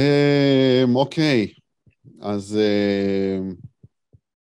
אמ, 0.00 0.96
אוקיי, 0.96 1.52
אז 2.20 2.58
אמ, 2.58 3.54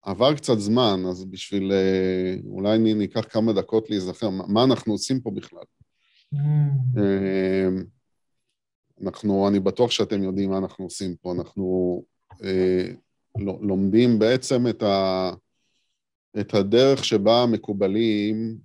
עבר 0.01 0.35
קצת 0.35 0.57
זמן, 0.59 1.01
אז 1.09 1.25
בשביל... 1.25 1.71
אה, 1.71 2.35
אולי 2.49 2.77
ניקח 2.77 3.25
כמה 3.29 3.53
דקות 3.53 3.89
להיזכר, 3.89 4.29
מה 4.29 4.63
אנחנו 4.63 4.93
עושים 4.93 5.19
פה 5.21 5.31
בכלל? 5.31 5.63
Mm. 6.35 6.37
אמ, 6.97 7.83
אנחנו, 9.03 9.47
אני 9.47 9.59
בטוח 9.59 9.91
שאתם 9.91 10.23
יודעים 10.23 10.49
מה 10.49 10.57
אנחנו 10.57 10.85
עושים 10.85 11.15
פה. 11.15 11.31
אנחנו 11.31 12.03
אה, 12.43 12.91
לומדים 13.61 14.19
בעצם 14.19 14.67
את, 14.67 14.83
ה, 14.83 15.31
את 16.39 16.53
הדרך 16.53 17.05
שבה 17.05 17.43
המקובלים 17.43 18.57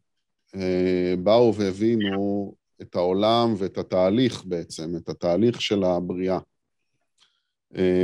אה, 0.55 1.15
באו 1.23 1.55
והבינו 1.55 2.55
את 2.83 2.97
העולם 2.97 3.55
ואת 3.59 3.79
התהליך 3.79 4.45
בעצם, 4.45 4.97
את 4.97 5.09
התהליך 5.09 5.61
של 5.61 5.85
הבריאה. 5.85 6.39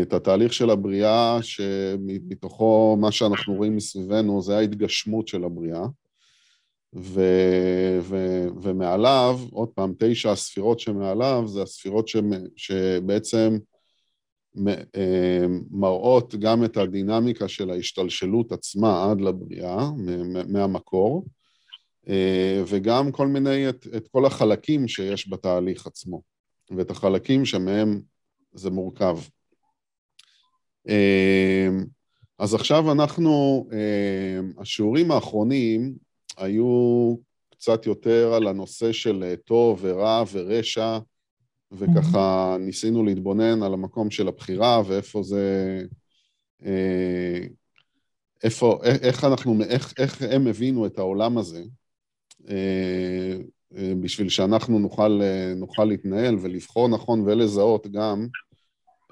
את 0.02 0.12
התהליך 0.12 0.52
של 0.52 0.70
הבריאה, 0.70 1.38
שמתוכו 1.42 2.97
מה 3.01 3.12
שאנחנו 3.12 3.55
רואים 3.55 3.77
מסביבנו 3.77 4.43
זה 4.43 4.56
ההתגשמות 4.56 5.29
של 5.29 5.45
הבריאה. 5.45 5.87
ו, 6.95 7.20
ו, 8.01 8.46
ומעליו, 8.62 9.38
עוד 9.51 9.69
פעם, 9.69 9.95
תשע 9.98 10.33
הספירות 10.33 10.80
שמעליו, 10.80 11.43
זה 11.46 11.62
הספירות 11.62 12.09
ש, 12.09 12.16
שבעצם 12.56 13.59
אה, 14.96 15.45
מראות 15.71 16.34
גם 16.34 16.65
את 16.65 16.77
הדינמיקה 16.77 17.48
של 17.48 17.71
ההשתלשלות 17.71 18.52
עצמה 18.52 19.10
עד 19.10 19.21
לבריאה, 19.21 19.91
מהמקור, 20.48 21.27
אה, 22.09 22.62
וגם 22.66 23.12
כל 23.12 23.27
מיני, 23.27 23.68
את, 23.68 23.87
את 23.96 24.09
כל 24.09 24.27
החלקים 24.27 24.88
שיש 24.88 25.30
בתהליך 25.30 25.87
עצמו, 25.87 26.23
ואת 26.77 26.91
החלקים 26.91 27.45
שמהם 27.45 28.01
זה 28.52 28.71
מורכב. 28.71 29.18
אה, 30.88 31.68
אז 32.38 32.54
עכשיו 32.54 32.92
אנחנו, 32.92 33.66
השיעורים 34.59 35.10
האחרונים 35.10 35.95
היו 36.36 37.16
קצת 37.50 37.86
יותר 37.86 38.32
על 38.34 38.46
הנושא 38.46 38.92
של 38.92 39.34
טוב 39.45 39.78
ורע 39.82 40.24
ורשע, 40.32 40.98
וככה 41.73 42.56
ניסינו 42.60 43.04
להתבונן 43.04 43.62
על 43.62 43.74
המקום 43.74 44.10
של 44.10 44.28
הבחירה 44.28 44.82
ואיפה 44.86 45.23
זה... 45.23 45.82
אה, 46.64 47.46
איפה, 48.45 48.80
איך 48.84 49.24
אנחנו, 49.24 49.62
איך, 49.62 49.95
איך 49.98 50.23
הם 50.23 50.46
הבינו 50.46 50.86
את 50.86 50.98
העולם 50.98 51.38
הזה, 51.38 51.62
אה, 52.48 53.36
אה, 53.76 53.92
בשביל 54.01 54.28
שאנחנו 54.28 54.78
נוכל, 54.78 55.20
נוכל 55.56 55.84
להתנהל 55.84 56.36
ולבחור 56.40 56.88
נכון 56.88 57.20
ולזהות 57.20 57.86
גם 57.86 58.26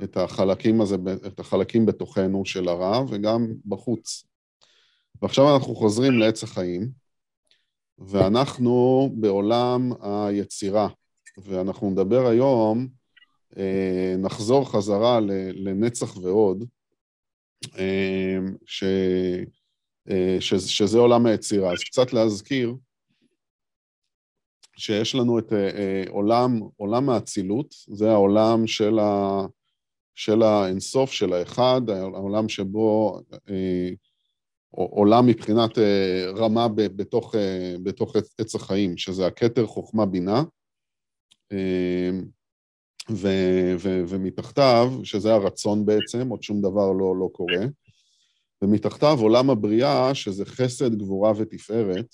את 0.04 0.16
החלקים 0.16 0.80
הזה, 0.80 0.96
את 1.26 1.40
החלקים 1.40 1.86
בתוכנו 1.86 2.44
של 2.44 2.68
הרע 2.68 3.04
וגם 3.08 3.46
בחוץ. 3.66 4.24
ועכשיו 5.22 5.54
אנחנו 5.54 5.74
חוזרים 5.74 6.18
לעץ 6.18 6.42
החיים, 6.42 6.90
ואנחנו 7.98 9.10
בעולם 9.14 9.92
היצירה. 10.00 10.88
ואנחנו 11.38 11.90
נדבר 11.90 12.26
היום, 12.26 12.88
אה, 13.56 14.14
נחזור 14.18 14.70
חזרה 14.70 15.20
לנצח 15.54 16.16
ועוד, 16.16 16.64
אה, 17.78 18.38
ש, 18.66 18.84
אה, 20.10 20.36
ש, 20.40 20.54
שזה 20.54 20.98
עולם 20.98 21.26
היצירה. 21.26 21.72
אז 21.72 21.78
קצת 21.78 22.12
להזכיר 22.12 22.74
שיש 24.76 25.14
לנו 25.14 25.38
את 25.38 25.52
עולם, 26.08 26.60
עולם 26.76 27.10
האצילות, 27.10 27.74
זה 27.88 28.10
העולם 28.10 28.66
של, 28.66 28.98
ה, 28.98 29.40
של 30.18 30.42
האינסוף, 30.42 31.12
של 31.12 31.32
האחד, 31.32 31.80
העולם 31.90 32.48
שבו 32.48 33.20
עולם 34.70 35.26
מבחינת 35.26 35.78
רמה 36.36 36.68
בתוך, 36.68 37.34
בתוך 37.82 38.16
עץ 38.38 38.54
החיים, 38.54 38.96
שזה 38.96 39.26
הכתר 39.26 39.66
חוכמה 39.66 40.06
בינה, 40.06 40.42
אמ, 41.52 42.24
ו, 43.10 43.28
ו, 43.78 44.02
ומתחתיו, 44.08 44.92
שזה 45.04 45.34
הרצון 45.34 45.86
בעצם, 45.86 46.28
עוד 46.28 46.42
שום 46.42 46.60
דבר 46.60 46.92
לא, 46.92 47.16
לא 47.16 47.28
קורה, 47.32 47.66
ומתחתיו 48.62 49.18
עולם 49.20 49.50
הבריאה, 49.50 50.14
שזה 50.14 50.44
חסד, 50.44 50.94
גבורה 50.94 51.32
ותפארת, 51.36 52.06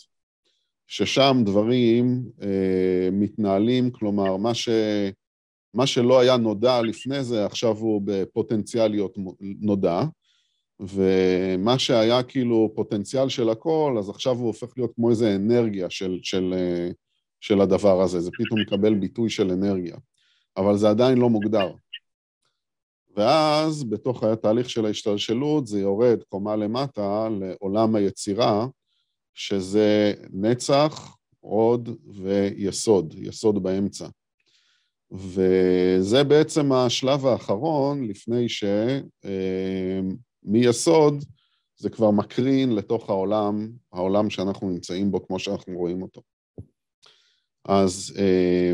ששם 0.86 1.36
דברים 1.44 2.24
אה, 2.42 3.08
מתנהלים, 3.12 3.90
כלומר, 3.90 4.36
מה, 4.36 4.54
ש, 4.54 4.68
מה 5.74 5.86
שלא 5.86 6.20
היה 6.20 6.36
נודע 6.36 6.82
לפני 6.82 7.24
זה, 7.24 7.46
עכשיו 7.46 7.76
הוא 7.76 8.02
בפוטנציאליות 8.04 9.18
נודע, 9.40 10.02
ומה 10.80 11.78
שהיה 11.78 12.22
כאילו 12.22 12.72
פוטנציאל 12.74 13.28
של 13.28 13.48
הכל, 13.48 13.96
אז 13.98 14.10
עכשיו 14.10 14.36
הוא 14.36 14.46
הופך 14.46 14.68
להיות 14.76 14.92
כמו 14.94 15.10
איזו 15.10 15.26
אנרגיה 15.26 15.90
של, 15.90 16.18
של, 16.22 16.54
אה, 16.56 16.90
של 17.40 17.60
הדבר 17.60 18.02
הזה, 18.02 18.20
זה 18.20 18.30
פתאום 18.38 18.60
מקבל 18.60 18.94
ביטוי 18.94 19.30
של 19.30 19.50
אנרגיה, 19.50 19.96
אבל 20.56 20.76
זה 20.76 20.90
עדיין 20.90 21.18
לא 21.18 21.30
מוגדר. 21.30 21.72
ואז 23.16 23.84
בתוך 23.84 24.24
התהליך 24.24 24.70
של 24.70 24.86
ההשתלשלות 24.86 25.66
זה 25.66 25.80
יורד 25.80 26.22
קומה 26.28 26.56
למטה 26.56 27.28
לעולם 27.40 27.94
היצירה, 27.94 28.66
שזה 29.34 30.14
נצח, 30.30 31.16
עוד 31.40 31.88
ויסוד, 32.06 33.14
יסוד 33.18 33.62
באמצע. 33.62 34.08
וזה 35.14 36.24
בעצם 36.24 36.72
השלב 36.72 37.26
האחרון 37.26 38.04
לפני 38.04 38.46
שמיסוד 40.44 41.14
אה, 41.14 41.20
זה 41.76 41.90
כבר 41.90 42.10
מקרין 42.10 42.74
לתוך 42.74 43.10
העולם, 43.10 43.70
העולם 43.92 44.30
שאנחנו 44.30 44.70
נמצאים 44.70 45.10
בו 45.10 45.26
כמו 45.26 45.38
שאנחנו 45.38 45.78
רואים 45.78 46.02
אותו. 46.02 46.22
אז 47.64 48.14
אה, 48.18 48.72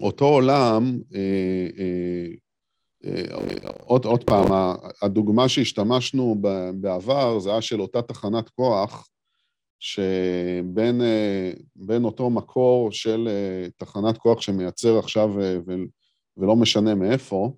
אותו 0.00 0.24
עולם, 0.24 0.98
אה, 1.14 1.68
עוד, 3.80 4.04
עוד 4.04 4.24
פעם, 4.24 4.76
הדוגמה 5.02 5.48
שהשתמשנו 5.48 6.36
בעבר 6.74 7.38
זה 7.38 7.50
היה 7.50 7.62
של 7.62 7.80
אותה 7.80 8.02
תחנת 8.02 8.48
כוח, 8.48 9.08
שבין 9.78 11.00
אותו 12.04 12.30
מקור 12.30 12.92
של 12.92 13.28
תחנת 13.76 14.18
כוח 14.18 14.40
שמייצר 14.40 14.98
עכשיו, 14.98 15.30
ולא 16.36 16.56
משנה 16.56 16.94
מאיפה, 16.94 17.52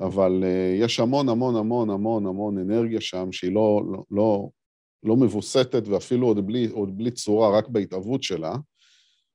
אבל 0.00 0.44
יש 0.80 1.00
המון 1.00 1.28
המון 1.28 1.56
המון 1.56 1.90
המון 1.90 2.26
המון 2.26 2.58
אנרגיה 2.58 3.00
שם 3.00 3.32
שהיא 3.32 3.52
לא, 3.52 3.82
לא, 3.92 4.02
לא, 4.10 4.48
לא 5.02 5.16
מבוסתת 5.16 5.88
ואפילו 5.88 6.26
עוד 6.26 6.46
בלי, 6.46 6.68
עוד 6.72 6.98
בלי 6.98 7.10
צורה, 7.10 7.58
רק 7.58 7.68
בהתהוות 7.68 8.22
שלה, 8.22 8.56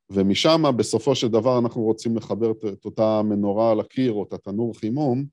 ומשם 0.10 0.64
בסופו 0.78 1.16
של 1.16 1.28
דבר 1.28 1.60
אנחנו 1.60 1.82
רוצים 1.82 2.18
לחבר 2.18 2.52
את 2.52 2.86
אותה 2.86 3.22
מנורה 3.24 3.72
על 3.72 3.80
הקיר 3.80 4.12
או 4.12 4.24
את 4.24 4.34
התנור 4.34 4.80
חימום, 4.80 5.26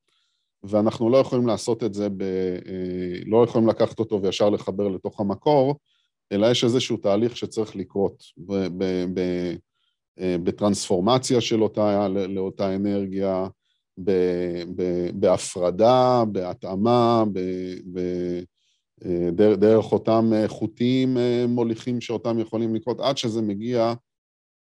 ואנחנו 0.62 1.10
לא 1.10 1.16
יכולים 1.16 1.46
לעשות 1.46 1.84
את 1.84 1.94
זה, 1.94 2.08
ב, 2.08 2.22
אה, 2.22 3.18
לא 3.26 3.44
יכולים 3.44 3.68
לקחת 3.68 3.98
אותו 3.98 4.22
וישר 4.22 4.50
לחבר 4.50 4.88
לתוך 4.88 5.20
המקור, 5.20 5.74
אלא 6.32 6.46
יש 6.46 6.64
איזשהו 6.64 6.96
תהליך 6.96 7.36
שצריך 7.36 7.76
לקרות 7.76 8.22
אה, 10.20 10.36
בטרנספורמציה 10.42 11.40
של 11.40 11.62
אותה, 11.62 12.08
לאותה 12.08 12.74
אנרגיה, 12.74 13.46
ב, 14.04 14.10
ב, 14.76 15.10
בהפרדה, 15.14 16.24
בהתאמה, 16.32 17.24
ב, 17.32 17.40
ב, 17.92 18.00
אה, 19.04 19.30
דרך 19.56 19.92
אותם 19.92 20.30
חוטים 20.46 21.16
מוליכים 21.48 22.00
שאותם 22.00 22.38
יכולים 22.38 22.74
לקרות, 22.74 23.00
עד 23.00 23.18
שזה 23.18 23.42
מגיע 23.42 23.94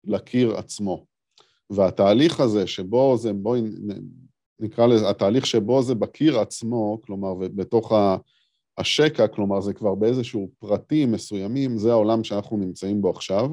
לקיר 0.05 0.57
עצמו. 0.57 1.05
והתהליך 1.71 2.41
הזה 2.41 2.67
שבו 2.67 3.17
זה, 3.17 3.33
בואי 3.33 3.63
נקרא 4.61 4.87
לזה, 4.87 5.11
התהליך 5.11 5.47
שבו 5.47 5.83
זה 5.83 5.95
בקיר 5.95 6.39
עצמו, 6.39 7.01
כלומר, 7.03 7.35
בתוך 7.35 7.93
השקע, 8.79 9.27
כלומר, 9.27 9.61
זה 9.61 9.73
כבר 9.73 9.95
באיזשהו 9.95 10.51
פרטים 10.59 11.13
מסוימים, 11.13 11.79
זה 11.79 11.91
העולם 11.91 12.25
שאנחנו 12.25 12.57
נמצאים 12.57 13.03
בו 13.03 13.11
עכשיו, 13.11 13.51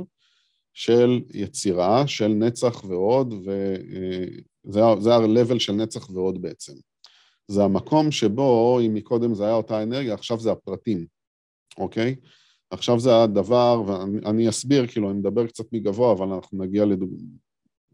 של 0.74 1.21
יצירה, 1.33 2.07
של 2.07 2.27
נצח 2.27 2.83
ועוד, 2.83 3.33
וזה 4.66 5.16
ה-level 5.16 5.60
של 5.60 5.74
נצח 5.74 6.10
ועוד 6.10 6.42
בעצם. 6.42 6.74
זה 7.48 7.63
המקום 7.63 8.12
שבו, 8.12 8.80
אם 8.80 8.94
מקודם 8.94 9.33
זה 9.36 9.44
היה 9.44 9.54
אותה 9.54 9.83
אנרגיה, 9.83 10.13
עכשיו 10.13 10.39
זה 10.39 10.51
הפרטים, 10.51 11.06
אוקיי? 11.77 12.16
עכשיו 12.71 13.00
זה 13.00 13.24
הדבר, 13.24 13.83
ואני 13.88 14.50
אסביר, 14.50 14.88
כאילו, 14.88 15.10
אני 15.12 15.19
מדבר 15.19 15.48
קצת 15.48 15.66
מגבוה, 15.74 16.12
אבל 16.12 16.27
אנחנו 16.27 16.63
נגיע, 16.63 16.86
לדוג... 16.86 17.12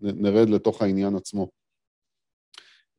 נרד 0.01 0.49
לתוך 0.49 0.81
העניין 0.81 1.15
עצמו. 1.15 1.47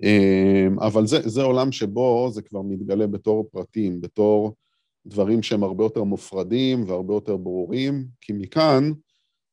אמ, 0.02 0.80
אבל 0.80 1.06
זה, 1.06 1.28
זה 1.28 1.42
עולם 1.42 1.72
שבו 1.72 2.28
זה 2.32 2.42
כבר 2.42 2.62
מתגלה 2.62 3.06
בתור 3.06 3.48
פרטים, 3.52 4.00
בתור 4.00 4.54
דברים 5.06 5.42
שהם 5.42 5.62
הרבה 5.62 5.84
יותר 5.84 6.04
מופרדים 6.04 6.84
והרבה 6.86 7.14
יותר 7.14 7.36
ברורים, 7.36 8.06
כי 8.20 8.32
מכאן 8.32 8.92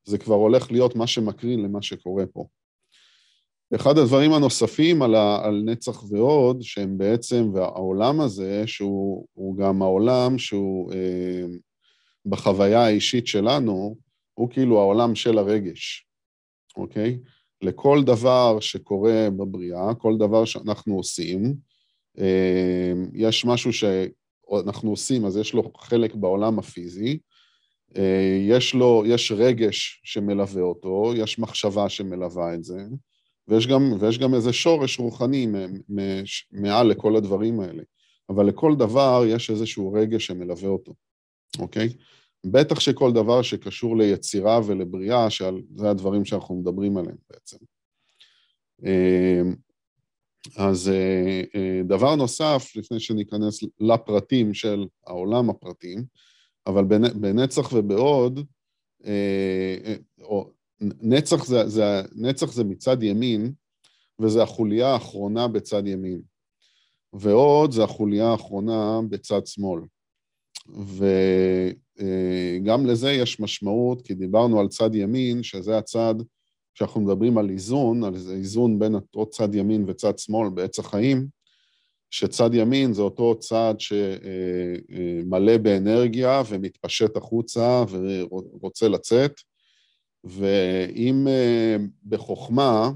זה 0.05 0.17
כבר 0.17 0.35
הולך 0.35 0.71
להיות 0.71 0.95
מה 0.95 1.07
שמקרין 1.07 1.63
למה 1.63 1.81
שקורה 1.81 2.25
פה. 2.25 2.45
אחד 3.75 3.97
הדברים 3.97 4.33
הנוספים 4.33 5.01
על, 5.01 5.15
ה, 5.15 5.45
על 5.45 5.63
נצח 5.65 6.03
ועוד, 6.11 6.61
שהם 6.61 6.97
בעצם, 6.97 7.49
והעולם 7.53 8.21
הזה, 8.21 8.63
שהוא 8.65 9.57
גם 9.57 9.81
העולם 9.81 10.37
שהוא 10.37 10.93
אה, 10.93 11.45
בחוויה 12.25 12.85
האישית 12.85 13.27
שלנו, 13.27 13.97
הוא 14.33 14.49
כאילו 14.49 14.79
העולם 14.79 15.15
של 15.15 15.37
הרגש, 15.37 16.07
אוקיי? 16.77 17.19
לכל 17.63 18.03
דבר 18.03 18.59
שקורה 18.59 19.29
בבריאה, 19.37 19.93
כל 19.95 20.17
דבר 20.17 20.45
שאנחנו 20.45 20.95
עושים, 20.95 21.55
אה, 22.19 22.93
יש 23.13 23.45
משהו 23.45 23.71
שאנחנו 23.73 24.89
עושים, 24.89 25.25
אז 25.25 25.37
יש 25.37 25.53
לו 25.53 25.71
חלק 25.77 26.15
בעולם 26.15 26.59
הפיזי, 26.59 27.19
אה, 27.97 28.39
יש 28.47 28.73
לו, 28.73 29.03
יש 29.05 29.31
רגש 29.31 30.01
שמלווה 30.03 30.61
אותו, 30.61 31.13
יש 31.15 31.39
מחשבה 31.39 31.89
שמלווה 31.89 32.53
את 32.53 32.63
זה, 32.63 32.85
ויש 33.47 33.67
גם, 33.67 33.93
ויש 33.99 34.19
גם 34.19 34.33
איזה 34.33 34.53
שורש 34.53 34.99
רוחני 34.99 35.47
מעל 36.51 36.87
לכל 36.87 37.15
הדברים 37.15 37.59
האלה. 37.59 37.83
אבל 38.29 38.45
לכל 38.45 38.75
דבר 38.75 39.23
יש 39.27 39.49
איזשהו 39.49 39.93
רגש 39.93 40.25
שמלווה 40.25 40.69
אותו, 40.69 40.93
אוקיי? 41.59 41.89
בטח 42.45 42.79
שכל 42.79 43.13
דבר 43.13 43.41
שקשור 43.41 43.97
ליצירה 43.97 44.59
ולבריאה, 44.65 45.29
שזה 45.29 45.89
הדברים 45.89 46.25
שאנחנו 46.25 46.55
מדברים 46.55 46.97
עליהם 46.97 47.17
בעצם. 47.29 47.57
אמ, 48.83 49.55
אז 50.57 50.89
אה, 50.89 51.41
אה, 51.55 51.81
דבר 51.83 52.15
נוסף, 52.15 52.71
לפני 52.75 52.99
שניכנס 52.99 53.59
לפרטים 53.79 54.53
של 54.53 54.85
העולם 55.07 55.49
הפרטים, 55.49 56.05
אבל 56.67 56.83
בנצח 57.15 57.73
ובעוד, 57.73 58.39
אה, 59.05 59.95
או 60.21 60.49
נצח 60.81 61.45
זה, 61.45 61.69
זה, 61.69 62.01
נצח 62.15 62.51
זה 62.51 62.63
מצד 62.63 63.03
ימין, 63.03 63.53
וזה 64.19 64.43
החוליה 64.43 64.87
האחרונה 64.87 65.47
בצד 65.47 65.87
ימין. 65.87 66.21
ועוד 67.13 67.71
זה 67.71 67.83
החוליה 67.83 68.27
האחרונה 68.27 68.99
בצד 69.09 69.47
שמאל. 69.47 69.81
וגם 70.67 71.75
לזה 72.85 73.11
יש 73.11 73.39
משמעות, 73.39 74.01
כי 74.01 74.13
דיברנו 74.13 74.59
על 74.59 74.67
צד 74.67 74.95
ימין, 74.95 75.43
שזה 75.43 75.77
הצד, 75.77 76.15
כשאנחנו 76.75 77.01
מדברים 77.01 77.37
על 77.37 77.49
איזון, 77.49 78.03
על 78.03 78.15
איזון 78.15 78.79
בין 78.79 78.95
אותו 78.95 79.25
צד 79.25 79.55
ימין 79.55 79.85
וצד 79.87 80.19
שמאל 80.19 80.49
בעץ 80.49 80.79
החיים, 80.79 81.27
שצד 82.09 82.49
ימין 82.53 82.93
זה 82.93 83.01
אותו 83.01 83.39
צד 83.39 83.75
שמלא 83.79 85.57
באנרגיה 85.57 86.41
ומתפשט 86.49 87.17
החוצה 87.17 87.83
ורוצה 87.89 88.87
לצאת, 88.87 89.31
ואם 90.23 91.27
אה, 91.27 91.75
בחוכמה, 92.05 92.91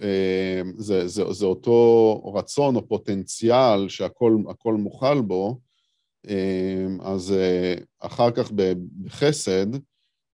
אה, 0.00 0.62
זה, 0.76 1.08
זה, 1.08 1.32
זה 1.32 1.46
אותו 1.46 2.22
רצון 2.34 2.76
או 2.76 2.88
פוטנציאל 2.88 3.88
שהכל 3.88 4.74
מוכל 4.78 5.20
בו, 5.20 5.48
אה, 5.50 5.67
אז 7.00 7.34
אחר 7.98 8.30
כך 8.30 8.52
בחסד, 9.04 9.66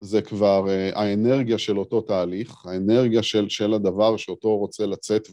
זה 0.00 0.22
כבר 0.22 0.66
האנרגיה 0.94 1.58
של 1.58 1.78
אותו 1.78 2.00
תהליך, 2.00 2.66
האנרגיה 2.66 3.22
של, 3.22 3.48
של 3.48 3.74
הדבר 3.74 4.16
שאותו 4.16 4.56
רוצה 4.56 4.86
לצאת 4.86 5.28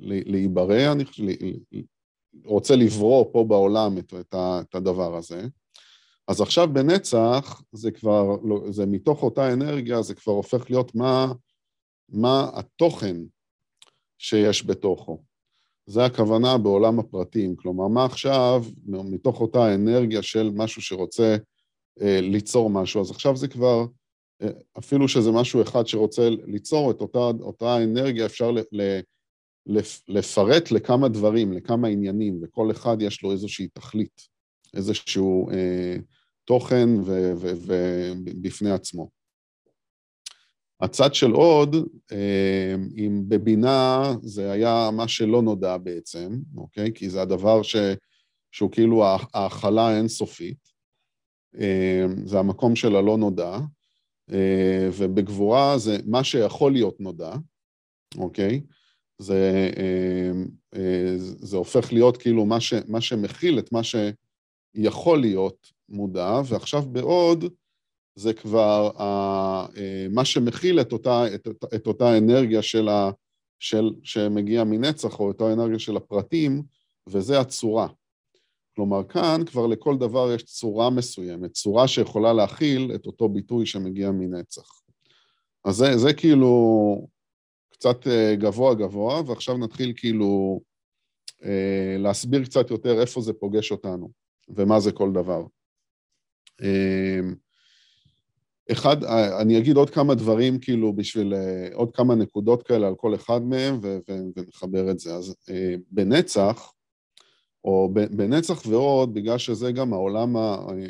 ולהיברא, 0.00 0.92
אני 0.92 1.04
חושב, 1.04 1.24
רוצה 2.44 2.76
לברוא 2.76 3.24
פה 3.32 3.44
בעולם 3.48 3.98
את, 3.98 4.14
את 4.34 4.74
הדבר 4.74 5.16
הזה. 5.16 5.46
אז 6.28 6.40
עכשיו 6.40 6.68
בנצח 6.72 7.62
זה 7.72 7.90
כבר, 7.90 8.36
לא, 8.44 8.60
זה 8.70 8.86
מתוך 8.86 9.22
אותה 9.22 9.52
אנרגיה, 9.52 10.02
זה 10.02 10.14
כבר 10.14 10.32
הופך 10.32 10.70
להיות 10.70 10.94
מה, 10.94 11.32
מה 12.08 12.50
התוכן 12.54 13.16
שיש 14.18 14.66
בתוכו. 14.66 15.22
זה 15.86 16.04
הכוונה 16.04 16.58
בעולם 16.58 16.98
הפרטים. 16.98 17.56
כלומר, 17.56 17.88
מה 17.88 18.04
עכשיו, 18.04 18.64
מתוך 18.86 19.40
אותה 19.40 19.74
אנרגיה 19.74 20.22
של 20.22 20.50
משהו 20.54 20.82
שרוצה 20.82 21.36
אה, 22.00 22.20
ליצור 22.20 22.70
משהו, 22.70 23.00
אז 23.00 23.10
עכשיו 23.10 23.36
זה 23.36 23.48
כבר, 23.48 23.86
אה, 24.42 24.48
אפילו 24.78 25.08
שזה 25.08 25.32
משהו 25.32 25.62
אחד 25.62 25.86
שרוצה 25.86 26.28
ליצור 26.30 26.90
את 26.90 27.00
אותה, 27.00 27.18
אותה 27.40 27.84
אנרגיה, 27.84 28.26
אפשר 28.26 28.50
ל, 28.50 28.58
ל, 28.72 29.00
לפ, 29.66 30.02
לפרט 30.08 30.70
לכמה 30.70 31.08
דברים, 31.08 31.52
לכמה 31.52 31.88
עניינים, 31.88 32.40
וכל 32.42 32.70
אחד 32.70 32.96
יש 33.02 33.22
לו 33.22 33.32
איזושהי 33.32 33.68
תכלית, 33.68 34.22
איזשהו... 34.74 35.50
אה, 35.50 35.96
תוכן 36.50 36.88
ובפני 37.06 38.70
עצמו. 38.70 39.08
הצד 40.80 41.14
של 41.14 41.30
עוד, 41.30 41.76
אה, 42.12 42.74
אם 42.96 43.22
בבינה 43.28 44.12
זה 44.22 44.52
היה 44.52 44.90
מה 44.92 45.08
שלא 45.08 45.42
נודע 45.42 45.76
בעצם, 45.76 46.38
אוקיי? 46.56 46.92
כי 46.94 47.10
זה 47.10 47.22
הדבר 47.22 47.62
ש, 47.62 47.76
שהוא 48.52 48.70
כאילו 48.72 49.04
ההכלה 49.34 49.88
האינסופית, 49.88 50.68
אה, 51.60 52.06
זה 52.24 52.38
המקום 52.38 52.76
של 52.76 52.96
הלא 52.96 53.16
נודע, 53.16 53.58
אה, 54.30 54.88
ובגבורה 54.98 55.78
זה 55.78 55.98
מה 56.06 56.24
שיכול 56.24 56.72
להיות 56.72 57.00
נודע, 57.00 57.32
אוקיי? 58.18 58.60
זה, 59.18 59.70
זה 61.40 61.56
הופך 61.56 61.92
להיות 61.92 62.16
כאילו 62.16 62.46
מה, 62.46 62.60
ש, 62.60 62.74
מה 62.88 63.00
שמכיל 63.00 63.58
את 63.58 63.72
מה 63.72 63.80
שיכול 63.82 65.20
להיות 65.20 65.72
מודע, 65.88 66.40
ועכשיו 66.46 66.82
בעוד 66.82 67.44
זה 68.14 68.32
כבר 68.34 68.90
אה, 69.00 69.66
מה 70.10 70.24
שמכיל 70.24 70.80
את 70.80 70.92
אותה, 70.92 71.34
את, 71.34 71.48
את 71.74 71.86
אותה 71.86 72.18
אנרגיה 72.18 72.62
של 72.62 72.88
ה, 72.88 73.10
של, 73.58 73.90
שמגיע 74.02 74.64
מנצח, 74.64 75.20
או 75.20 75.28
אותה 75.28 75.52
אנרגיה 75.52 75.78
של 75.78 75.96
הפרטים, 75.96 76.62
וזה 77.06 77.40
הצורה. 77.40 77.88
כלומר, 78.74 79.04
כאן 79.04 79.40
כבר 79.46 79.66
לכל 79.66 79.98
דבר 79.98 80.32
יש 80.34 80.42
צורה 80.42 80.90
מסוימת, 80.90 81.52
צורה 81.52 81.88
שיכולה 81.88 82.32
להכיל 82.32 82.92
את 82.94 83.06
אותו 83.06 83.28
ביטוי 83.28 83.66
שמגיע 83.66 84.10
מנצח. 84.10 84.80
אז 85.64 85.74
זה, 85.74 85.98
זה 85.98 86.12
כאילו 86.12 87.06
קצת 87.70 88.06
אה, 88.06 88.34
גבוה 88.36 88.74
גבוה, 88.74 89.22
ועכשיו 89.26 89.58
נתחיל 89.58 89.92
כאילו 89.96 90.60
אה, 91.44 91.96
להסביר 91.98 92.44
קצת 92.44 92.70
יותר 92.70 93.00
איפה 93.00 93.20
זה 93.20 93.32
פוגש 93.32 93.72
אותנו, 93.72 94.10
ומה 94.48 94.80
זה 94.80 94.92
כל 94.92 95.12
דבר. 95.12 95.44
אמ, 96.62 97.34
אחד, 98.72 99.04
אני 99.40 99.58
אגיד 99.58 99.76
עוד 99.76 99.90
כמה 99.90 100.14
דברים, 100.14 100.58
כאילו, 100.58 100.92
בשביל 100.92 101.34
אה, 101.34 101.68
עוד 101.74 101.90
כמה 101.94 102.14
נקודות 102.14 102.62
כאלה 102.62 102.86
על 102.88 102.94
כל 102.94 103.14
אחד 103.14 103.42
מהם, 103.42 103.78
ו- 103.82 103.98
ו- 104.08 104.20
ונחבר 104.36 104.90
את 104.90 104.98
זה. 104.98 105.14
אז 105.14 105.34
אה, 105.50 105.74
בנצח, 105.90 106.72
או 107.64 107.90
בנצח 107.92 108.66
ועוד, 108.66 109.14
בגלל 109.14 109.38
שזה 109.38 109.72
גם 109.72 109.92
העולם, 109.92 110.36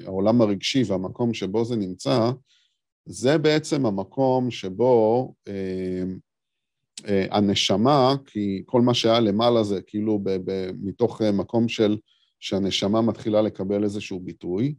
העולם 0.07 0.41
הרגשי 0.41 0.83
והמקום 0.87 1.35
שבו 1.35 1.65
זה 1.65 1.77
נמצא, 1.77 2.31
זה 3.07 3.39
בעצם 3.39 3.87
המקום 3.87 4.51
שבו 4.51 5.35
אה, 5.49 6.03
אה, 7.09 7.27
הנשמה, 7.31 8.15
כי 8.27 8.63
כל 8.67 8.81
מה 8.81 8.95
שהיה 8.95 9.21
למעלה 9.21 9.63
זה 9.63 9.83
כאילו 9.83 10.19
ב, 10.19 10.31
ב, 10.45 10.71
מתוך 10.83 11.23
מקום 11.23 11.69
של 11.69 11.99
שהנשמה 12.41 13.01
מתחילה 13.01 13.43
לקבל 13.43 13.85
איזשהו 13.85 14.21
ביטוי, 14.21 14.75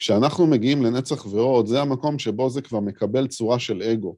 כשאנחנו 0.00 0.46
מגיעים 0.46 0.82
לנצח 0.82 1.26
ועוד, 1.26 1.66
זה 1.66 1.80
המקום 1.80 2.18
שבו 2.18 2.50
זה 2.50 2.62
כבר 2.62 2.80
מקבל 2.80 3.26
צורה 3.26 3.58
של 3.58 3.82
אגו. 3.82 4.16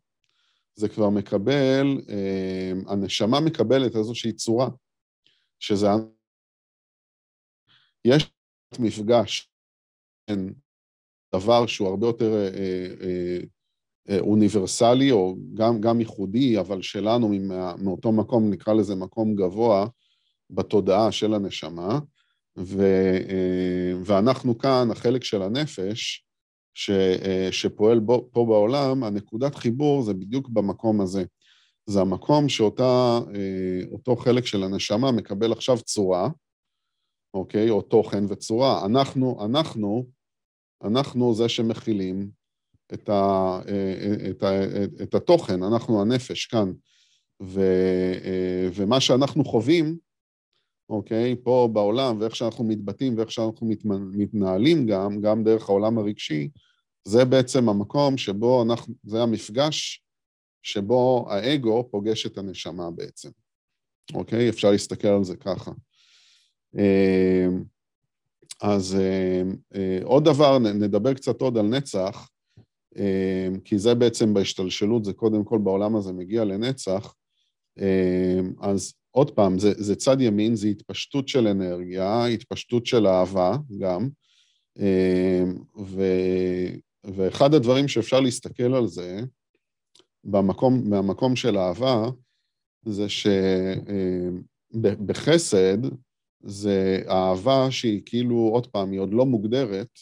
זה 0.75 0.89
כבר 0.89 1.11
מקבל, 1.11 2.01
אה, 2.09 2.73
הנשמה 2.87 3.41
מקבלת 3.41 3.97
איזושהי 3.97 4.33
צורה, 4.33 4.69
שזה... 5.61 5.87
יש 8.05 8.33
מפגש 8.79 9.51
בין 10.31 10.55
דבר 11.35 11.67
שהוא 11.67 11.89
הרבה 11.89 12.07
יותר 12.07 12.33
אה, 12.33 12.49
אה, 13.01 13.39
אה, 14.09 14.21
אוניברסלי, 14.21 15.11
או 15.11 15.37
גם, 15.55 15.81
גם 15.81 16.01
ייחודי, 16.01 16.59
אבל 16.59 16.83
שלנו 16.83 17.31
מאותו 17.79 18.13
מקום, 18.13 18.51
נקרא 18.51 18.75
לזה 18.75 18.95
מקום 18.95 19.35
גבוה, 19.35 19.87
בתודעה 20.51 21.13
של 21.13 21.35
הנשמה, 21.35 21.99
ו, 22.59 22.83
אה, 23.29 23.93
ואנחנו 24.05 24.59
כאן, 24.59 24.89
החלק 24.91 25.25
של 25.25 25.43
הנפש, 25.43 26.27
ש, 26.75 26.91
אה, 26.91 27.49
שפועל 27.51 27.99
בו, 27.99 28.29
פה 28.33 28.45
בעולם, 28.49 29.05
הנקודת 29.05 29.55
חיבור 29.55 30.03
זה 30.03 30.15
בדיוק 30.15 30.49
במקום 30.49 31.01
הזה. 31.01 31.25
זה 31.87 32.01
המקום 32.01 32.49
שאותו 32.49 33.25
אה, 34.09 34.17
חלק 34.17 34.47
של 34.47 34.63
הנשמה 34.63 35.13
מקבל 35.13 35.53
עכשיו 35.53 35.79
צורה, 35.79 36.29
אוקיי? 37.35 37.71
או 37.71 37.83
תוכן 37.83 38.25
וצורה. 38.29 38.87
אנחנו, 38.87 39.45
אנחנו, 39.45 40.07
אנחנו 40.85 41.35
זה 41.35 41.49
שמכילים 41.49 42.31
את, 42.95 43.09
ה, 43.09 43.61
את, 44.31 44.43
ה, 44.43 44.51
את 45.03 45.15
התוכן, 45.15 45.63
אנחנו 45.63 46.03
הנפש 46.03 46.47
כאן. 46.47 46.73
ו, 47.43 47.61
ומה 48.75 49.01
שאנחנו 49.01 49.45
חווים, 49.45 49.97
אוקיי? 50.89 51.37
פה 51.43 51.69
בעולם, 51.73 52.21
ואיך 52.21 52.37
שאנחנו 52.37 52.65
מתבטאים 52.65 53.19
ואיך 53.19 53.33
שאנחנו 53.33 53.69
מתנהלים 54.13 54.87
גם, 54.87 55.21
גם 55.21 55.45
דרך 55.45 55.69
העולם 55.69 55.99
הרגשי, 55.99 56.49
זה 57.05 57.25
בעצם 57.25 57.69
המקום 57.69 58.17
שבו 58.17 58.63
אנחנו, 58.63 58.95
זה 59.05 59.23
המפגש 59.23 60.05
שבו 60.63 61.27
האגו 61.31 61.89
פוגש 61.91 62.27
את 62.27 62.39
הנשמה 62.39 62.91
בעצם, 62.91 63.31
אוקיי? 64.15 64.49
אפשר 64.49 64.71
להסתכל 64.71 65.09
על 65.09 65.25
זה 65.25 65.37
ככה. 65.37 65.71
אמ, 66.79 67.65
אז 68.63 68.97
אמ, 68.97 69.57
אה, 69.75 69.99
עוד 70.05 70.25
דבר, 70.25 70.59
נדבר 70.59 71.15
קצת 71.15 71.41
עוד 71.41 71.59
על 71.59 71.67
נצח, 71.67 72.29
אמ, 72.97 73.61
כי 73.65 73.79
זה 73.79 73.95
בעצם 73.95 74.35
בהשתלשלות, 74.35 75.05
זה 75.05 75.13
קודם 75.13 75.45
כל 75.45 75.59
בעולם 75.59 75.97
הזה 75.97 76.13
מגיע 76.13 76.45
לנצח, 76.45 77.15
אז 78.61 78.95
עוד 79.11 79.31
פעם, 79.31 79.59
זה, 79.59 79.73
זה 79.77 79.97
צד 79.97 80.21
ימין, 80.21 80.57
זה 80.57 80.69
התפשטות 80.69 81.29
של 81.29 81.47
אנרגיה, 81.47 82.27
התפשטות 82.27 82.87
של 82.87 83.07
אהבה 83.07 83.57
גם, 83.79 84.09
ו, 85.79 86.03
ואחד 87.05 87.55
הדברים 87.55 87.89
שאפשר 87.89 88.21
להסתכל 88.21 88.75
על 88.75 88.87
זה, 88.87 89.21
במקום, 90.25 90.91
מהמקום 90.91 91.37
של 91.37 91.59
אהבה, 91.59 92.05
זה 92.87 93.07
שבחסד, 94.75 95.79
זה 96.41 97.03
אהבה 97.09 97.71
שהיא 97.71 98.03
כאילו, 98.07 98.37
עוד 98.37 98.67
פעם, 98.67 98.91
היא 98.91 99.01
עוד 99.01 99.13
לא 99.13 99.27
מוגדרת, 99.27 99.99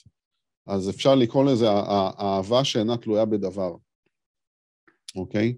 אז 0.67 0.91
אפשר 0.91 1.15
לקרוא 1.15 1.45
לזה 1.45 1.67
אהבה 2.21 2.65
שאינה 2.65 2.97
תלויה 2.97 3.25
בדבר, 3.25 3.77
אוקיי? 5.17 5.55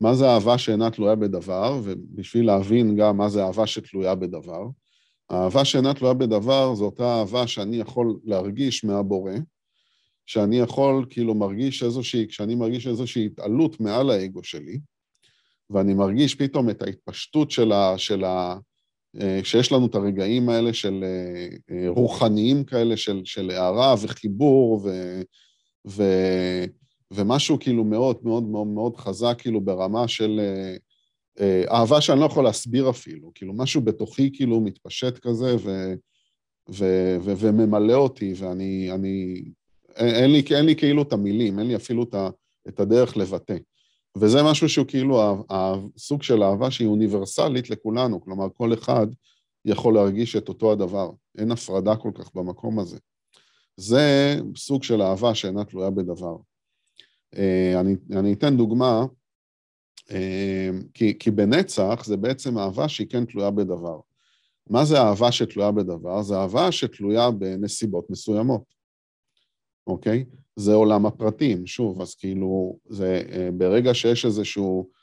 מה 0.00 0.14
זה 0.14 0.28
אהבה 0.28 0.58
שאינה 0.58 0.90
תלויה 0.90 1.14
בדבר, 1.14 1.80
ובשביל 1.84 2.46
להבין 2.46 2.96
גם 2.96 3.16
מה 3.16 3.28
זה 3.28 3.44
אהבה 3.44 3.66
שתלויה 3.66 4.14
בדבר, 4.14 4.66
אהבה 5.32 5.64
שאינה 5.64 5.94
תלויה 5.94 6.14
בדבר 6.14 6.74
זו 6.74 6.84
אותה 6.84 7.18
אהבה 7.18 7.46
שאני 7.46 7.76
יכול 7.76 8.18
להרגיש 8.24 8.84
מהבורא, 8.84 9.32
שאני 10.26 10.58
יכול, 10.58 11.06
כאילו 11.10 11.34
מרגיש 11.34 11.82
איזושהי, 11.82 12.26
כשאני 12.28 12.54
מרגיש 12.54 12.86
איזושהי 12.86 13.26
התעלות 13.26 13.80
מעל 13.80 14.10
האגו 14.10 14.44
שלי, 14.44 14.78
ואני 15.70 15.94
מרגיש 15.94 16.34
פתאום 16.34 16.70
את 16.70 16.82
ההתפשטות 16.82 17.50
של 17.50 17.72
ה... 17.72 17.98
של 17.98 18.24
ה 18.24 18.58
אה, 19.20 19.40
שיש 19.44 19.72
לנו 19.72 19.86
את 19.86 19.94
הרגעים 19.94 20.48
האלה 20.48 20.72
של 20.72 21.04
אה, 21.04 21.48
אה, 21.70 21.88
רוחניים 21.88 22.64
כאלה, 22.64 22.96
של, 22.96 23.22
של 23.24 23.50
הערה 23.50 23.94
וחיבור 24.02 24.80
ו, 24.84 25.20
ו, 25.88 26.02
ומשהו 27.12 27.58
כאילו 27.60 27.84
מאוד 27.84 28.16
מאוד 28.24 28.42
מאוד 28.42 28.66
מאוד 28.66 28.96
חזק, 28.96 29.36
כאילו 29.38 29.60
ברמה 29.60 30.08
של 30.08 30.40
אהבה 31.70 32.00
שאני 32.00 32.20
לא 32.20 32.24
יכול 32.24 32.44
להסביר 32.44 32.90
אפילו, 32.90 33.32
כאילו 33.34 33.54
משהו 33.54 33.80
בתוכי 33.80 34.30
כאילו 34.32 34.60
מתפשט 34.60 35.18
כזה 35.18 35.56
ו, 35.56 35.94
ו, 36.70 36.84
ו, 37.22 37.32
וממלא 37.38 37.94
אותי, 37.94 38.34
ואני 38.36 38.92
אני, 38.92 39.44
אין 39.96 40.32
לי, 40.32 40.42
אין 40.50 40.66
לי 40.66 40.76
כאילו 40.76 41.02
את 41.02 41.12
המילים, 41.12 41.58
אין 41.58 41.66
לי 41.66 41.76
אפילו 41.76 42.06
את 42.68 42.80
הדרך 42.80 43.16
לבטא. 43.16 43.56
וזה 44.16 44.42
משהו 44.42 44.68
שהוא 44.68 44.86
כאילו 44.86 45.44
הסוג 45.50 46.22
של 46.22 46.42
אהבה 46.42 46.70
שהיא 46.70 46.88
אוניברסלית 46.88 47.70
לכולנו, 47.70 48.20
כלומר 48.20 48.46
כל 48.54 48.74
אחד 48.74 49.06
יכול 49.64 49.94
להרגיש 49.94 50.36
את 50.36 50.48
אותו 50.48 50.72
הדבר, 50.72 51.10
אין 51.38 51.50
הפרדה 51.50 51.96
כל 51.96 52.10
כך 52.14 52.34
במקום 52.34 52.78
הזה. 52.78 52.98
זה 53.76 54.36
סוג 54.56 54.82
של 54.82 55.02
אהבה 55.02 55.34
שאינה 55.34 55.64
תלויה 55.64 55.90
בדבר. 55.90 56.36
אה, 57.36 57.80
אני, 57.80 57.96
אני 58.12 58.32
אתן 58.32 58.56
דוגמה, 58.56 59.06
אה, 60.10 60.70
כי, 60.94 61.18
כי 61.18 61.30
בנצח 61.30 62.04
זה 62.04 62.16
בעצם 62.16 62.58
אהבה 62.58 62.88
שהיא 62.88 63.06
כן 63.10 63.24
תלויה 63.24 63.50
בדבר. 63.50 64.00
מה 64.70 64.84
זה 64.84 65.00
אהבה 65.00 65.32
שתלויה 65.32 65.70
בדבר? 65.72 66.22
זה 66.22 66.36
אהבה 66.36 66.72
שתלויה 66.72 67.30
בנסיבות 67.30 68.10
מסוימות, 68.10 68.62
אוקיי? 69.86 70.24
זה 70.56 70.74
עולם 70.74 71.06
הפרטים, 71.06 71.66
שוב, 71.66 72.02
אז 72.02 72.14
כאילו, 72.14 72.78
זה 72.88 73.22
אה, 73.32 73.48
ברגע 73.52 73.94
שיש 73.94 74.24
איזשהו 74.24 74.98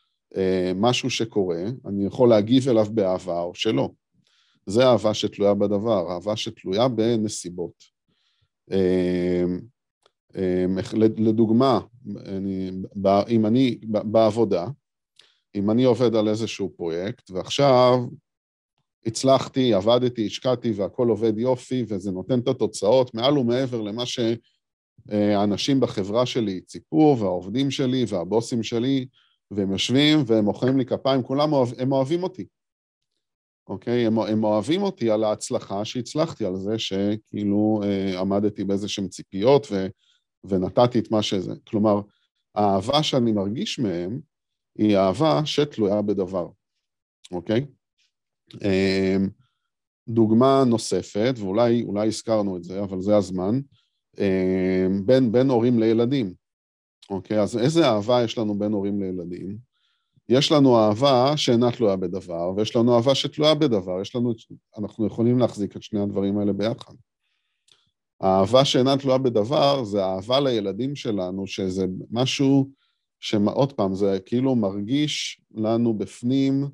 משהו 0.75 1.09
שקורה, 1.09 1.63
אני 1.85 2.05
יכול 2.05 2.29
להגיב 2.29 2.69
אליו 2.69 2.85
באהבה 2.93 3.41
או 3.41 3.55
שלא. 3.55 3.89
זה 4.65 4.85
אהבה 4.85 5.13
שתלויה 5.13 5.53
בדבר, 5.53 6.11
אהבה 6.11 6.35
שתלויה 6.35 6.87
בנסיבות. 6.87 7.83
אה, 10.35 10.65
לדוגמה, 11.17 11.79
אני, 12.25 12.71
אם 13.29 13.45
אני, 13.45 13.77
בעבודה, 13.83 14.67
אם 15.55 15.71
אני 15.71 15.83
עובד 15.83 16.15
על 16.15 16.27
איזשהו 16.27 16.69
פרויקט, 16.69 17.31
ועכשיו 17.31 17.99
הצלחתי, 19.05 19.73
עבדתי, 19.73 20.25
השקעתי 20.25 20.71
והכל 20.71 21.07
עובד 21.07 21.37
יופי, 21.37 21.85
וזה 21.87 22.11
נותן 22.11 22.39
את 22.39 22.47
התוצאות 22.47 23.13
מעל 23.13 23.37
ומעבר 23.37 23.81
למה 23.81 24.05
ש... 24.05 24.19
אה, 25.11 25.45
בחברה 25.79 26.25
שלי 26.25 26.61
ציפו, 26.61 27.17
והעובדים 27.19 27.71
שלי 27.71 28.05
והבוסים 28.07 28.63
שלי, 28.63 29.07
והם 29.51 29.71
יושבים 29.71 30.23
והם 30.27 30.45
מוחאים 30.45 30.77
לי 30.77 30.85
כפיים, 30.85 31.23
כולם 31.23 31.53
אוהב, 31.53 31.69
הם 31.77 31.91
אוהבים 31.91 32.23
אותי. 32.23 32.45
אוקיי? 33.67 34.05
הם, 34.05 34.19
הם 34.19 34.43
אוהבים 34.43 34.81
אותי 34.81 35.09
על 35.09 35.23
ההצלחה 35.23 35.85
שהצלחתי, 35.85 36.45
על 36.45 36.55
זה 36.55 36.79
שכאילו 36.79 37.81
אה, 37.83 38.19
עמדתי 38.19 38.63
באיזה 38.63 38.87
ציפיות 39.07 39.67
ו, 39.71 39.87
ונתתי 40.49 40.99
את 40.99 41.11
מה 41.11 41.21
שזה. 41.21 41.53
כלומר, 41.67 42.01
האהבה 42.55 43.03
שאני 43.03 43.31
מרגיש 43.31 43.79
מהם 43.79 44.19
היא 44.77 44.97
אהבה 44.97 45.41
שתלויה 45.45 46.01
בדבר, 46.01 46.47
אוקיי? 47.31 47.65
אה, 48.63 49.17
דוגמה 50.07 50.63
נוספת, 50.67 51.33
ואולי 51.37 52.07
הזכרנו 52.07 52.57
את 52.57 52.63
זה, 52.63 52.83
אבל 52.83 53.01
זה 53.01 53.17
הזמן, 53.17 53.59
אה, 54.19 54.87
בין, 55.05 55.31
בין 55.31 55.49
הורים 55.49 55.79
לילדים. 55.79 56.33
אוקיי, 57.09 57.41
אז 57.41 57.57
איזה 57.57 57.87
אהבה 57.87 58.23
יש 58.23 58.37
לנו 58.37 58.59
בין 58.59 58.71
הורים 58.71 59.01
לילדים? 59.01 59.57
יש 60.29 60.51
לנו 60.51 60.77
אהבה 60.79 61.37
שאינה 61.37 61.71
תלויה 61.71 61.95
בדבר, 61.95 62.53
ויש 62.57 62.75
לנו 62.75 62.95
אהבה 62.95 63.15
שתלויה 63.15 63.55
בדבר. 63.55 64.01
יש 64.01 64.15
לנו, 64.15 64.33
אנחנו 64.77 65.07
יכולים 65.07 65.39
להחזיק 65.39 65.77
את 65.77 65.83
שני 65.83 66.01
הדברים 66.01 66.37
האלה 66.37 66.53
ביחד. 66.53 66.93
האהבה 68.21 68.65
שאינה 68.65 68.97
תלויה 68.97 69.17
בדבר 69.17 69.83
זה 69.83 70.05
אהבה 70.05 70.39
לילדים 70.39 70.95
שלנו, 70.95 71.47
שזה 71.47 71.85
משהו 72.11 72.69
שעוד 73.19 73.73
פעם, 73.73 73.95
זה 73.95 74.17
כאילו 74.25 74.55
מרגיש 74.55 75.41
לנו 75.55 75.97
בפנים 75.97 76.67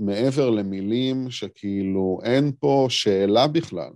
מעבר 0.00 0.50
למילים, 0.50 1.30
שכאילו 1.30 2.18
אין 2.24 2.52
פה 2.60 2.86
שאלה 2.90 3.46
בכלל. 3.46 3.90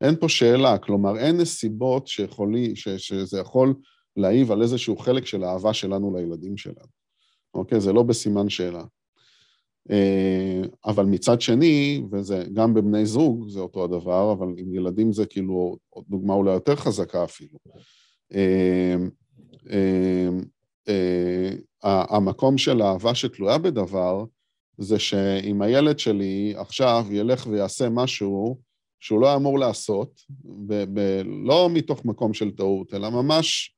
אין 0.00 0.16
פה 0.20 0.28
שאלה, 0.28 0.78
כלומר 0.78 1.18
אין 1.18 1.36
נסיבות 1.36 2.06
שיכולי, 2.06 2.76
ש, 2.76 2.88
שזה 2.88 3.38
יכול 3.40 3.74
להעיב 4.16 4.52
על 4.52 4.62
איזשהו 4.62 4.96
חלק 4.96 5.26
של 5.26 5.44
האהבה 5.44 5.74
שלנו 5.74 6.16
לילדים 6.16 6.56
שלנו, 6.56 6.86
אוקיי? 7.54 7.80
זה 7.80 7.92
לא 7.92 8.02
בסימן 8.02 8.48
שאלה. 8.48 8.84
אה, 9.90 10.62
אבל 10.86 11.04
מצד 11.04 11.40
שני, 11.40 12.02
וזה 12.12 12.44
גם 12.52 12.74
בבני 12.74 13.06
זוג 13.06 13.48
זה 13.48 13.60
אותו 13.60 13.84
הדבר, 13.84 14.32
אבל 14.32 14.46
עם 14.56 14.74
ילדים 14.74 15.12
זה 15.12 15.26
כאילו 15.26 15.76
דוגמה 16.08 16.34
אולי 16.34 16.52
יותר 16.52 16.76
חזקה 16.76 17.24
אפילו. 17.24 17.58
אה, 18.34 18.96
אה, 20.88 21.50
המקום 21.82 22.58
של 22.58 22.82
אהבה 22.82 23.14
שתלויה 23.14 23.58
בדבר, 23.58 24.24
זה 24.78 24.98
שאם 24.98 25.62
הילד 25.62 25.98
שלי 25.98 26.54
עכשיו 26.56 27.06
ילך 27.10 27.46
ויעשה 27.46 27.88
משהו 27.88 28.58
שהוא 29.00 29.20
לא 29.20 29.36
אמור 29.36 29.58
לעשות, 29.58 30.20
ב- 30.66 30.84
ב- 31.00 31.22
לא 31.46 31.68
מתוך 31.72 32.04
מקום 32.04 32.34
של 32.34 32.50
טעות, 32.50 32.94
אלא 32.94 33.10
ממש, 33.10 33.71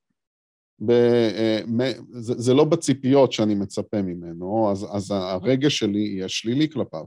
ב- 0.86 0.90
אה, 0.90 1.92
זה, 2.12 2.34
זה 2.36 2.54
לא 2.54 2.64
בציפיות 2.64 3.32
שאני 3.32 3.54
מצפה 3.54 4.02
ממנו, 4.02 4.70
אז, 4.72 4.86
אז 4.92 5.10
הרגש 5.10 5.78
שלי 5.78 5.98
יהיה 5.98 6.28
שלילי 6.28 6.68
כלפיו. 6.68 7.04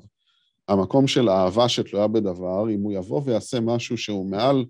המקום 0.68 1.08
של 1.08 1.30
אהבה 1.30 1.70
שתלויה 1.70 2.08
בדבר, 2.08 2.70
אם 2.70 2.82
הוא 2.82 2.94
יבוא 2.94 3.22
ויעשה 3.26 3.60
משהו 3.60 3.98
שהוא 3.98 4.30
מעל, 4.30 4.66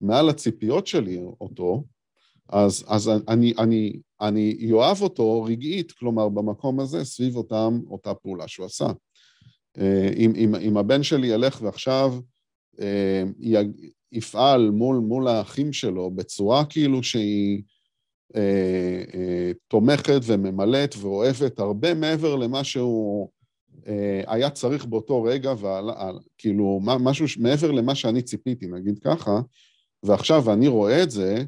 מעל 0.00 0.28
הציפיות 0.28 0.86
שלי 0.86 1.22
אותו, 1.40 1.84
אז, 2.48 2.84
אז 2.88 3.10
אני, 3.28 3.54
אני, 3.58 3.92
אני 4.20 4.56
יאהב 4.58 5.02
אותו 5.02 5.42
רגעית, 5.42 5.92
כלומר 5.92 6.28
במקום 6.28 6.80
הזה, 6.80 7.04
סביב 7.04 7.36
אותם, 7.36 7.80
אותה 7.90 8.14
פעולה 8.14 8.48
שהוא 8.48 8.66
עשה. 8.66 8.86
אה, 9.78 10.08
אם, 10.16 10.32
אם, 10.36 10.54
אם 10.54 10.76
הבן 10.76 11.02
שלי 11.02 11.26
ילך 11.26 11.62
ועכשיו 11.62 12.14
אה, 12.80 13.22
יפעל 14.12 14.70
מול, 14.70 14.96
מול 14.96 15.28
האחים 15.28 15.72
שלו 15.72 16.10
בצורה 16.10 16.64
כאילו 16.64 17.02
שהיא 17.02 17.62
תומכת 19.68 20.20
וממלאת 20.24 20.94
ואוהבת 21.00 21.58
הרבה 21.58 21.94
מעבר 21.94 22.36
למה 22.36 22.64
שהוא 22.64 23.28
אה, 23.86 24.22
היה 24.26 24.50
צריך 24.50 24.84
באותו 24.84 25.22
רגע, 25.22 25.54
ועל, 25.58 25.90
על, 25.90 26.18
כאילו 26.38 26.80
משהו 26.82 27.26
מעבר 27.38 27.70
למה 27.70 27.94
שאני 27.94 28.22
ציפיתי, 28.22 28.66
נגיד 28.66 28.98
ככה, 28.98 29.40
ועכשיו 30.02 30.52
אני 30.52 30.68
רואה 30.68 31.02
את 31.02 31.10
זה, 31.10 31.44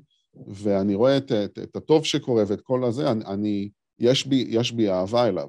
ואני 0.47 0.95
רואה 0.95 1.17
את, 1.17 1.33
את, 1.33 1.59
את 1.59 1.77
הטוב 1.77 2.05
שקורה 2.05 2.45
ואת 2.47 2.61
כל 2.61 2.85
הזה, 2.85 3.11
אני, 3.11 3.25
אני 3.25 3.71
יש, 3.99 4.27
בי, 4.27 4.47
יש 4.49 4.73
בי 4.73 4.91
אהבה 4.91 5.29
אליו, 5.29 5.49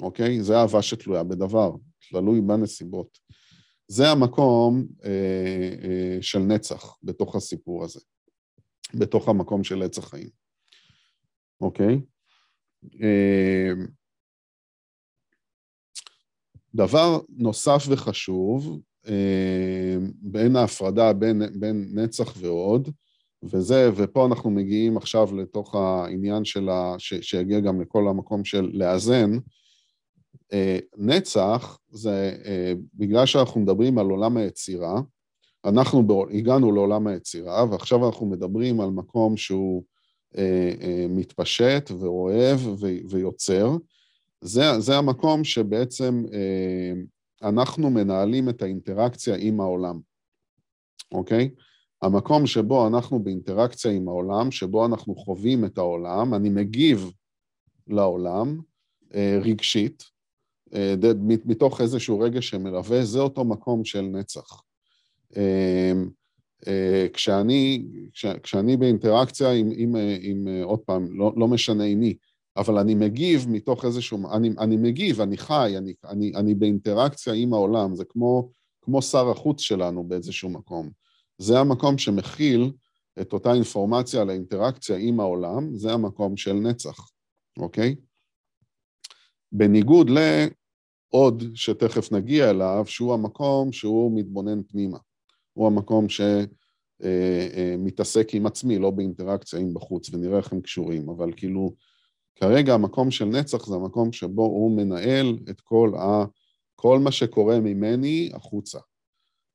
אוקיי? 0.00 0.42
זה 0.42 0.56
אהבה 0.56 0.82
שתלויה 0.82 1.22
בדבר, 1.22 1.72
תלוי 2.10 2.40
בנסיבות. 2.40 3.18
זה 3.88 4.10
המקום 4.10 4.86
אה, 5.04 5.10
אה, 5.82 6.18
של 6.20 6.38
נצח 6.38 6.96
בתוך 7.02 7.36
הסיפור 7.36 7.84
הזה. 7.84 8.00
בתוך 8.94 9.28
המקום 9.28 9.64
של 9.64 9.82
עץ 9.82 9.98
החיים, 9.98 10.28
אוקיי? 11.64 12.00
אה, 13.02 13.72
דבר 16.74 17.20
נוסף 17.28 17.84
וחשוב, 17.88 18.80
אה, 19.08 19.96
בין 20.22 20.56
ההפרדה 20.56 21.12
בין, 21.12 21.42
בין 21.60 21.90
נצח 21.94 22.34
ועוד, 22.36 22.88
וזה, 23.42 23.90
ופה 23.96 24.26
אנחנו 24.26 24.50
מגיעים 24.50 24.96
עכשיו 24.96 25.36
לתוך 25.36 25.74
העניין 25.74 26.44
של 26.44 26.68
ה... 26.68 26.94
שיגיע 26.98 27.60
גם 27.60 27.80
לכל 27.80 28.08
המקום 28.08 28.44
של 28.44 28.70
לאזן. 28.72 29.30
אה, 30.52 30.78
נצח 30.96 31.78
זה, 31.90 32.36
אה, 32.44 32.72
בגלל 32.94 33.26
שאנחנו 33.26 33.60
מדברים 33.60 33.98
על 33.98 34.06
עולם 34.06 34.36
היצירה, 34.36 35.00
אנחנו 35.64 36.26
הגענו 36.32 36.72
לעולם 36.72 37.06
היצירה, 37.06 37.64
ועכשיו 37.70 38.06
אנחנו 38.06 38.26
מדברים 38.26 38.80
על 38.80 38.90
מקום 38.90 39.36
שהוא 39.36 39.84
מתפשט 41.08 41.90
ואוהב 42.00 42.60
ויוצר. 43.10 43.70
זה, 44.40 44.80
זה 44.80 44.96
המקום 44.96 45.44
שבעצם 45.44 46.24
אנחנו 47.42 47.90
מנהלים 47.90 48.48
את 48.48 48.62
האינטראקציה 48.62 49.36
עם 49.38 49.60
העולם, 49.60 50.00
אוקיי? 51.12 51.50
המקום 52.02 52.46
שבו 52.46 52.86
אנחנו 52.86 53.22
באינטראקציה 53.22 53.90
עם 53.90 54.08
העולם, 54.08 54.50
שבו 54.50 54.86
אנחנו 54.86 55.14
חווים 55.14 55.64
את 55.64 55.78
העולם, 55.78 56.34
אני 56.34 56.48
מגיב 56.48 57.10
לעולם 57.86 58.60
אה, 59.14 59.38
רגשית, 59.42 60.04
אה, 60.74 60.94
מתוך 61.44 61.80
איזשהו 61.80 62.20
רגש 62.20 62.48
שמלווה, 62.48 63.04
זה 63.04 63.20
אותו 63.20 63.44
מקום 63.44 63.84
של 63.84 64.02
נצח. 64.02 64.62
אה, 66.68 67.06
כשאני, 67.12 67.86
כש, 68.12 68.26
כשאני 68.26 68.76
באינטראקציה 68.76 69.52
עם, 69.52 69.70
עם, 69.76 69.96
עם, 70.20 70.48
עוד 70.62 70.78
פעם, 70.78 71.18
לא, 71.18 71.32
לא 71.36 71.48
משנה 71.48 71.84
עם 71.84 72.00
מי, 72.00 72.16
אבל 72.56 72.78
אני 72.78 72.94
מגיב 72.94 73.46
מתוך 73.48 73.84
איזשהו, 73.84 74.18
אני, 74.32 74.50
אני 74.58 74.76
מגיב, 74.76 75.20
אני 75.20 75.36
חי, 75.36 75.74
אני, 75.78 75.94
אני, 76.04 76.32
אני 76.36 76.54
באינטראקציה 76.54 77.32
עם 77.32 77.52
העולם, 77.52 77.96
זה 77.96 78.04
כמו, 78.04 78.50
כמו 78.82 79.02
שר 79.02 79.30
החוץ 79.30 79.60
שלנו 79.60 80.04
באיזשהו 80.04 80.50
מקום. 80.50 80.90
זה 81.38 81.60
המקום 81.60 81.98
שמכיל 81.98 82.72
את 83.20 83.32
אותה 83.32 83.52
אינפורמציה 83.52 84.20
על 84.20 84.30
האינטראקציה 84.30 84.96
עם 84.96 85.20
העולם, 85.20 85.76
זה 85.76 85.92
המקום 85.92 86.36
של 86.36 86.52
נצח, 86.52 87.10
אוקיי? 87.58 87.94
בניגוד 89.52 90.10
לעוד 90.10 91.44
שתכף 91.54 92.12
נגיע 92.12 92.50
אליו, 92.50 92.84
שהוא 92.86 93.14
המקום 93.14 93.72
שהוא 93.72 94.18
מתבונן 94.18 94.62
פנימה. 94.62 94.98
הוא 95.54 95.66
המקום 95.66 96.06
שמתעסק 96.08 98.26
אה, 98.26 98.32
אה, 98.34 98.38
עם 98.38 98.46
עצמי, 98.46 98.78
לא 98.78 98.90
באינטראקציה 98.90 99.58
עם 99.58 99.74
בחוץ, 99.74 100.14
ונראה 100.14 100.36
איך 100.36 100.52
הם 100.52 100.60
קשורים, 100.60 101.08
אבל 101.08 101.32
כאילו, 101.36 101.74
כרגע 102.34 102.74
המקום 102.74 103.10
של 103.10 103.24
נצח 103.24 103.66
זה 103.66 103.74
המקום 103.74 104.12
שבו 104.12 104.42
הוא 104.42 104.76
מנהל 104.76 105.38
את 105.50 105.60
כל, 105.60 105.92
ה, 105.98 106.24
כל 106.74 106.98
מה 106.98 107.12
שקורה 107.12 107.60
ממני 107.60 108.30
החוצה. 108.34 108.78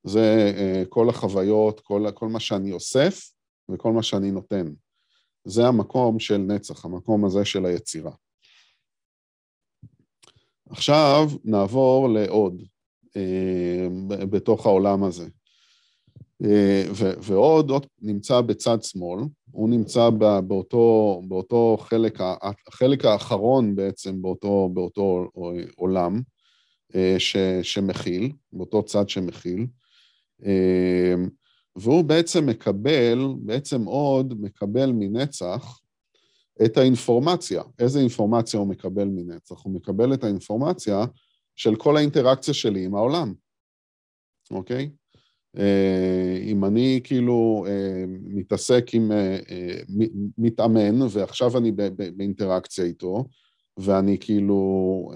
זה 0.04 0.54
uh, 0.56 0.88
כל 0.90 1.10
החוויות, 1.10 1.80
כל, 1.80 2.06
כל 2.14 2.28
מה 2.28 2.40
שאני 2.40 2.72
אוסף 2.72 3.32
וכל 3.70 3.92
מה 3.92 4.04
שאני 4.04 4.32
נותן. 4.32 4.66
זה 5.46 5.68
המקום 5.68 6.20
של 6.20 6.38
נצח, 6.38 6.86
המקום 6.86 7.26
הזה 7.26 7.46
של 7.46 7.66
היצירה. 7.66 8.12
עכשיו 10.70 11.30
נעבור 11.44 12.10
לעוד 12.10 12.64
בתוך 14.30 14.66
העולם 14.66 15.04
הזה. 15.04 15.28
אה, 16.46 16.84
ועוד 17.22 17.70
עוד 17.70 17.86
נמצא 18.02 18.42
בצד 18.42 18.84
שמאל, 18.84 19.24
הוא 19.52 19.70
נמצא 19.70 20.10
באותו, 20.48 21.22
באותו 21.28 21.78
חלק, 21.80 22.20
החלק 22.22 23.06
האחרון 23.06 23.76
בעצם 23.76 24.22
באותו, 24.22 24.70
באותו 24.74 25.28
עולם 25.76 26.22
אה, 26.96 27.16
ש, 27.18 27.38
שמכיל, 27.62 28.32
באותו 28.54 28.84
צד 28.84 29.10
שמכיל, 29.10 29.68
אה, 30.46 31.14
והוא 31.76 32.04
בעצם 32.04 32.46
מקבל, 32.46 33.20
בעצם 33.40 33.84
עוד 33.84 34.42
מקבל 34.42 34.92
מנצח 34.92 35.80
את 36.66 36.78
האינפורמציה. 36.78 37.64
איזה 37.80 38.00
אינפורמציה 38.00 38.60
הוא 38.60 38.68
מקבל 38.68 39.08
מנצח? 39.08 39.64
הוא 39.64 39.74
מקבל 39.74 40.14
את 40.14 40.24
האינפורמציה 40.24 41.06
של 41.56 41.76
כל 41.76 41.98
האינטראקציה 41.98 42.54
שלי 42.54 42.86
עם 42.86 42.96
העולם, 42.96 43.34
אוקיי? 44.52 44.90
אה, 45.58 46.40
אם 46.44 46.66
אני 46.66 47.00
כאילו 47.04 47.66
אה, 47.68 48.04
מתעסק 48.08 48.86
עם, 48.94 49.12
אה, 49.12 49.38
מתאמן, 50.38 51.00
ועכשיו 51.10 51.58
אני 51.58 51.72
באינטראקציה 52.18 52.86
איתו, 52.86 53.26
ואני 53.78 54.18
כאילו, 54.20 55.12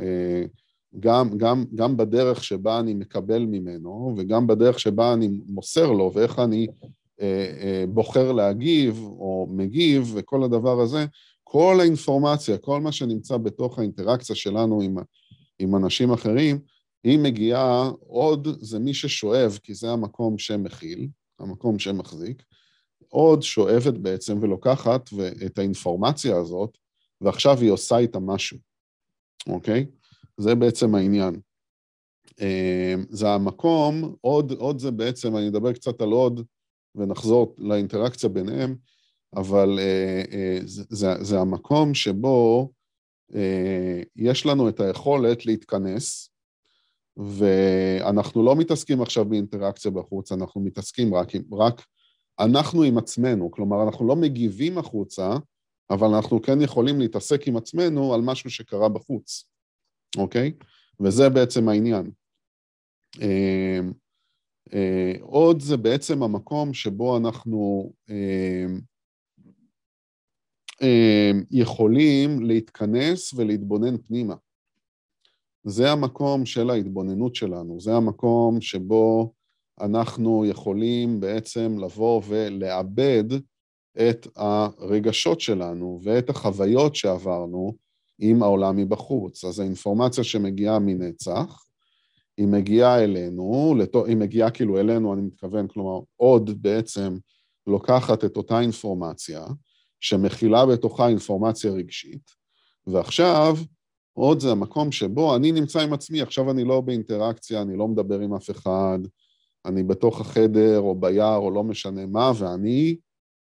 גם, 1.00 1.38
גם, 1.38 1.63
גם 1.76 1.98
בדרך 1.98 2.43
שבה 2.43 2.80
אני 2.80 2.93
מקבל 2.93 3.46
ממנו, 3.46 4.15
וגם 4.17 4.48
בדרך 4.48 4.80
שבה 4.80 5.13
אני 5.13 5.30
מוסר 5.48 5.91
לו, 5.91 6.12
ואיך 6.13 6.39
אני 6.39 6.67
בוחר 7.88 8.32
להגיב 8.32 9.04
או 9.04 9.48
מגיב, 9.52 10.12
וכל 10.15 10.43
הדבר 10.43 10.82
הזה, 10.82 11.06
כל 11.43 11.78
האינפורמציה, 11.80 12.58
כל 12.58 12.82
מה 12.82 12.91
שנמצא 12.91 13.38
בתוך 13.38 13.80
האינטראקציה 13.80 14.36
שלנו 14.36 14.82
עם, 14.82 14.98
עם 15.60 15.76
אנשים 15.76 16.12
אחרים, 16.12 16.60
היא 17.04 17.20
מגיעה, 17.20 17.92
עוד 18.00 18.48
זה 18.60 18.80
מי 18.80 18.94
ששואב, 18.94 19.60
כי 19.63 19.74
זה 19.74 19.92
המקום 19.92 20.38
שמכיל, 20.38 21.08
המקום 21.39 21.80
שמחזיק, 21.80 22.44
עוד 23.10 23.42
שואבת 23.42 23.94
בעצם 23.94 24.38
ולוקחת 24.42 25.10
את 25.46 25.58
האינפורמציה 25.58 26.38
הזאת, 26.38 26.78
ועכשיו 27.22 27.58
היא 27.58 27.72
עושה 27.72 27.98
איתה 27.98 28.20
משהו, 28.20 28.58
אוקיי? 29.48 29.86
זה 30.38 30.56
בעצם 30.56 30.96
העניין. 30.96 31.39
אה, 32.42 32.96
זה 33.10 33.30
המקום, 33.30 34.16
עוד, 34.22 34.52
עוד 34.52 34.80
זה 34.80 34.92
בעצם, 34.92 35.38
אני 35.38 35.48
אדבר 35.48 35.74
קצת 35.74 36.02
על 36.02 36.10
עוד 36.10 36.46
ונחזור 36.96 37.56
לאינטראקציה 37.58 38.30
ביניהם, 38.30 38.76
אבל 39.36 39.80
אה, 39.80 40.24
אה, 40.32 40.60
זה, 40.66 40.84
זה, 40.89 41.24
זה 41.24 41.39
המקום 41.39 41.94
שבו 41.94 42.72
יש 44.16 44.46
לנו 44.46 44.70
את 44.70 44.80
היכולת 44.80 45.46
להתכנס, 45.46 46.33
ואנחנו 47.17 48.43
לא 48.43 48.56
מתעסקים 48.56 49.02
עכשיו 49.02 49.26
באינטראקציה 49.26 49.91
בחוץ, 49.91 50.32
אנחנו 50.32 50.62
מתעסקים 50.62 51.15
רק, 51.15 51.36
עם, 51.36 51.41
רק 51.54 51.86
אנחנו 52.39 52.84
עם 52.84 52.97
עצמנו, 52.97 53.52
כלומר, 53.52 53.84
אנחנו 53.84 54.08
לא 54.08 54.15
מגיבים 54.15 54.78
החוצה, 54.78 55.30
אבל 55.89 56.08
אנחנו 56.08 56.41
כן 56.41 56.62
יכולים 56.62 56.99
להתעסק 56.99 57.47
עם 57.47 57.58
עצמנו 57.58 58.13
על 58.13 58.21
משהו 58.21 58.49
שקרה 58.49 58.89
בחוץ, 58.89 59.45
אוקיי? 60.17 60.52
וזה 60.99 61.30
בעצם 61.30 61.69
העניין. 61.69 62.12
אה, 63.21 63.80
אה, 64.73 65.13
עוד 65.21 65.60
זה 65.60 65.78
בעצם 65.78 66.23
המקום 66.23 66.73
שבו 66.73 67.17
אנחנו 67.17 67.93
אה, 68.10 68.65
יכולים 71.52 72.41
להתכנס 72.41 73.34
ולהתבונן 73.34 73.97
פנימה. 73.97 74.36
זה 75.63 75.91
המקום 75.91 76.45
של 76.45 76.69
ההתבוננות 76.69 77.36
שלנו, 77.36 77.80
זה 77.80 77.95
המקום 77.95 78.62
שבו 78.62 79.34
אנחנו 79.82 80.45
יכולים 80.45 81.19
בעצם 81.19 81.78
לבוא 81.80 82.21
ולאבד 82.28 83.23
את 83.97 84.28
הרגשות 84.36 85.41
שלנו 85.41 85.99
ואת 86.04 86.30
החוויות 86.30 86.95
שעברנו 86.95 87.76
עם 88.19 88.43
העולם 88.43 88.78
מבחוץ. 88.78 89.43
אז 89.43 89.60
האינפורמציה 89.60 90.23
שמגיעה 90.23 90.80
מנצח, 90.80 91.63
היא 92.38 92.47
מגיעה 92.47 93.04
אלינו, 93.04 93.76
היא 94.08 94.17
מגיעה 94.17 94.52
כאילו 94.52 94.80
אלינו, 94.80 95.13
אני 95.13 95.21
מתכוון, 95.21 95.67
כלומר, 95.67 95.99
עוד 96.15 96.62
בעצם 96.62 97.17
לוקחת 97.67 98.26
את 98.26 98.38
אותה 98.38 98.60
אינפורמציה, 98.60 99.45
שמכילה 99.99 100.65
בתוכה 100.65 101.08
אינפורמציה 101.08 101.71
רגשית, 101.71 102.32
ועכשיו 102.88 103.58
עוד 104.13 104.39
זה 104.39 104.52
המקום 104.52 104.91
שבו 104.91 105.36
אני 105.36 105.52
נמצא 105.52 105.82
עם 105.82 105.93
עצמי, 105.93 106.21
עכשיו 106.21 106.52
אני 106.52 106.63
לא 106.63 106.82
באינטראקציה, 106.82 107.62
אני 107.62 107.78
לא 107.78 107.88
מדבר 107.88 108.19
עם 108.19 108.34
אף 108.34 108.52
אחד, 108.52 108.99
אני 109.65 109.84
בתוך 109.84 110.21
החדר 110.21 110.80
או 110.80 110.95
ביער 110.95 111.38
או 111.38 111.52
לא 111.52 111.63
משנה 111.63 112.06
מה, 112.06 112.32
ואני, 112.38 112.97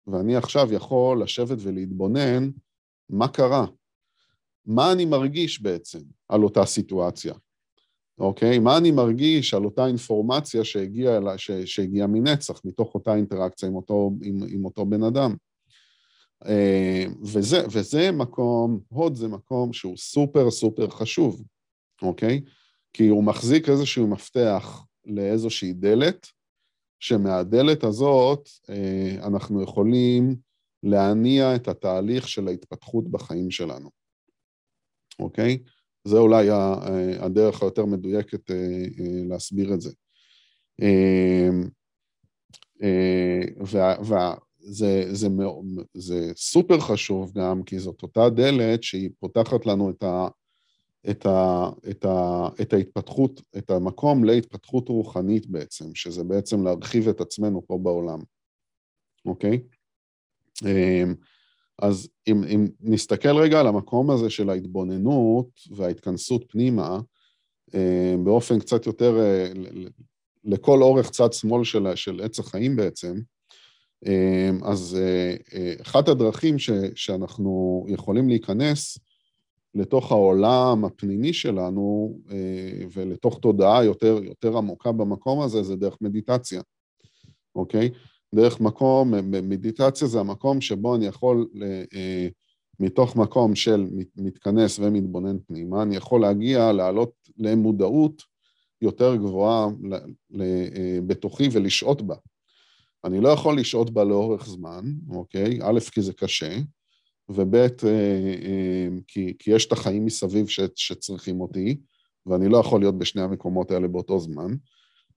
ואני 0.08 0.36
עכשיו 0.36 0.74
יכול 0.74 1.24
לשבת 1.24 1.58
ולהתבונן 1.60 2.50
מה 3.10 3.28
קרה, 3.28 3.65
מה 4.65 4.91
אני 4.91 5.06
מרגיש 5.06 5.62
בעצם 5.62 6.00
על 6.30 6.43
אותה 6.43 6.65
סיטואציה, 6.65 7.34
אוקיי? 8.19 8.60
מה 8.60 8.78
אני 8.78 8.91
מרגיש 8.91 9.54
על 9.54 9.65
אותה 9.65 9.88
אינפורמציה 9.88 10.63
שהגיעה, 10.63 11.19
שהגיע 11.65 12.08
מנצח, 12.08 12.62
מתוך 12.65 12.95
אותה 12.95 13.15
אינטראקציה 13.15 13.69
עם 13.69 13.76
אותו, 13.76 14.12
עם, 14.22 14.39
עם 14.50 14.65
אותו 14.65 14.86
בן 14.86 15.04
אדם. 15.04 15.36
אה, 16.45 17.06
וזה, 17.21 17.58
וזה 17.71 18.12
מקום, 18.12 18.80
הוד 18.88 19.15
זה 19.15 19.28
מקום 19.28 19.73
שהוא 19.73 19.97
סופר 19.97 20.52
סופר 20.52 20.89
חשוב, 20.89 21.43
אוקיי? 22.02 22.41
כי 22.93 23.08
הוא 23.08 23.23
מחזיק 23.23 23.69
איזשהו 23.69 24.08
מפתח 24.08 24.86
לאיזושהי 25.06 25.73
דלת, 25.73 26.28
שמהדלת 26.99 27.84
הזאת 27.84 28.49
אה, 28.69 29.28
אנחנו 29.28 29.63
יכולים 29.63 30.36
להניע 30.84 31.56
את 31.56 31.67
התהליך 31.67 32.28
של 32.28 32.47
ההתפתחות 32.47 33.12
בחיים 33.12 33.52
שלנו, 33.52 33.89
אוקיי? 35.19 35.58
זה 36.04 36.17
אולי 36.17 36.47
הדרך 37.19 37.62
היותר 37.62 37.86
מדויקת 37.86 38.52
להסביר 39.30 39.73
את 39.73 39.82
זה. 39.82 39.91
וזה 43.60 43.82
זה, 44.72 45.14
זה 45.94 46.32
סופר 46.36 46.80
חשוב 46.80 47.32
גם, 47.36 47.64
כי 47.64 47.80
זאת 47.80 48.04
אותה 48.04 48.30
דלת 48.30 48.84
שהיא 48.84 49.10
פותחת 49.20 49.66
לנו 49.66 49.90
את, 49.90 50.04
ה, 50.04 50.28
את, 51.10 51.26
ה, 51.26 51.70
את, 51.90 52.06
ה, 52.06 52.48
את 52.62 52.74
ההתפתחות, 52.74 53.42
את 53.58 53.72
המקום 53.72 54.24
להתפתחות 54.24 54.90
רוחנית 54.90 55.48
בעצם, 55.48 55.96
שזה 55.96 56.24
בעצם 56.24 56.64
להרחיב 56.64 57.08
את 57.08 57.22
עצמנו 57.22 57.68
פה 57.68 57.78
בעולם, 57.78 58.20
אוקיי? 59.26 59.60
אמ, 60.66 61.16
אז 61.82 62.10
אם, 62.28 62.44
אם 62.44 62.68
נסתכל 62.82 63.38
רגע 63.38 63.60
על 63.60 63.68
המקום 63.68 64.12
הזה 64.12 64.30
של 64.30 64.50
ההתבוננות 64.50 65.50
וההתכנסות 65.72 66.46
פנימה, 66.48 67.00
אמ, 67.74 68.24
באופן 68.24 68.60
קצת 68.60 68.86
יותר, 68.86 69.20
אה, 69.20 69.52
לכל 70.44 70.82
אורך 70.82 71.10
צד 71.10 71.34
שמאל 71.34 71.64
של, 71.64 71.96
של 71.96 72.22
עץ 72.22 72.40
החיים 72.40 72.76
בעצם, 72.76 73.20
אז 74.64 74.98
אה, 75.02 75.36
אה, 75.54 75.74
אחת 75.82 76.08
הדרכים 76.08 76.60
ש, 76.60 76.70
שאנחנו 76.96 77.86
יכולים 77.90 78.30
להיכנס 78.30 78.98
לתוך 79.76 80.12
העולם 80.12 80.86
הפנימי 80.86 81.34
שלנו 81.34 82.18
ולתוך 82.94 83.40
תודעה 83.40 83.84
יותר, 83.84 84.20
יותר 84.24 84.58
עמוקה 84.58 84.92
במקום 84.92 85.42
הזה, 85.42 85.64
זה 85.64 85.76
דרך 85.76 85.98
מדיטציה, 86.02 86.62
אוקיי? 87.56 87.90
דרך 88.36 88.62
מקום, 88.62 89.14
מדיטציה 89.44 90.08
זה 90.08 90.20
המקום 90.20 90.62
שבו 90.62 90.96
אני 90.96 91.06
יכול, 91.06 91.48
אה, 91.94 92.28
מתוך 92.80 93.16
מקום 93.16 93.56
של 93.56 93.88
מתכנס 94.18 94.80
ומתבונן 94.80 95.38
פנימה, 95.48 95.84
אני 95.84 95.96
יכול 95.96 96.22
להגיע, 96.22 96.72
לעלות 96.72 97.12
למודעות 97.38 98.24
יותר 98.82 99.16
גבוהה 99.16 99.68
אה, 100.40 101.00
בתוכי 101.08 101.50
ולשהות 101.52 102.02
בה. 102.02 102.16
אני 103.06 103.22
לא 103.22 103.30
יכול 103.30 103.60
לשהות 103.60 103.90
בה 103.90 104.04
לאורך 104.04 104.46
זמן, 104.46 104.84
אוקיי? 105.10 105.60
א', 105.62 105.80
כי 105.92 106.02
זה 106.02 106.14
קשה, 106.14 106.58
וב', 107.30 107.56
אה, 107.56 108.88
כי, 109.08 109.34
כי 109.40 109.52
יש 109.52 109.66
את 109.66 109.72
החיים 109.72 110.06
מסביב 110.06 110.48
ש, 110.48 110.60
שצריכים 110.76 111.42
אותי, 111.42 111.78
ואני 112.26 112.50
לא 112.50 112.58
יכול 112.58 112.80
להיות 112.80 112.98
בשני 112.98 113.22
המקומות 113.22 113.72
האלה 113.72 113.88
באותו 113.88 114.20
זמן, 114.20 114.56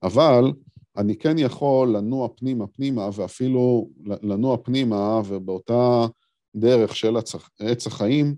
אבל 0.03 0.53
אני 0.97 1.17
כן 1.17 1.39
יכול 1.39 1.97
לנוע 1.97 2.29
פנימה 2.37 2.67
פנימה, 2.67 3.09
ואפילו 3.15 3.89
לנוע 4.05 4.57
פנימה, 4.65 5.21
ובאותה 5.27 6.07
דרך 6.57 6.97
של 6.97 7.17
עץ 7.61 7.87
החיים, 7.87 8.35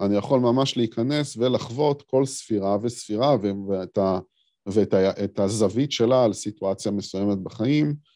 אני 0.00 0.16
יכול 0.16 0.40
ממש 0.40 0.76
להיכנס 0.76 1.36
ולחוות 1.36 2.02
כל 2.02 2.26
ספירה 2.26 2.76
וספירה, 2.82 3.36
ואת, 3.68 3.98
ה, 3.98 4.18
ואת 4.66 5.38
ה, 5.38 5.44
הזווית 5.44 5.92
שלה 5.92 6.24
על 6.24 6.32
סיטואציה 6.32 6.92
מסוימת 6.92 7.38
בחיים, 7.38 7.86
אה, 7.86 8.13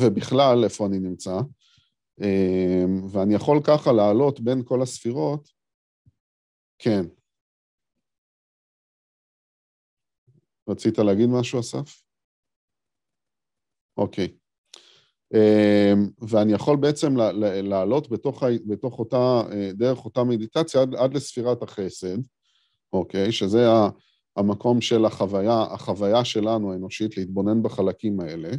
ובכלל, 0.00 0.64
איפה 0.64 0.86
אני 0.86 0.98
נמצא. 0.98 1.40
אה, 2.22 2.84
ואני 3.12 3.34
יכול 3.34 3.60
ככה 3.64 3.92
לעלות 3.92 4.40
בין 4.40 4.62
כל 4.64 4.82
הספירות, 4.82 5.48
כן. 6.78 7.04
רצית 10.68 10.98
להגיד 10.98 11.28
משהו, 11.28 11.60
אסף? 11.60 12.02
אוקיי. 13.96 14.36
אמ, 15.34 16.10
ואני 16.30 16.52
יכול 16.52 16.76
בעצם 16.76 17.16
לעלות 17.62 18.10
בתוך, 18.10 18.42
בתוך 18.66 18.98
אותה, 18.98 19.42
אה, 19.52 19.70
דרך 19.72 20.04
אותה 20.04 20.24
מדיטציה 20.24 20.82
עד, 20.82 20.94
עד 20.94 21.14
לספירת 21.14 21.62
החסד, 21.62 22.18
אוקיי? 22.92 23.32
שזה 23.32 23.66
המקום 24.36 24.80
של 24.80 25.04
החוויה, 25.04 25.62
החוויה 25.62 26.24
שלנו 26.24 26.72
האנושית 26.72 27.16
להתבונן 27.16 27.62
בחלקים 27.62 28.20
האלה. 28.20 28.50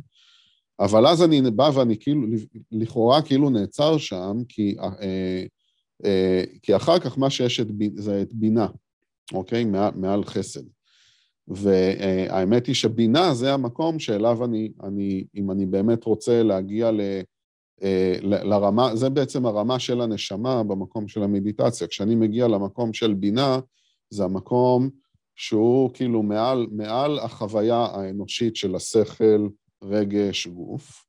אבל 0.80 1.08
אז 1.08 1.24
אני 1.24 1.42
בא 1.52 1.72
ואני 1.74 2.00
כאילו, 2.00 2.28
לכאורה 2.72 3.22
כאילו 3.22 3.50
נעצר 3.50 3.98
שם, 3.98 4.38
כי, 4.50 4.76
אה, 4.80 5.44
אה, 6.06 6.44
כי 6.62 6.76
אחר 6.76 7.00
כך 7.00 7.18
מה 7.18 7.30
שיש 7.30 7.60
את, 7.60 7.68
זה 7.96 8.22
את 8.22 8.34
בינה, 8.34 8.68
אוקיי? 9.34 9.66
מעל, 9.66 9.92
מעל 9.96 10.24
חסד. 10.24 10.64
והאמת 11.48 12.68
היא 12.68 12.76
שבינה 12.76 13.34
זה 13.34 13.54
המקום 13.54 14.00
שאליו 14.00 14.46
אני, 14.46 14.72
אני, 14.84 15.24
אם 15.36 15.52
אני 15.52 15.66
באמת 15.66 16.04
רוצה 16.04 16.44
להגיע 16.44 16.92
ל, 16.92 17.02
אה, 17.84 18.16
ל, 18.22 18.50
לרמה, 18.50 18.96
זה 18.96 19.10
בעצם 19.10 19.46
הרמה 19.46 19.80
של 19.80 20.02
הנשמה 20.02 20.64
במקום 20.64 21.08
של 21.08 21.24
המדיטציה. 21.24 21.88
כשאני 21.88 22.16
מגיע 22.16 22.48
למקום 22.48 22.94
של 22.94 23.14
בינה, 23.14 23.60
זה 24.10 24.24
המקום 24.24 24.90
שהוא 25.36 25.94
כאילו 25.94 26.24
מעל, 26.24 26.68
מעל 26.72 27.20
החוויה 27.20 27.86
האנושית 27.86 28.56
של 28.56 28.76
השכל, 28.76 29.48
רגש, 29.84 30.48
גוף, 30.48 31.06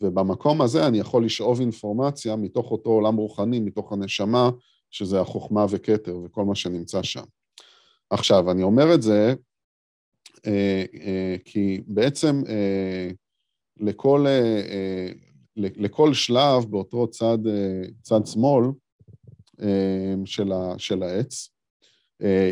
ובמקום 0.00 0.62
הזה 0.62 0.86
אני 0.86 0.98
יכול 0.98 1.24
לשאוב 1.24 1.60
אינפורמציה 1.60 2.36
מתוך 2.36 2.70
אותו 2.70 2.90
עולם 2.90 3.16
רוחני, 3.16 3.60
מתוך 3.60 3.92
הנשמה, 3.92 4.50
שזה 4.90 5.20
החוכמה 5.20 5.66
וכתר 5.70 6.16
וכל 6.24 6.44
מה 6.44 6.54
שנמצא 6.54 7.02
שם. 7.02 7.24
עכשיו, 8.10 8.50
אני 8.50 8.62
אומר 8.62 8.94
את 8.94 9.02
זה 9.02 9.34
אה, 10.46 10.84
אה, 11.00 11.36
כי 11.44 11.80
בעצם 11.86 12.42
אה, 12.48 13.10
לכל, 13.80 14.26
לכל 15.56 16.14
שלב 16.14 16.64
באותו 16.70 17.06
צד, 17.06 17.38
צד 18.02 18.26
שמאל 18.26 18.64
של, 20.24 20.52
ה, 20.52 20.74
של 20.78 21.02
העץ, 21.02 21.48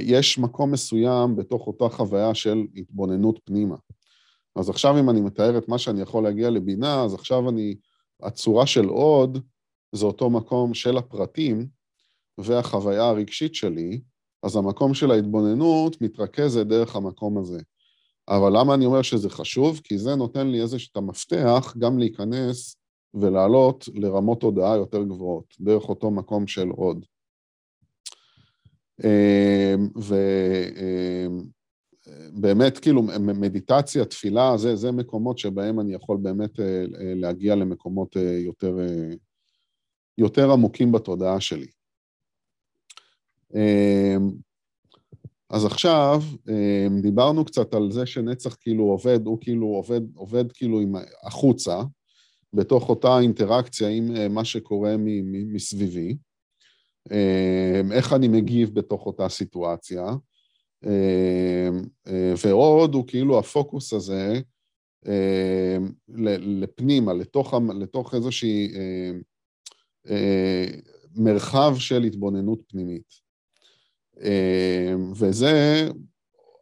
יש 0.00 0.38
מקום 0.38 0.72
מסוים 0.72 1.36
בתוך 1.36 1.66
אותה 1.66 1.88
חוויה 1.88 2.34
של 2.34 2.62
התבוננות 2.76 3.40
פנימה. 3.44 3.76
אז 4.56 4.70
עכשיו 4.70 4.98
אם 5.00 5.10
אני 5.10 5.20
מתאר 5.20 5.58
את 5.58 5.68
מה 5.68 5.78
שאני 5.78 6.00
יכול 6.00 6.24
להגיע 6.24 6.50
לבינה, 6.50 7.04
אז 7.04 7.14
עכשיו 7.14 7.48
אני, 7.48 7.76
הצורה 8.22 8.66
של 8.66 8.84
עוד 8.84 9.38
זה 9.92 10.06
אותו 10.06 10.30
מקום 10.30 10.74
של 10.74 10.96
הפרטים 10.96 11.66
והחוויה 12.38 13.04
הרגשית 13.04 13.54
שלי, 13.54 14.00
אז 14.42 14.56
המקום 14.56 14.94
של 14.94 15.10
ההתבוננות 15.10 16.00
מתרכזת 16.00 16.66
דרך 16.66 16.96
המקום 16.96 17.38
הזה. 17.38 17.58
אבל 18.28 18.58
למה 18.58 18.74
אני 18.74 18.86
אומר 18.86 19.02
שזה 19.02 19.30
חשוב? 19.30 19.80
כי 19.84 19.98
זה 19.98 20.14
נותן 20.14 20.46
לי 20.46 20.62
איזה 20.62 20.76
את 20.92 20.96
המפתח 20.96 21.74
גם 21.78 21.98
להיכנס 21.98 22.76
ולעלות 23.14 23.88
לרמות 23.94 24.40
תודעה 24.40 24.76
יותר 24.76 25.02
גבוהות, 25.02 25.54
דרך 25.60 25.88
אותו 25.88 26.10
מקום 26.10 26.46
של 26.46 26.68
עוד. 26.68 27.04
אמ, 29.04 29.88
ובאמת, 32.06 32.76
אמ, 32.76 32.80
כאילו, 32.80 33.02
מדיטציה, 33.18 34.04
תפילה, 34.04 34.56
זה, 34.56 34.76
זה 34.76 34.92
מקומות 34.92 35.38
שבהם 35.38 35.80
אני 35.80 35.94
יכול 35.94 36.16
באמת 36.22 36.60
אה, 36.60 36.64
אה, 36.64 37.14
להגיע 37.14 37.54
למקומות 37.54 38.16
אה, 38.16 38.38
יותר, 38.38 38.76
יותר 40.18 40.52
עמוקים 40.52 40.92
בתודעה 40.92 41.40
שלי. 41.40 41.66
אמ, 43.54 44.30
אז 45.50 45.64
עכשיו 45.64 46.20
אמ, 46.48 47.00
דיברנו 47.00 47.44
קצת 47.44 47.74
על 47.74 47.90
זה 47.90 48.06
שנצח 48.06 48.56
כאילו 48.60 48.84
עובד, 48.84 49.26
הוא 49.26 49.38
כאילו 49.40 49.66
עובד, 49.66 50.00
עובד 50.14 50.52
כאילו 50.52 50.80
עם 50.80 50.94
החוצה, 51.22 51.82
בתוך 52.52 52.88
אותה 52.88 53.18
אינטראקציה 53.18 53.88
עם 53.88 54.34
מה 54.34 54.44
שקורה 54.44 54.94
מסביבי, 55.28 56.16
אמ, 57.10 57.92
איך 57.92 58.12
אני 58.12 58.28
מגיב 58.28 58.74
בתוך 58.74 59.06
אותה 59.06 59.28
סיטואציה, 59.28 60.04
ועוד 62.44 62.94
הוא 62.94 63.06
כאילו 63.06 63.38
הפוקוס 63.38 63.92
הזה 63.92 64.40
לפנימה, 66.18 67.12
לתוך, 67.12 67.54
לתוך 67.80 68.14
איזושהי 68.14 68.72
אה, 70.10 70.66
מרחב 71.16 71.74
של 71.78 72.02
התבוננות 72.02 72.58
פנימית. 72.68 73.22
וזה 75.16 75.88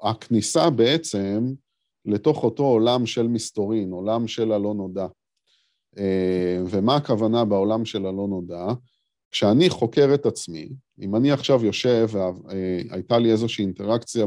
הכניסה 0.02 0.70
בעצם 0.70 1.44
לתוך 2.04 2.44
אותו 2.44 2.62
עולם 2.62 3.06
של 3.06 3.28
מסתורין, 3.28 3.92
עולם 3.92 4.28
של 4.28 4.52
הלא 4.52 4.74
נודע. 4.74 5.06
ומה 6.66 6.96
הכוונה 6.96 7.44
בעולם 7.44 7.84
של 7.84 8.06
הלא 8.06 8.26
נודע? 8.28 8.66
כשאני 9.30 9.70
חוקר 9.70 10.14
את 10.14 10.26
עצמי, 10.26 10.68
אם 11.00 11.16
אני 11.16 11.32
עכשיו 11.32 11.64
יושב 11.64 12.08
והייתה 12.12 13.18
לי 13.18 13.32
איזושהי 13.32 13.64
אינטראקציה 13.64 14.26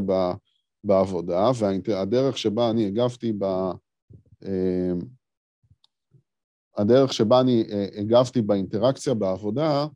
בעבודה, 0.84 1.50
והדרך 1.86 2.38
שבה 2.38 2.70
אני 2.70 2.86
הגבתי 2.86 3.32
ב... 3.38 3.44
אמ, 4.44 4.98
הדרך 6.76 7.12
שבה 7.12 7.40
אני 7.40 7.64
אה, 7.70 7.86
הגבתי 8.00 8.42
באינטראקציה 8.42 9.14
בעבודה, 9.14 9.86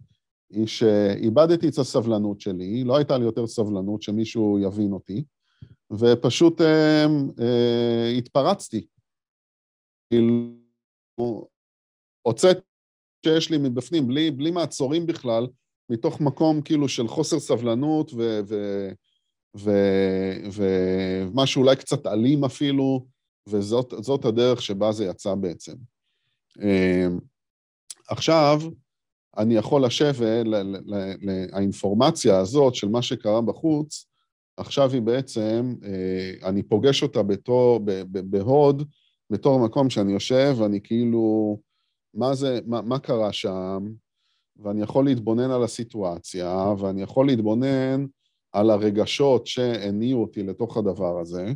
היא 0.51 0.67
שאיבדתי 0.67 1.69
את 1.69 1.79
הסבלנות 1.79 2.41
שלי, 2.41 2.85
לא 2.85 2.97
הייתה 2.97 3.19
לי 3.19 3.25
יותר 3.25 3.47
סבלנות 3.47 4.03
שמישהו 4.03 4.59
יבין 4.59 4.93
אותי, 4.93 5.25
ופשוט 5.91 6.61
אה, 6.61 7.07
אה, 7.41 8.09
התפרצתי. 8.19 8.87
כאילו, 10.11 10.53
הוצאתי 12.23 12.61
שיש 13.25 13.51
לי 13.51 13.59
מבפנים, 13.59 14.09
בלי, 14.09 14.31
בלי 14.31 14.51
מעצורים 14.51 15.07
בכלל, 15.07 15.47
מתוך 15.91 16.21
מקום 16.21 16.63
כאילו 16.63 16.89
של 16.89 17.09
חוסר 17.09 17.39
סבלנות 17.39 18.13
ו... 18.15 18.41
ו 18.49 18.55
ומשהו 20.53 21.63
אולי 21.63 21.77
קצת 21.77 22.07
אלים 22.07 22.45
אפילו, 22.45 23.07
וזאת 23.47 24.25
הדרך 24.25 24.63
שבה 24.63 24.93
זה 24.93 25.05
יצא 25.05 25.35
בעצם. 25.35 25.75
אמ, 26.63 27.19
עכשיו, 28.09 28.61
אני 29.39 29.55
יכול 29.55 29.85
לשבת, 29.85 30.47
האינפורמציה 31.53 32.39
הזאת 32.39 32.75
של 32.75 32.89
מה 32.89 33.03
שקרה 33.03 33.41
בחוץ, 33.41 34.07
עכשיו 34.57 34.93
היא 34.93 35.03
בעצם, 35.03 35.75
אה, 35.85 36.49
אני 36.49 36.63
פוגש 36.63 37.03
אותה 37.03 37.23
בתור, 37.23 37.81
בהוד, 38.11 38.83
בתור 39.31 39.61
מקום 39.61 39.91
שאני 39.91 40.13
יושב, 40.13 40.55
ואני 40.59 40.81
כאילו, 40.85 41.59
מה 42.15 42.35
זה, 42.35 42.59
מה, 42.67 42.83
מה 42.83 42.99
קרה 42.99 43.33
שם, 43.33 43.89
ואני 44.57 44.83
יכול 44.83 45.05
להתבונן 45.05 45.51
על 45.51 45.65
הסיטואציה, 45.65 46.75
ואני 46.79 47.03
יכול 47.03 47.27
להתבונן 47.27 48.07
על 48.53 48.71
הרגשות 48.71 49.47
שהניעו 49.47 50.23
אותי 50.23 50.43
לתוך 50.43 50.77
הדבר 50.77 51.21
הזה, 51.21 51.53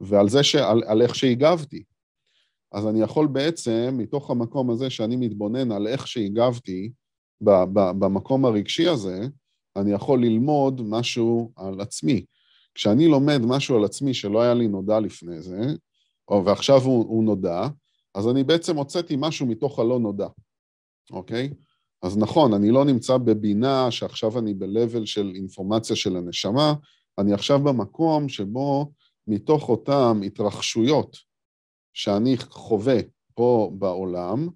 ועל 0.00 0.28
זה, 0.28 0.42
שעל, 0.42 0.82
על 0.86 1.02
איך 1.02 1.14
שהגבתי. 1.14 1.84
אז 2.72 2.86
אני 2.86 3.02
יכול 3.02 3.26
בעצם, 3.26 3.94
מתוך 3.98 4.30
המקום 4.30 4.70
הזה 4.70 4.90
שאני 4.90 5.16
מתבונן 5.16 5.72
על 5.72 5.86
איך 5.86 6.06
שהגבתי, 6.06 6.92
ב, 7.40 7.50
ב, 7.50 7.90
במקום 7.98 8.44
הרגשי 8.44 8.88
הזה, 8.88 9.26
אני 9.76 9.92
יכול 9.92 10.24
ללמוד 10.24 10.82
משהו 10.84 11.52
על 11.56 11.80
עצמי. 11.80 12.24
כשאני 12.74 13.08
לומד 13.08 13.40
משהו 13.46 13.76
על 13.76 13.84
עצמי 13.84 14.14
שלא 14.14 14.42
היה 14.42 14.54
לי 14.54 14.68
נודע 14.68 15.00
לפני 15.00 15.40
זה, 15.40 15.60
או, 16.28 16.44
ועכשיו 16.44 16.80
הוא, 16.80 17.04
הוא 17.08 17.24
נודע, 17.24 17.68
אז 18.14 18.28
אני 18.28 18.44
בעצם 18.44 18.76
הוצאתי 18.76 19.16
משהו 19.18 19.46
מתוך 19.46 19.78
הלא 19.78 19.98
נודע, 19.98 20.28
אוקיי? 21.10 21.50
אז 22.02 22.18
נכון, 22.18 22.52
אני 22.52 22.70
לא 22.70 22.84
נמצא 22.84 23.16
בבינה 23.16 23.90
שעכשיו 23.90 24.38
אני 24.38 24.54
ב-level 24.54 25.06
של 25.06 25.32
אינפורמציה 25.34 25.96
של 25.96 26.16
הנשמה, 26.16 26.74
אני 27.18 27.32
עכשיו 27.32 27.58
במקום 27.58 28.28
שבו 28.28 28.92
מתוך 29.26 29.68
אותן 29.68 30.20
התרחשויות 30.26 31.16
שאני 31.92 32.36
חווה 32.36 32.98
פה 33.34 33.70
בעולם, 33.78 34.48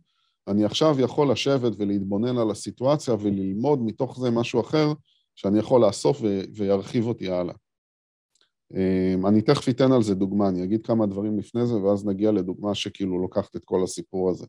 אני 0.48 0.64
עכשיו 0.64 1.00
יכול 1.00 1.30
לשבת 1.30 1.72
ולהתבונן 1.78 2.38
על 2.38 2.50
הסיטואציה 2.50 3.14
וללמוד 3.20 3.82
מתוך 3.82 4.20
זה 4.20 4.30
משהו 4.30 4.60
אחר 4.60 4.92
שאני 5.34 5.58
יכול 5.58 5.86
לאסוף 5.86 6.20
וירחיב 6.54 7.06
אותי 7.06 7.30
הלאה. 7.30 7.54
אמ, 8.74 9.26
אני 9.26 9.42
תכף 9.42 9.68
אתן 9.68 9.92
על 9.92 10.02
זה 10.02 10.14
דוגמה, 10.14 10.48
אני 10.48 10.64
אגיד 10.64 10.86
כמה 10.86 11.06
דברים 11.06 11.38
לפני 11.38 11.66
זה, 11.66 11.74
ואז 11.74 12.06
נגיע 12.06 12.32
לדוגמה 12.32 12.74
שכאילו 12.74 13.18
לוקחת 13.18 13.56
את 13.56 13.64
כל 13.64 13.82
הסיפור 13.84 14.30
הזה. 14.30 14.46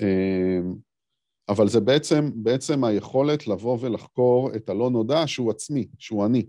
אמ, 0.00 0.06
אמ, 0.06 0.74
אבל 1.48 1.68
זה 1.68 1.80
בעצם, 1.80 2.30
בעצם 2.34 2.84
היכולת 2.84 3.46
לבוא 3.46 3.78
ולחקור 3.80 4.54
את 4.56 4.68
הלא 4.68 4.90
נודע 4.90 5.26
שהוא 5.26 5.50
עצמי, 5.50 5.86
שהוא 5.98 6.26
אני. 6.26 6.46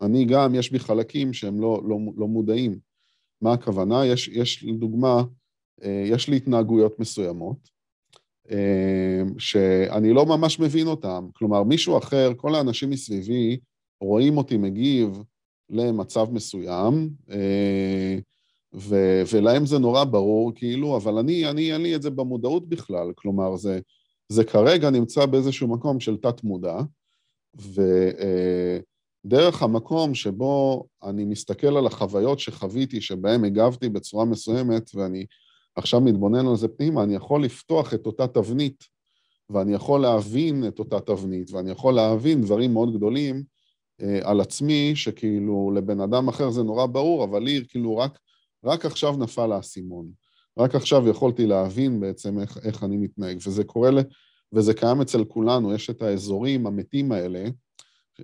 אני 0.00 0.24
גם, 0.24 0.54
יש 0.54 0.72
בי 0.72 0.78
חלקים 0.78 1.32
שהם 1.32 1.60
לא, 1.60 1.82
לא, 1.88 1.98
לא 2.16 2.26
מודעים. 2.26 2.78
מה 3.40 3.52
הכוונה? 3.52 4.06
יש, 4.06 4.28
יש 4.28 4.64
לדוגמה, 4.64 5.22
אה, 5.82 6.04
יש 6.06 6.28
לי 6.28 6.36
התנהגויות 6.36 7.00
מסוימות, 7.00 7.76
שאני 9.38 10.12
לא 10.12 10.26
ממש 10.26 10.60
מבין 10.60 10.86
אותן. 10.86 11.24
כלומר, 11.32 11.62
מישהו 11.62 11.98
אחר, 11.98 12.32
כל 12.36 12.54
האנשים 12.54 12.90
מסביבי, 12.90 13.58
רואים 14.00 14.38
אותי 14.38 14.56
מגיב 14.56 15.22
למצב 15.70 16.26
מסוים, 16.32 17.10
אה, 17.30 18.18
ו- 18.76 19.22
ולהם 19.32 19.66
זה 19.66 19.78
נורא 19.78 20.04
ברור, 20.04 20.52
כאילו, 20.54 20.96
אבל 20.96 21.18
אני, 21.18 21.50
אני, 21.50 21.72
אין 21.72 21.82
לי 21.82 21.96
את 21.96 22.02
זה 22.02 22.10
במודעות 22.10 22.68
בכלל, 22.68 23.12
כלומר, 23.14 23.56
זה, 23.56 23.80
זה 24.28 24.44
כרגע 24.44 24.90
נמצא 24.90 25.26
באיזשהו 25.26 25.68
מקום 25.68 26.00
של 26.00 26.16
תת-מודע, 26.16 26.78
ודרך 29.24 29.62
המקום 29.62 30.14
שבו 30.14 30.84
אני 31.02 31.24
מסתכל 31.24 31.76
על 31.76 31.86
החוויות 31.86 32.38
שחוויתי, 32.38 33.00
שבהן 33.00 33.44
הגבתי 33.44 33.88
בצורה 33.88 34.24
מסוימת, 34.24 34.90
ואני 34.94 35.26
עכשיו 35.76 36.00
מתבונן 36.00 36.46
על 36.46 36.56
זה 36.56 36.68
פנימה, 36.68 37.02
אני 37.02 37.14
יכול 37.14 37.44
לפתוח 37.44 37.94
את 37.94 38.06
אותה 38.06 38.26
תבנית, 38.26 38.84
ואני 39.50 39.74
יכול 39.74 40.00
להבין 40.00 40.68
את 40.68 40.78
אותה 40.78 41.00
תבנית, 41.00 41.50
ואני 41.50 41.70
יכול 41.70 41.94
להבין 41.94 42.42
דברים 42.42 42.72
מאוד 42.72 42.96
גדולים 42.96 43.42
אה, 44.00 44.18
על 44.22 44.40
עצמי, 44.40 44.92
שכאילו 44.94 45.72
לבן 45.74 46.00
אדם 46.00 46.28
אחר 46.28 46.50
זה 46.50 46.62
נורא 46.62 46.86
ברור, 46.86 47.24
אבל 47.24 47.42
לי 47.42 47.64
כאילו 47.68 47.96
רק 47.96 48.18
רק 48.66 48.84
עכשיו 48.84 49.16
נפל 49.16 49.52
האסימון. 49.52 50.10
רק 50.58 50.74
עכשיו 50.74 51.08
יכולתי 51.08 51.46
להבין 51.46 52.00
בעצם 52.00 52.38
איך, 52.38 52.58
איך 52.62 52.84
אני 52.84 52.96
מתנהג, 52.96 53.38
וזה 53.46 53.64
קורה, 53.64 53.90
ל, 53.90 53.98
וזה 54.52 54.74
קיים 54.74 55.00
אצל 55.00 55.24
כולנו, 55.24 55.74
יש 55.74 55.90
את 55.90 56.02
האזורים 56.02 56.66
המתים 56.66 57.12
האלה, 57.12 57.44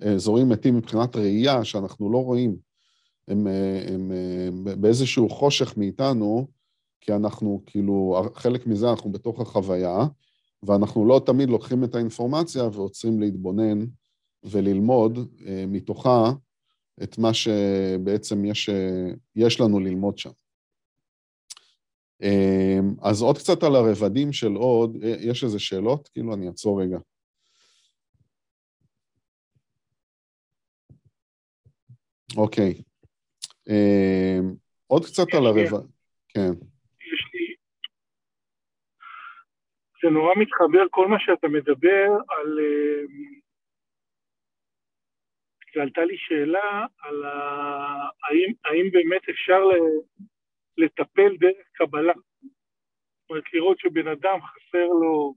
אזורים 0.01 0.49
מתים 0.49 0.77
מבחינת 0.77 1.17
ראייה 1.17 1.65
שאנחנו 1.65 2.13
לא 2.13 2.19
רואים, 2.19 2.57
הם, 3.29 3.47
הם, 3.89 4.13
הם 4.47 4.81
באיזשהו 4.81 5.29
חושך 5.29 5.77
מאיתנו, 5.77 6.47
כי 7.01 7.13
אנחנו, 7.13 7.63
כאילו, 7.67 8.23
חלק 8.35 8.67
מזה 8.67 8.91
אנחנו 8.91 9.13
בתוך 9.13 9.41
החוויה, 9.41 10.07
ואנחנו 10.63 11.07
לא 11.07 11.23
תמיד 11.27 11.51
לוקחים 11.51 11.85
את 11.85 11.95
האינפורמציה 11.95 12.65
ועוצרים 12.73 13.21
להתבונן 13.21 13.87
וללמוד 14.45 15.19
אה, 15.47 15.65
מתוכה 15.69 16.33
את 17.03 17.19
מה 17.19 17.35
שבעצם 17.35 18.45
יש, 18.45 18.71
יש 19.37 19.61
לנו 19.61 19.81
ללמוד 19.81 20.19
שם. 20.19 20.31
אמ, 22.23 22.95
אז 23.03 23.23
עוד 23.23 23.39
קצת 23.39 23.63
על 23.63 23.75
הרבדים 23.75 24.33
של 24.33 24.53
עוד, 24.53 24.97
יש 25.21 25.45
איזה 25.45 25.59
שאלות? 25.59 26.09
כאילו, 26.09 26.35
אני 26.35 26.49
אעצור 26.49 26.83
רגע. 26.83 26.99
אוקיי. 32.37 32.83
אמ, 33.69 34.55
עוד 34.87 35.05
קצת 35.05 35.35
על 35.35 35.47
הרבד... 35.47 35.87
כן. 36.29 36.53
יש 37.01 37.23
לי... 37.35 37.55
זה 40.03 40.11
נורא 40.11 40.33
מתחבר 40.37 40.85
כל 40.91 41.09
מה 41.09 41.17
שאתה 41.19 41.49
מדבר 41.49 42.07
על... 42.29 42.59
ועלתה 45.77 46.05
לי 46.05 46.17
שאלה 46.19 46.87
על 46.99 47.25
ה... 47.25 47.29
האם, 48.29 48.53
האם 48.65 48.91
באמת 48.93 49.29
אפשר 49.29 49.61
לטפל 50.79 51.37
דרך 51.37 51.67
קבלה. 51.73 52.13
זאת 52.13 53.31
אומרת, 53.31 53.45
לראות 53.53 53.79
שבן 53.79 54.09
אדם 54.09 54.39
חסר 54.41 54.87
לו 54.87 55.35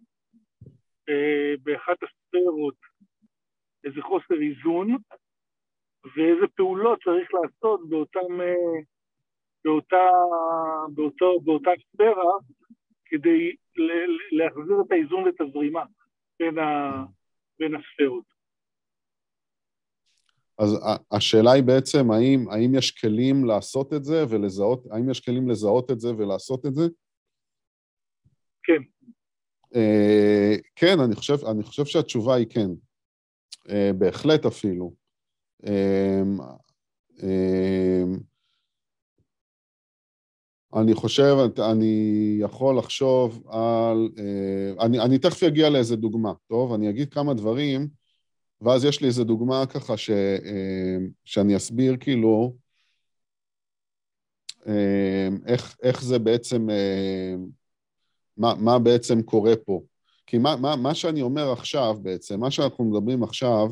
אה, 1.09 1.53
באחת 1.63 1.97
הספירות 2.03 2.75
איזה 3.83 4.01
חוסר 4.01 4.35
איזון, 4.41 4.97
ואיזה 6.15 6.47
פעולות 6.55 7.03
צריך 7.03 7.29
לעשות 7.33 7.89
באותם, 7.89 8.41
אה, 8.41 8.81
באותה, 9.65 10.09
באותו, 10.93 11.39
באותה 11.39 11.71
ספירה 11.91 12.31
כדי 13.05 13.55
להחזיר 14.31 14.75
את 14.85 14.91
האיזון 14.91 15.23
ואת 15.23 15.41
הזרימה 15.41 15.83
בין, 16.39 16.59
ה, 16.59 16.91
בין 17.59 17.75
הספירות. 17.75 18.34
אז 20.59 20.77
השאלה 21.11 21.51
היא 21.51 21.63
בעצם, 21.63 22.11
האם, 22.11 22.49
האם 22.49 22.75
יש 22.75 22.91
כלים 22.91 23.45
לעשות 23.45 23.93
את 23.93 24.03
זה 24.03 24.25
ולזהות, 24.29 24.85
האם 24.91 25.09
יש 25.09 25.19
כלים 25.19 25.49
לזהות 25.49 25.91
את 25.91 25.99
זה 25.99 26.15
ולעשות 26.17 26.65
את 26.65 26.75
זה? 26.75 26.87
כן. 28.63 28.81
Uh, 29.73 30.61
כן, 30.75 30.99
אני 30.99 31.15
חושב, 31.15 31.45
אני 31.45 31.63
חושב 31.63 31.85
שהתשובה 31.85 32.35
היא 32.35 32.47
כן. 32.49 32.69
Uh, 33.67 33.93
בהחלט 33.97 34.45
אפילו. 34.45 34.93
Uh, 35.63 35.67
uh, 37.17 38.19
אני 40.75 40.93
חושב, 40.93 41.35
אני 41.71 42.37
יכול 42.39 42.77
לחשוב 42.77 43.47
על... 43.47 44.09
Uh, 44.15 44.85
אני, 44.85 44.99
אני 44.99 45.19
תכף 45.19 45.43
אגיע 45.43 45.69
לאיזה 45.69 45.95
דוגמה, 45.95 46.33
טוב? 46.47 46.73
אני 46.73 46.89
אגיד 46.89 47.13
כמה 47.13 47.33
דברים 47.33 47.87
ואז 48.65 48.85
יש 48.85 49.01
לי 49.01 49.07
איזו 49.07 49.23
דוגמה 49.23 49.65
ככה 49.65 49.97
ש, 49.97 50.09
אה, 50.09 50.97
שאני 51.25 51.55
אסביר 51.55 51.97
כאילו 51.99 52.55
אה, 54.67 55.27
איך, 55.47 55.77
איך 55.83 56.03
זה 56.03 56.19
בעצם, 56.19 56.69
אה, 56.69 57.35
מה, 58.37 58.55
מה 58.55 58.79
בעצם 58.79 59.21
קורה 59.21 59.55
פה. 59.65 59.81
כי 60.27 60.37
מה, 60.37 60.55
מה, 60.55 60.75
מה 60.75 60.95
שאני 60.95 61.21
אומר 61.21 61.51
עכשיו 61.51 61.97
בעצם, 62.01 62.39
מה 62.39 62.51
שאנחנו 62.51 62.83
מדברים 62.83 63.23
עכשיו, 63.23 63.71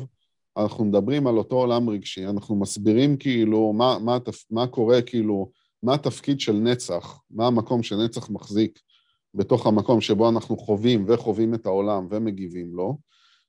אנחנו 0.56 0.84
מדברים 0.84 1.26
על 1.26 1.38
אותו 1.38 1.56
עולם 1.56 1.90
רגשי, 1.90 2.26
אנחנו 2.26 2.56
מסבירים 2.60 3.16
כאילו 3.16 3.72
מה, 3.72 3.98
מה, 3.98 4.18
מה 4.50 4.66
קורה 4.66 5.02
כאילו, 5.02 5.50
מה 5.82 5.94
התפקיד 5.94 6.40
של 6.40 6.52
נצח, 6.52 7.20
מה 7.30 7.46
המקום 7.46 7.82
שנצח 7.82 8.30
מחזיק 8.30 8.78
בתוך 9.34 9.66
המקום 9.66 10.00
שבו 10.00 10.28
אנחנו 10.28 10.56
חווים 10.56 11.04
וחווים 11.08 11.54
את 11.54 11.66
העולם 11.66 12.06
ומגיבים 12.10 12.74
לו, 12.74 12.96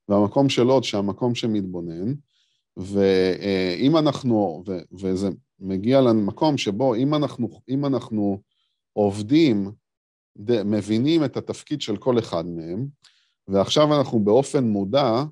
והמקום 0.10 0.50
של 0.50 0.68
עוד 0.68 0.84
שהמקום 0.84 1.36
שמתבונן, 1.36 2.14
ואם 2.78 3.98
אנחנו, 3.98 4.64
ו, 4.68 4.78
וזה 4.92 5.30
מגיע 5.60 6.02
למקום 6.02 6.58
שבו 6.58 6.96
אם 6.96 7.16
אנחנו, 7.16 7.50
אם 7.70 7.86
אנחנו 7.86 8.42
עובדים 8.94 9.72
מבינים 10.66 11.26
את 11.26 11.38
התפקיד 11.38 11.82
של 11.82 11.98
כל 11.98 12.20
אחד 12.20 12.46
מהם, 12.46 12.88
ועכשיו 13.48 14.00
אנחנו 14.00 14.20
באופן 14.20 14.64
מודע 14.64 15.24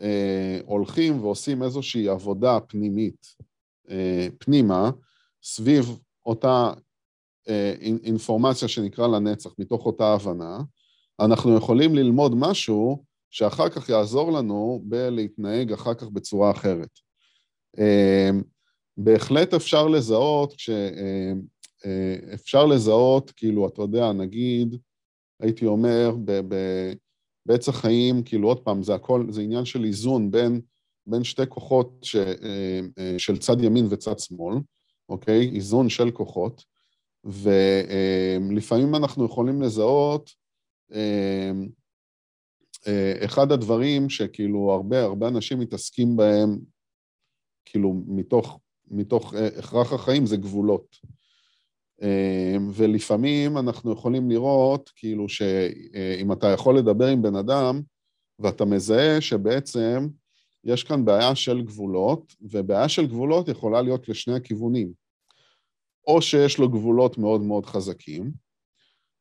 אה, 0.00 0.60
הולכים 0.64 1.24
ועושים 1.24 1.62
איזושהי 1.62 2.08
עבודה 2.08 2.60
פנימית 2.60 3.26
אה, 3.90 4.28
פנימה 4.38 4.90
סביב 5.42 5.98
אותה 6.26 6.72
אה, 7.48 7.74
אינפורמציה 7.80 8.68
שנקרא 8.68 9.06
לנצח, 9.06 9.50
מתוך 9.58 9.86
אותה 9.86 10.12
הבנה, 10.12 10.58
אנחנו 11.20 11.56
יכולים 11.56 11.94
ללמוד 11.94 12.34
משהו 12.34 13.04
שאחר 13.30 13.68
כך 13.68 13.88
יעזור 13.88 14.32
לנו 14.32 14.82
בלהתנהג 14.84 15.72
אחר 15.72 15.94
כך 15.94 16.06
בצורה 16.08 16.50
אחרת. 16.50 16.90
אה, 17.78 18.30
בהחלט 18.96 19.54
אפשר 19.54 19.86
לזהות, 19.86 20.54
כש... 20.56 20.70
אה, 20.70 21.32
אה, 21.86 22.34
אפשר 22.34 22.66
לזהות, 22.66 23.30
כאילו, 23.30 23.68
אתה 23.68 23.82
יודע, 23.82 24.12
נגיד, 24.12 24.76
הייתי 25.40 25.66
אומר, 25.66 26.16
בעץ 27.46 27.68
החיים, 27.68 28.22
כאילו, 28.22 28.48
עוד 28.48 28.60
פעם, 28.60 28.82
זה 28.82 28.94
הכל, 28.94 29.26
זה 29.30 29.42
עניין 29.42 29.64
של 29.64 29.84
איזון 29.84 30.30
בין, 30.30 30.60
בין 31.06 31.24
שתי 31.24 31.42
כוחות 31.48 31.98
ש, 32.02 32.16
של 33.18 33.38
צד 33.38 33.60
ימין 33.60 33.86
וצד 33.90 34.18
שמאל, 34.18 34.56
אוקיי? 35.08 35.50
איזון 35.54 35.88
של 35.88 36.10
כוחות, 36.10 36.64
ולפעמים 37.24 38.94
אנחנו 38.94 39.24
יכולים 39.24 39.62
לזהות 39.62 40.30
אחד 43.24 43.52
הדברים 43.52 44.10
שכאילו 44.10 44.72
הרבה, 44.72 45.02
הרבה 45.02 45.28
אנשים 45.28 45.60
מתעסקים 45.60 46.16
בהם, 46.16 46.58
כאילו, 47.64 48.02
מתוך, 48.06 48.60
מתוך 48.90 49.34
הכרח 49.58 49.92
החיים, 49.92 50.26
זה 50.26 50.36
גבולות. 50.36 50.96
אמ, 52.02 52.70
ולפעמים 52.72 53.58
אנחנו 53.58 53.92
יכולים 53.92 54.30
לראות, 54.30 54.90
כאילו, 54.96 55.28
שאם 55.28 56.32
אתה 56.32 56.46
יכול 56.46 56.78
לדבר 56.78 57.06
עם 57.06 57.22
בן 57.22 57.36
אדם, 57.36 57.80
ואתה 58.38 58.64
מזהה 58.64 59.20
שבעצם 59.20 60.08
יש 60.64 60.84
כאן 60.84 61.04
בעיה 61.04 61.34
של 61.34 61.62
גבולות, 61.62 62.34
ובעיה 62.40 62.88
של 62.88 63.06
גבולות 63.06 63.48
יכולה 63.48 63.82
להיות 63.82 64.08
לשני 64.08 64.34
הכיוונים. 64.34 64.92
או 66.06 66.22
שיש 66.22 66.58
לו 66.58 66.68
גבולות 66.68 67.18
מאוד 67.18 67.40
מאוד 67.40 67.66
חזקים, 67.66 68.30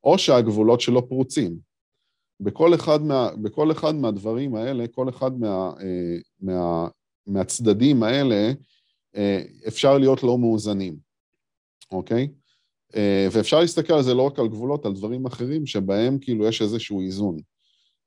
או 0.03 0.17
שהגבולות 0.17 0.81
שלו 0.81 1.09
פרוצים. 1.09 1.66
בכל 2.39 2.75
אחד, 2.75 3.01
מה, 3.01 3.29
בכל 3.41 3.71
אחד 3.71 3.95
מהדברים 3.95 4.55
האלה, 4.55 4.87
כל 4.87 5.09
אחד 5.09 5.39
מה, 5.39 5.71
אה, 5.81 6.17
מה, 6.41 6.87
מהצדדים 7.27 8.03
האלה, 8.03 8.51
אה, 9.15 9.41
אפשר 9.67 9.97
להיות 9.97 10.23
לא 10.23 10.37
מאוזנים, 10.37 10.95
אוקיי? 11.91 12.27
אה, 12.95 13.27
ואפשר 13.31 13.59
להסתכל 13.59 13.93
על 13.93 14.03
זה 14.03 14.13
לא 14.13 14.21
רק 14.21 14.39
על 14.39 14.47
גבולות, 14.47 14.85
על 14.85 14.93
דברים 14.93 15.25
אחרים 15.25 15.65
שבהם 15.65 16.19
כאילו 16.19 16.45
יש 16.45 16.61
איזשהו 16.61 17.01
איזון. 17.01 17.37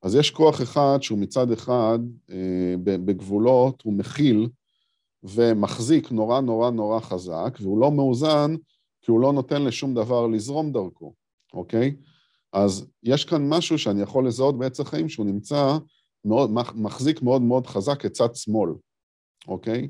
אז 0.02 0.14
יש 0.14 0.30
כוח 0.30 0.62
אחד 0.62 0.98
שהוא 1.00 1.18
מצד 1.18 1.52
אחד 1.52 1.98
בגבולות, 2.82 3.82
הוא 3.82 3.92
מכיל 3.94 4.48
ומחזיק 5.22 6.12
נורא 6.12 6.40
נורא 6.40 6.70
נורא 6.70 7.00
חזק, 7.00 7.58
והוא 7.60 7.80
לא 7.80 7.90
מאוזן 7.90 8.54
כי 9.02 9.10
הוא 9.10 9.20
לא 9.20 9.32
נותן 9.32 9.62
לשום 9.62 9.94
דבר 9.94 10.26
לזרום 10.26 10.72
דרכו, 10.72 11.14
אוקיי? 11.52 11.96
אז 12.52 12.86
יש 13.02 13.24
כאן 13.24 13.48
משהו 13.48 13.78
שאני 13.78 14.02
יכול 14.02 14.26
לזהות 14.26 14.58
בעץ 14.58 14.80
החיים 14.80 15.08
שהוא 15.08 15.26
נמצא, 15.26 15.78
מאוד, 16.24 16.50
מחזיק 16.74 17.22
מאוד 17.22 17.42
מאוד 17.42 17.66
חזק 17.66 18.06
את 18.06 18.12
צד 18.12 18.34
שמאל, 18.34 18.70
אוקיי? 19.48 19.88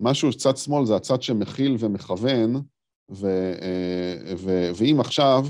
משהו, 0.00 0.32
צד 0.32 0.56
שמאל 0.56 0.86
זה 0.86 0.96
הצד 0.96 1.22
שמכיל 1.22 1.76
ומכוון, 1.78 2.62
ו, 3.10 3.26
אה, 3.62 4.34
ו, 4.38 4.70
ואם 4.74 5.00
עכשיו 5.00 5.44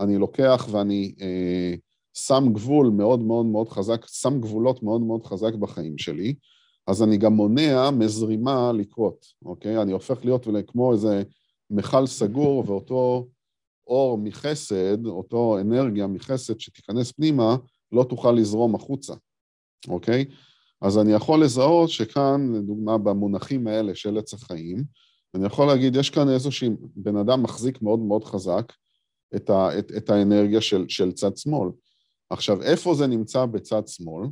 אני 0.00 0.18
לוקח 0.18 0.68
ואני 0.70 1.14
אה, 1.20 1.74
שם 2.14 2.44
גבול 2.52 2.90
מאוד 2.90 3.20
מאוד 3.20 3.46
מאוד 3.46 3.68
חזק, 3.68 4.06
שם 4.06 4.40
גבולות 4.40 4.82
מאוד 4.82 5.00
מאוד 5.00 5.24
חזק 5.24 5.54
בחיים 5.54 5.98
שלי, 5.98 6.34
אז 6.86 7.02
אני 7.02 7.16
גם 7.16 7.32
מונע 7.32 7.90
מזרימה 7.90 8.72
לקרות, 8.72 9.26
אוקיי? 9.44 9.82
אני 9.82 9.92
הופך 9.92 10.24
להיות 10.24 10.46
כמו 10.66 10.92
איזה 10.92 11.22
מכל 11.70 12.06
סגור, 12.06 12.62
ואותו 12.66 13.26
אור 13.88 14.18
מחסד, 14.18 15.06
אותו 15.06 15.58
אנרגיה 15.60 16.06
מחסד 16.06 16.60
שתיכנס 16.60 17.12
פנימה, 17.12 17.56
לא 17.92 18.04
תוכל 18.04 18.32
לזרום 18.32 18.74
החוצה, 18.74 19.14
אוקיי? 19.88 20.24
אז 20.82 20.98
אני 20.98 21.12
יכול 21.12 21.44
לזהות 21.44 21.90
שכאן, 21.90 22.52
לדוגמה, 22.54 22.98
במונחים 22.98 23.66
האלה 23.66 23.94
של 23.94 24.18
עץ 24.18 24.34
החיים, 24.34 24.84
אני 25.34 25.46
יכול 25.46 25.66
להגיד, 25.66 25.96
יש 25.96 26.10
כאן 26.10 26.28
איזושהי, 26.28 26.68
בן 26.96 27.16
אדם 27.16 27.42
מחזיק 27.42 27.82
מאוד 27.82 27.98
מאוד 27.98 28.24
חזק 28.24 28.72
את, 29.36 29.50
ה, 29.50 29.78
את, 29.78 29.92
את 29.96 30.10
האנרגיה 30.10 30.60
של, 30.60 30.84
של 30.88 31.12
צד 31.12 31.36
שמאל. 31.36 31.70
עכשיו, 32.30 32.62
איפה 32.62 32.94
זה 32.94 33.06
נמצא 33.06 33.46
בצד 33.46 33.88
שמאל? 33.88 34.26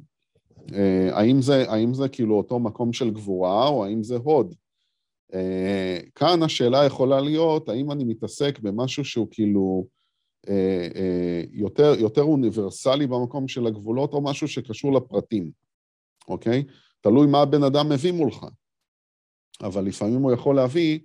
אה, 0.74 1.18
האם 1.18 1.42
זה, 1.42 1.70
האם 1.70 1.94
זה 1.94 2.08
כאילו 2.08 2.34
אותו 2.34 2.58
מקום 2.58 2.92
של 2.92 3.10
גבורה, 3.10 3.68
או 3.68 3.84
האם 3.84 4.02
זה 4.02 4.16
הוד? 4.16 4.54
אה, 5.34 5.98
כאן 6.14 6.42
השאלה 6.42 6.84
יכולה 6.84 7.20
להיות, 7.20 7.68
האם 7.68 7.92
אני 7.92 8.04
מתעסק 8.04 8.58
במשהו 8.58 9.04
שהוא 9.04 9.28
כאילו 9.30 9.86
אה, 10.48 11.42
יותר, 11.50 11.94
יותר 11.98 12.22
אוניברסלי 12.22 13.06
במקום 13.06 13.48
של 13.48 13.66
הגבולות, 13.66 14.12
או 14.12 14.20
משהו 14.20 14.48
שקשור 14.48 14.92
לפרטים, 14.92 15.50
אוקיי? 16.28 16.64
תלוי 17.00 17.26
מה 17.26 17.40
הבן 17.40 17.62
אדם 17.62 17.88
מביא 17.88 18.12
מולך. 18.12 18.46
אבל 19.62 19.84
לפעמים 19.84 20.22
הוא 20.22 20.32
יכול 20.32 20.56
להביא 20.56 20.98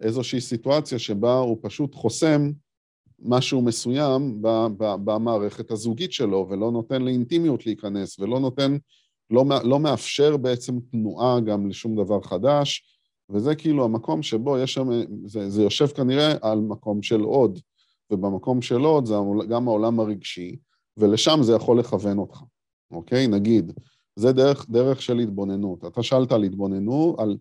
איזושהי 0.00 0.40
סיטואציה 0.40 0.98
שבה 0.98 1.38
הוא 1.38 1.58
פשוט 1.62 1.94
חוסם 1.94 2.50
משהו 3.18 3.62
מסוים 3.62 4.42
במערכת 4.80 5.70
הזוגית 5.70 6.12
שלו, 6.12 6.46
ולא 6.50 6.70
נותן 6.70 7.02
לאינטימיות 7.02 7.66
להיכנס, 7.66 8.18
ולא 8.18 8.40
נותן, 8.40 8.76
לא, 9.30 9.44
לא 9.64 9.80
מאפשר 9.80 10.36
בעצם 10.36 10.80
תנועה 10.90 11.40
גם 11.40 11.68
לשום 11.68 12.04
דבר 12.04 12.20
חדש, 12.22 12.97
וזה 13.30 13.54
כאילו 13.54 13.84
המקום 13.84 14.22
שבו 14.22 14.58
יש 14.58 14.74
שם, 14.74 14.88
זה, 15.24 15.50
זה 15.50 15.62
יושב 15.62 15.86
כנראה 15.86 16.34
על 16.42 16.60
מקום 16.60 17.02
של 17.02 17.20
עוד, 17.20 17.58
ובמקום 18.10 18.62
של 18.62 18.80
עוד 18.80 19.06
זה 19.06 19.14
גם 19.48 19.68
העולם 19.68 20.00
הרגשי, 20.00 20.56
ולשם 20.96 21.38
זה 21.42 21.52
יכול 21.52 21.78
לכוון 21.78 22.18
אותך, 22.18 22.42
אוקיי? 22.90 23.26
נגיד, 23.26 23.72
זה 24.16 24.32
דרך, 24.32 24.66
דרך 24.68 25.02
של 25.02 25.18
התבוננות. 25.18 25.84
אתה 25.84 26.02
שאלת 26.02 26.32
על 26.32 26.42
התבוננות, 26.42 27.20
על 27.20 27.36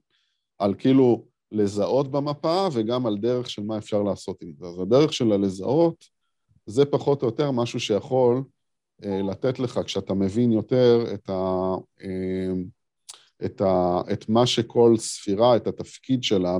על 0.60 0.73
כאילו 0.78 1.26
לזהות 1.52 2.12
במפה 2.12 2.67
וגם 2.73 3.06
על 3.06 3.17
דרך 3.17 3.50
של 3.50 3.63
מה 3.63 3.78
אפשר 3.78 4.04
לעשות 4.04 4.41
עם 4.41 4.54
זה. 4.60 4.65
אז 4.65 4.80
הדרך 4.80 5.13
של 5.13 5.32
הלזהות 5.32 6.06
זה 6.65 6.86
פחות 6.86 7.21
או 7.21 7.28
יותר 7.28 7.52
משהו 7.52 7.80
שיכול 7.80 8.43
אה, 9.04 9.21
לתת 9.21 9.60
לך, 9.60 9.80
כשאתה 9.86 10.13
מבין 10.13 10.52
יותר 10.52 11.13
את, 11.13 11.30
ה, 11.30 11.73
אה, 12.02 12.52
את, 13.45 13.62
ה, 13.62 14.02
את 14.13 14.30
מה 14.30 14.45
שכל 14.45 14.97
ספירה, 14.97 15.56
את 15.56 15.67
התפקיד 15.67 16.23
שלה 16.23 16.58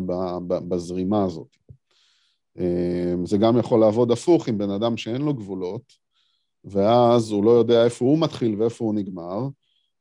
בזרימה 0.48 1.24
הזאת. 1.24 1.58
אה, 2.60 3.14
זה 3.26 3.38
גם 3.38 3.58
יכול 3.58 3.80
לעבוד 3.80 4.12
הפוך 4.12 4.48
עם 4.48 4.58
בן 4.58 4.70
אדם 4.70 4.98
שאין 4.98 5.22
לו 5.22 5.34
גבולות, 5.34 5.94
ואז 6.64 7.32
הוא 7.32 7.44
לא 7.44 7.52
יודע 7.52 7.86
איפה 7.86 8.06
הוא 8.06 8.20
מתחיל 8.20 8.62
ואיפה 8.62 8.86
הוא 8.86 8.96
נגמר, 8.96 9.48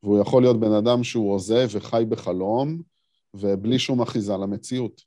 והוא 0.03 0.19
יכול 0.19 0.41
להיות 0.41 0.59
בן 0.59 0.71
אדם 0.71 1.03
שהוא 1.03 1.31
הוזה 1.31 1.65
וחי 1.71 2.03
בחלום, 2.09 2.81
ובלי 3.33 3.79
שום 3.79 4.01
אחיזה 4.01 4.33
למציאות, 4.33 5.01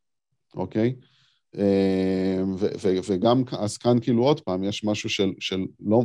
אוקיי? 0.57 0.95
אה, 1.59 2.43
וגם, 3.09 3.43
אז 3.59 3.77
כאן 3.77 4.01
כאילו 4.01 4.25
עוד 4.25 4.41
פעם, 4.41 4.65
יש 4.65 4.85
משהו 4.85 5.11
של, 5.11 5.33
של 5.41 5.67
לא, 5.81 6.03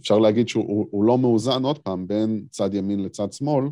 אפשר 0.00 0.18
להגיד 0.18 0.48
שהוא 0.48 1.04
לא 1.04 1.18
מאוזן 1.18 1.62
עוד 1.62 1.78
פעם 1.78 2.06
בין 2.06 2.44
צד 2.50 2.74
ימין 2.74 3.02
לצד 3.02 3.32
שמאל, 3.32 3.64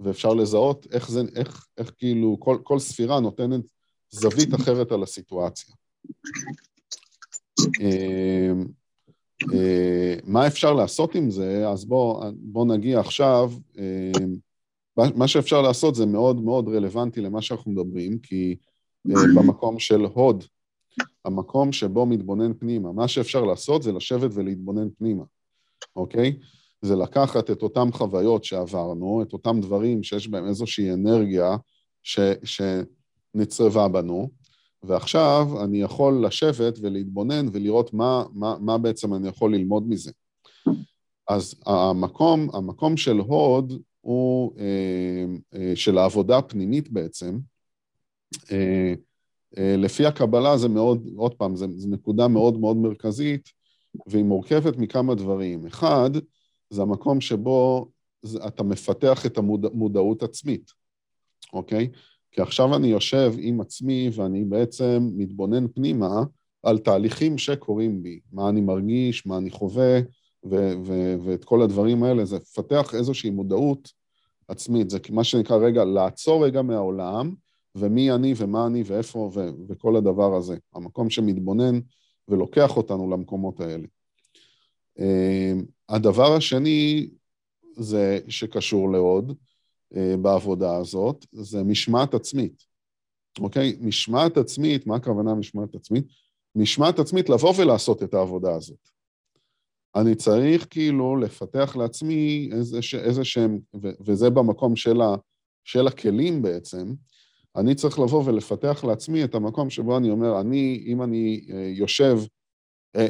ואפשר 0.00 0.34
לזהות 0.34 0.86
איך 0.90 1.10
זה, 1.10 1.22
איך, 1.36 1.66
איך 1.78 1.92
כאילו 1.98 2.36
כל, 2.40 2.58
כל 2.62 2.78
ספירה 2.78 3.20
נותנת 3.20 3.64
זווית 4.10 4.54
אחרת 4.54 4.92
על 4.92 5.02
הסיטואציה. 5.02 5.74
אה, 7.80 8.52
אה, 9.54 10.14
מה 10.24 10.46
אפשר 10.46 10.72
לעשות 10.72 11.14
עם 11.14 11.30
זה? 11.30 11.68
אז 11.68 11.84
בואו 11.84 12.22
בוא 12.36 12.66
נגיע 12.66 13.00
עכשיו 13.00 13.52
מה 14.96 15.28
שאפשר 15.28 15.62
לעשות 15.62 15.94
זה 15.94 16.06
מאוד 16.06 16.42
מאוד 16.42 16.68
רלוונטי 16.68 17.20
למה 17.20 17.42
שאנחנו 17.42 17.72
מדברים, 17.72 18.18
כי 18.18 18.56
במקום 19.04 19.78
של 19.78 20.04
הוד, 20.04 20.44
המקום 21.24 21.72
שבו 21.72 22.06
מתבונן 22.06 22.54
פנימה, 22.54 22.92
מה 22.92 23.08
שאפשר 23.08 23.44
לעשות 23.44 23.82
זה 23.82 23.92
לשבת 23.92 24.30
ולהתבונן 24.34 24.88
פנימה, 24.98 25.24
אוקיי? 25.96 26.38
זה 26.82 26.96
לקחת 26.96 27.50
את 27.50 27.62
אותן 27.62 27.92
חוויות 27.92 28.44
שעברנו, 28.44 29.22
את 29.22 29.32
אותם 29.32 29.60
דברים 29.60 30.02
שיש 30.02 30.28
בהם 30.28 30.48
איזושהי 30.48 30.92
אנרגיה 30.92 31.56
ש, 32.02 32.20
שנצרבה 32.44 33.88
בנו, 33.88 34.30
ועכשיו 34.82 35.64
אני 35.64 35.82
יכול 35.82 36.26
לשבת 36.26 36.78
ולהתבונן 36.82 37.46
ולראות 37.52 37.94
מה, 37.94 38.24
מה, 38.32 38.56
מה 38.60 38.78
בעצם 38.78 39.14
אני 39.14 39.28
יכול 39.28 39.54
ללמוד 39.54 39.88
מזה. 39.88 40.10
אז 41.28 41.54
המקום, 41.66 42.48
המקום 42.52 42.96
של 42.96 43.18
הוד 43.18 43.72
הוא 44.00 44.52
אה, 44.58 45.24
אה, 45.54 45.72
של 45.76 45.98
העבודה 45.98 46.38
הפנימית 46.38 46.92
בעצם. 46.92 47.38
אה, 48.52 48.94
לפי 49.56 50.06
הקבלה 50.06 50.56
זה 50.56 50.68
מאוד, 50.68 51.08
עוד 51.16 51.34
פעם, 51.34 51.56
זו 51.56 51.66
נקודה 51.88 52.28
מאוד 52.28 52.60
מאוד 52.60 52.76
מרכזית, 52.76 53.48
והיא 54.06 54.24
מורכבת 54.24 54.76
מכמה 54.76 55.14
דברים. 55.14 55.66
אחד, 55.66 56.10
זה 56.70 56.82
המקום 56.82 57.20
שבו 57.20 57.88
אתה 58.46 58.62
מפתח 58.62 59.26
את 59.26 59.38
המודעות 59.38 60.22
עצמית, 60.22 60.70
אוקיי? 61.52 61.88
כי 62.30 62.40
עכשיו 62.40 62.76
אני 62.76 62.88
יושב 62.88 63.34
עם 63.38 63.60
עצמי 63.60 64.10
ואני 64.14 64.44
בעצם 64.44 65.10
מתבונן 65.16 65.68
פנימה 65.68 66.22
על 66.62 66.78
תהליכים 66.78 67.38
שקורים 67.38 68.02
בי, 68.02 68.20
מה 68.32 68.48
אני 68.48 68.60
מרגיש, 68.60 69.26
מה 69.26 69.38
אני 69.38 69.50
חווה, 69.50 70.00
ו- 70.44 70.72
ו- 70.84 71.16
ואת 71.24 71.44
כל 71.44 71.62
הדברים 71.62 72.02
האלה, 72.04 72.24
זה 72.24 72.36
לפתח 72.36 72.94
איזושהי 72.94 73.30
מודעות 73.30 73.92
עצמית, 74.48 74.90
זה 74.90 74.98
מה 75.10 75.24
שנקרא 75.24 75.56
רגע, 75.56 75.84
לעצור 75.84 76.44
רגע 76.44 76.62
מהעולם, 76.62 77.34
ומי 77.74 78.12
אני 78.12 78.34
ומה 78.36 78.66
אני 78.66 78.82
ואיפה 78.86 79.30
ו- 79.34 79.50
וכל 79.68 79.96
הדבר 79.96 80.36
הזה, 80.36 80.56
המקום 80.74 81.10
שמתבונן 81.10 81.80
ולוקח 82.28 82.76
אותנו 82.76 83.10
למקומות 83.10 83.60
האלה. 83.60 83.86
הדבר 85.88 86.32
השני 86.36 87.08
זה 87.76 88.18
שקשור 88.28 88.92
לעוד 88.92 89.32
אה, 89.96 90.14
בעבודה 90.22 90.76
הזאת, 90.76 91.26
זה 91.32 91.62
משמעת 91.62 92.14
עצמית, 92.14 92.64
אוקיי? 93.40 93.76
משמעת 93.80 94.36
עצמית, 94.36 94.86
מה 94.86 94.96
הכוונה 94.96 95.34
משמעת 95.34 95.74
עצמית? 95.74 96.04
משמעת 96.54 96.98
עצמית 96.98 97.28
לבוא 97.28 97.52
ולעשות 97.58 98.02
את 98.02 98.14
העבודה 98.14 98.54
הזאת. 98.54 98.88
אני 99.96 100.14
צריך 100.14 100.66
כאילו 100.70 101.16
לפתח 101.16 101.76
לעצמי 101.76 102.50
איזה, 102.52 102.78
איזה 102.98 103.24
שהם, 103.24 103.58
וזה 104.00 104.30
במקום 104.30 104.76
של, 104.76 105.00
ה, 105.00 105.14
של 105.64 105.86
הכלים 105.86 106.42
בעצם, 106.42 106.94
אני 107.56 107.74
צריך 107.74 107.98
לבוא 107.98 108.22
ולפתח 108.24 108.84
לעצמי 108.84 109.24
את 109.24 109.34
המקום 109.34 109.70
שבו 109.70 109.96
אני 109.96 110.10
אומר, 110.10 110.40
אני, 110.40 110.84
אם 110.86 111.02
אני 111.02 111.46
אה, 111.52 111.72
יושב, 111.74 112.18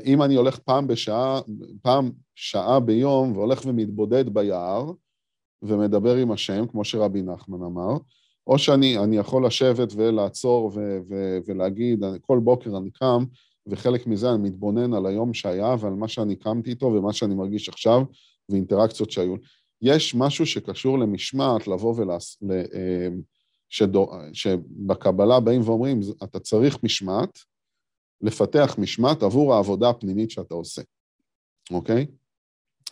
אם 0.05 0.22
אני 0.22 0.35
הולך 0.35 0.59
פעם 0.59 0.87
בשעה, 0.87 1.41
פעם 1.83 2.11
שעה 2.35 2.81
ביום 2.81 3.37
והולך 3.37 3.61
ומתבודד 3.66 4.29
ביער 4.29 4.93
ומדבר 5.62 6.16
עם 6.16 6.33
השם, 6.33 6.66
כמו 6.66 6.85
שרבי 6.85 7.22
נחמן 7.22 7.62
אמר, 7.62 7.97
או 8.47 8.59
שאני 8.59 9.16
יכול 9.16 9.47
לשבת 9.47 9.93
ולעצור 9.97 10.70
ו, 10.74 10.99
ו, 11.09 11.39
ולהגיד, 11.47 12.05
כל 12.20 12.39
בוקר 12.39 12.79
אני 12.79 12.91
קם 12.91 13.24
וחלק 13.66 14.07
מזה 14.07 14.31
אני 14.31 14.43
מתבונן 14.43 14.95
על 14.95 15.07
היום 15.07 15.35
שהיה 15.35 15.74
ועל 15.81 15.93
מה 15.93 16.09
שאני 16.09 16.37
קמתי 16.37 16.70
איתו 16.70 16.87
ומה 16.87 17.12
שאני 17.12 17.35
מרגיש 17.35 17.68
עכשיו 17.68 18.03
ואינטראקציות 18.49 19.11
שהיו. 19.11 19.35
יש 19.83 20.14
משהו 20.14 20.47
שקשור 20.47 20.99
למשמעת, 20.99 21.68
לבוא 21.68 21.95
ולעס... 21.97 22.39
ל... 22.43 22.53
אה, 22.53 23.09
שדו... 23.68 24.11
שבקבלה 24.33 25.41
באים 25.41 25.61
ואומרים, 25.64 26.01
אתה 26.24 26.41
צריך 26.41 26.85
משמעת, 26.85 27.39
לפתח 28.21 28.77
משמעת 28.79 29.23
עבור 29.23 29.55
העבודה 29.55 29.91
הפנימית 29.91 30.31
שאתה 30.31 30.55
עושה, 30.55 30.83
אוקיי? 31.71 32.07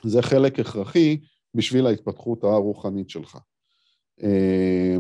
זה 0.05 0.22
חלק 0.22 0.61
הכרחי 0.61 1.20
בשביל 1.55 1.87
ההתפתחות 1.87 2.45
הרוחנית 2.45 3.11
שלך. 3.11 3.39
אה, 4.22 4.97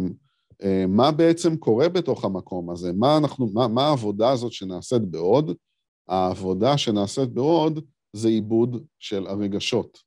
אה, 0.62 0.84
מה 0.88 1.12
בעצם 1.12 1.56
קורה 1.56 1.88
בתוך 1.88 2.24
המקום 2.24 2.70
הזה? 2.70 2.92
מה, 2.92 3.16
אנחנו, 3.16 3.46
מה, 3.54 3.68
מה 3.68 3.86
העבודה 3.86 4.30
הזאת 4.30 4.52
שנעשית 4.52 5.02
בעוד? 5.02 5.56
העבודה 6.08 6.78
שנעשית 6.78 7.28
בעוד 7.28 7.84
זה 8.12 8.28
עיבוד 8.28 8.84
של 8.98 9.26
הרגשות, 9.26 9.98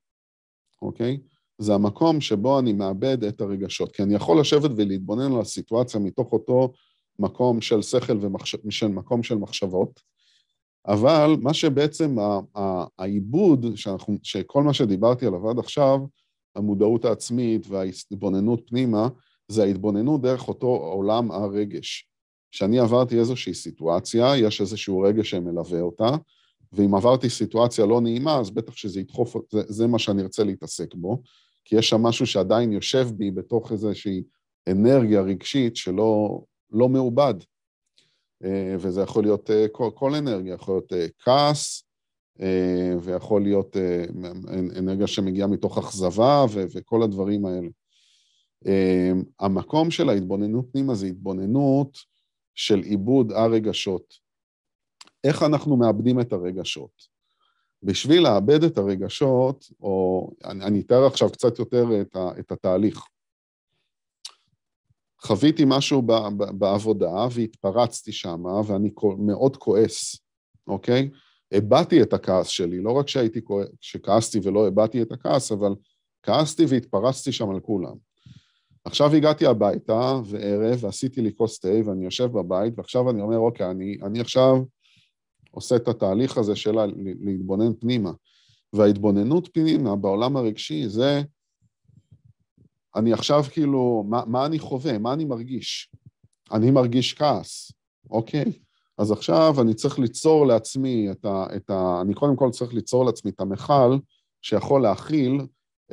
אוקיי? 0.81 1.19
זה 1.57 1.73
המקום 1.73 2.21
שבו 2.21 2.59
אני 2.59 2.73
מאבד 2.73 3.23
את 3.23 3.41
הרגשות, 3.41 3.91
כי 3.91 4.03
אני 4.03 4.15
יכול 4.15 4.39
לשבת 4.39 4.71
ולהתבונן 4.77 5.33
על 5.33 5.41
הסיטואציה 5.41 5.99
מתוך 5.99 6.33
אותו 6.33 6.73
מקום 7.19 7.61
של 7.61 7.81
שכל 7.81 8.17
ומחש... 8.21 8.55
של 8.69 8.87
מקום 8.87 9.23
של 9.23 9.35
מחשבות, 9.35 9.99
אבל 10.87 11.35
מה 11.41 11.53
שבעצם 11.53 12.15
העיבוד, 12.97 13.65
שאנחנו, 13.75 14.17
שכל 14.23 14.63
מה 14.63 14.73
שדיברתי 14.73 15.25
עליו 15.25 15.49
עד 15.49 15.59
עכשיו, 15.59 15.99
המודעות 16.55 17.05
העצמית 17.05 17.67
וההתבוננות 17.67 18.61
פנימה, 18.67 19.07
זה 19.47 19.63
ההתבוננות 19.63 20.21
דרך 20.21 20.47
אותו 20.47 20.67
עולם 20.67 21.31
הרגש. 21.31 22.09
כשאני 22.51 22.79
עברתי 22.79 23.19
איזושהי 23.19 23.53
סיטואציה, 23.53 24.37
יש 24.37 24.61
איזשהו 24.61 24.99
רגש 24.99 25.29
שמלווה 25.29 25.81
אותה, 25.81 26.09
ואם 26.73 26.95
עברתי 26.95 27.29
סיטואציה 27.29 27.85
לא 27.85 28.01
נעימה, 28.01 28.39
אז 28.39 28.49
בטח 28.49 28.75
שזה 28.75 28.99
ידחוף, 28.99 29.35
זה, 29.51 29.61
זה 29.67 29.87
מה 29.87 29.99
שאני 29.99 30.21
ארצה 30.21 30.43
להתעסק 30.43 30.95
בו, 30.95 31.21
כי 31.65 31.75
יש 31.75 31.89
שם 31.89 32.01
משהו 32.03 32.25
שעדיין 32.27 32.71
יושב 32.71 33.07
בי 33.17 33.31
בתוך 33.31 33.71
איזושהי 33.71 34.23
אנרגיה 34.69 35.21
רגשית 35.21 35.75
שלא 35.75 36.41
לא 36.71 36.89
מעובד. 36.89 37.33
אה, 38.43 38.75
וזה 38.79 39.01
יכול 39.01 39.23
להיות 39.23 39.49
אה, 39.49 39.65
כל, 39.71 39.89
כל 39.93 40.15
אנרגיה, 40.15 40.53
יכול 40.53 40.73
להיות 40.75 40.93
אה, 40.93 41.05
כעס, 41.19 41.83
ויכול 43.01 43.41
להיות 43.41 43.77
אנרגיה 44.77 45.07
שמגיעה 45.07 45.47
מתוך 45.47 45.77
אכזבה 45.77 46.45
וכל 46.53 47.03
הדברים 47.03 47.45
האלה. 47.45 47.69
המקום 49.39 49.91
של 49.91 50.09
ההתבוננות 50.09 50.65
פנימה 50.71 50.95
זה 50.95 51.07
התבוננות 51.07 51.97
של 52.55 52.79
עיבוד 52.79 53.31
הרגשות. 53.31 54.13
איך 55.23 55.43
אנחנו 55.43 55.77
מאבדים 55.77 56.19
את 56.19 56.33
הרגשות? 56.33 56.91
בשביל 57.83 58.23
לאבד 58.23 58.63
את 58.63 58.77
הרגשות, 58.77 59.65
או 59.81 60.29
אני, 60.43 60.65
אני 60.65 60.81
אתאר 60.81 61.05
עכשיו 61.05 61.31
קצת 61.31 61.59
יותר 61.59 62.01
את, 62.01 62.15
ה, 62.15 62.31
את 62.39 62.51
התהליך. 62.51 63.07
חוויתי 65.23 65.63
משהו 65.67 66.01
ב, 66.01 66.11
ב, 66.11 66.43
בעבודה 66.51 67.27
והתפרצתי 67.31 68.11
שם, 68.11 68.43
ואני 68.65 68.89
מאוד 69.17 69.57
כועס, 69.57 70.15
אוקיי? 70.67 71.09
הבעתי 71.51 72.01
את 72.01 72.13
הכעס 72.13 72.47
שלי, 72.47 72.81
לא 72.81 72.91
רק 72.91 73.07
שהייתי 73.07 73.43
כועס, 73.43 73.67
שכעסתי 73.81 74.39
ולא 74.43 74.67
הבעתי 74.67 75.01
את 75.01 75.11
הכעס, 75.11 75.51
אבל 75.51 75.75
כעסתי 76.23 76.65
והתפרצתי 76.67 77.31
שם 77.31 77.49
על 77.49 77.59
כולם. 77.59 77.95
עכשיו 78.85 79.15
הגעתי 79.15 79.45
הביתה 79.45 80.19
וערב 80.25 80.83
ועשיתי 80.83 81.21
לי 81.21 81.31
כוס 81.35 81.59
תה 81.59 81.69
ואני 81.85 82.05
יושב 82.05 82.25
בבית 82.25 82.73
ועכשיו 82.77 83.09
אני 83.09 83.21
אומר, 83.21 83.37
אוקיי, 83.37 83.71
אני, 83.71 83.97
אני 84.03 84.19
עכשיו 84.19 84.63
עושה 85.51 85.75
את 85.75 85.87
התהליך 85.87 86.37
הזה 86.37 86.55
של 86.55 86.75
להתבונן 87.21 87.73
פנימה. 87.79 88.11
וההתבוננות 88.73 89.49
פנימה 89.53 89.95
בעולם 89.95 90.37
הרגשי 90.37 90.89
זה, 90.89 91.21
אני 92.95 93.13
עכשיו 93.13 93.43
כאילו, 93.51 94.05
מה, 94.09 94.23
מה 94.27 94.45
אני 94.45 94.59
חווה? 94.59 94.97
מה 94.97 95.13
אני 95.13 95.25
מרגיש? 95.25 95.91
אני 96.51 96.71
מרגיש 96.71 97.13
כעס, 97.13 97.71
אוקיי? 98.09 98.51
אז 98.97 99.11
עכשיו 99.11 99.55
אני 99.61 99.73
צריך 99.73 99.99
ליצור 99.99 100.47
לעצמי 100.47 101.11
את 101.11 101.25
ה... 101.25 101.45
את 101.55 101.69
ה 101.69 102.01
אני 102.01 102.13
קודם 102.13 102.35
כל 102.35 102.49
צריך 102.49 102.73
ליצור 102.73 103.05
לעצמי 103.05 103.31
את 103.31 103.41
המכל 103.41 103.97
שיכול 104.41 104.81
להכיל 104.81 105.41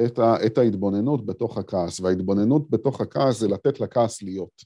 את, 0.04 0.18
ה, 0.18 0.46
את 0.46 0.58
ההתבוננות 0.58 1.26
בתוך 1.26 1.58
הכעס, 1.58 2.00
וההתבוננות 2.00 2.70
בתוך 2.70 3.00
הכעס 3.00 3.38
זה 3.38 3.48
לתת 3.48 3.80
לכעס 3.80 4.22
להיות. 4.22 4.62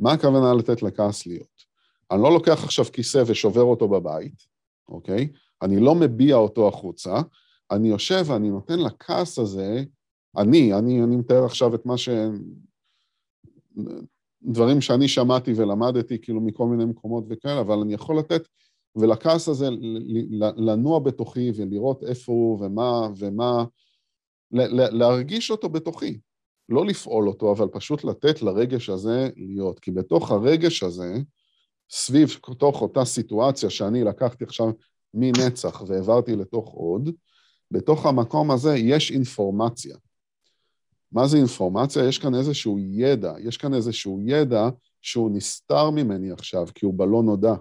מה 0.00 0.12
הכוונה 0.12 0.54
לתת 0.54 0.82
לכעס 0.82 1.26
להיות? 1.26 1.66
אני 2.10 2.22
לא 2.22 2.32
לוקח 2.32 2.64
עכשיו 2.64 2.84
כיסא 2.84 3.22
ושובר 3.26 3.62
אותו 3.62 3.88
בבית, 3.88 4.42
אוקיי? 4.88 5.28
אני 5.62 5.80
לא 5.80 5.94
מביע 5.94 6.36
אותו 6.36 6.68
החוצה, 6.68 7.20
אני 7.70 7.88
יושב 7.88 8.24
ואני 8.26 8.50
נותן 8.50 8.78
לכעס 8.78 9.38
הזה, 9.38 9.84
אני, 10.36 10.74
אני, 10.74 11.02
אני 11.02 11.16
מתאר 11.16 11.44
עכשיו 11.44 11.74
את 11.74 11.86
מה 11.86 11.98
ש... 11.98 12.08
דברים 14.42 14.80
שאני 14.80 15.08
שמעתי 15.08 15.52
ולמדתי 15.56 16.18
כאילו 16.22 16.40
מכל 16.40 16.66
מיני 16.66 16.84
מקומות 16.84 17.24
וכאלה, 17.28 17.60
אבל 17.60 17.78
אני 17.78 17.94
יכול 17.94 18.18
לתת, 18.18 18.42
ולכעס 18.96 19.48
הזה 19.48 19.68
לנוע 20.56 20.98
בתוכי 20.98 21.50
ולראות 21.56 22.04
איפה 22.04 22.32
הוא 22.32 22.64
ומה, 22.64 23.08
ומה, 23.18 23.64
להרגיש 24.92 25.50
אותו 25.50 25.68
בתוכי. 25.68 26.18
לא 26.68 26.86
לפעול 26.86 27.28
אותו, 27.28 27.52
אבל 27.52 27.68
פשוט 27.68 28.04
לתת 28.04 28.42
לרגש 28.42 28.88
הזה 28.88 29.28
להיות. 29.36 29.80
כי 29.80 29.90
בתוך 29.90 30.30
הרגש 30.30 30.82
הזה, 30.82 31.14
סביב 31.90 32.28
תוך 32.58 32.82
אותה 32.82 33.04
סיטואציה 33.04 33.70
שאני 33.70 34.04
לקחתי 34.04 34.44
עכשיו 34.44 34.66
מנצח 35.14 35.82
והעברתי 35.86 36.36
לתוך 36.36 36.68
עוד, 36.68 37.10
בתוך 37.70 38.06
המקום 38.06 38.50
הזה 38.50 38.76
יש 38.76 39.10
אינפורמציה. 39.10 39.96
מה 41.16 41.26
זה 41.26 41.36
אינפורמציה? 41.36 42.08
יש 42.08 42.18
כאן 42.18 42.34
איזשהו 42.34 42.78
ידע, 42.78 43.32
יש 43.40 43.56
כאן 43.56 43.74
איזשהו 43.74 44.20
ידע 44.26 44.68
שהוא 45.02 45.30
נסתר 45.30 45.90
ממני 45.90 46.30
עכשיו, 46.30 46.66
כי 46.74 46.86
הוא 46.86 46.94
בלא 46.94 47.22
נודע, 47.22 47.54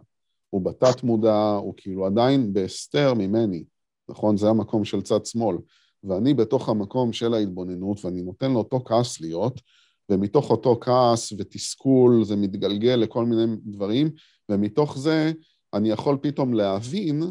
הוא 0.49 0.61
בתת 0.61 1.03
מודע, 1.03 1.57
הוא 1.61 1.73
כאילו 1.77 2.05
עדיין 2.05 2.53
בהסתר 2.53 3.13
ממני, 3.13 3.63
נכון? 4.09 4.37
זה 4.37 4.49
המקום 4.49 4.85
של 4.85 5.01
צד 5.01 5.25
שמאל. 5.25 5.57
ואני 6.03 6.33
בתוך 6.33 6.69
המקום 6.69 7.13
של 7.13 7.33
ההתבוננות, 7.33 8.05
ואני 8.05 8.21
נותן 8.21 8.51
לאותו 8.51 8.83
כעס 8.85 9.21
להיות, 9.21 9.61
ומתוך 10.09 10.49
אותו 10.49 10.77
כעס 10.81 11.33
ותסכול 11.37 12.23
זה 12.23 12.35
מתגלגל 12.35 12.95
לכל 12.95 13.25
מיני 13.25 13.55
דברים, 13.65 14.09
ומתוך 14.49 14.97
זה 14.97 15.31
אני 15.73 15.89
יכול 15.89 16.17
פתאום 16.21 16.53
להבין 16.53 17.23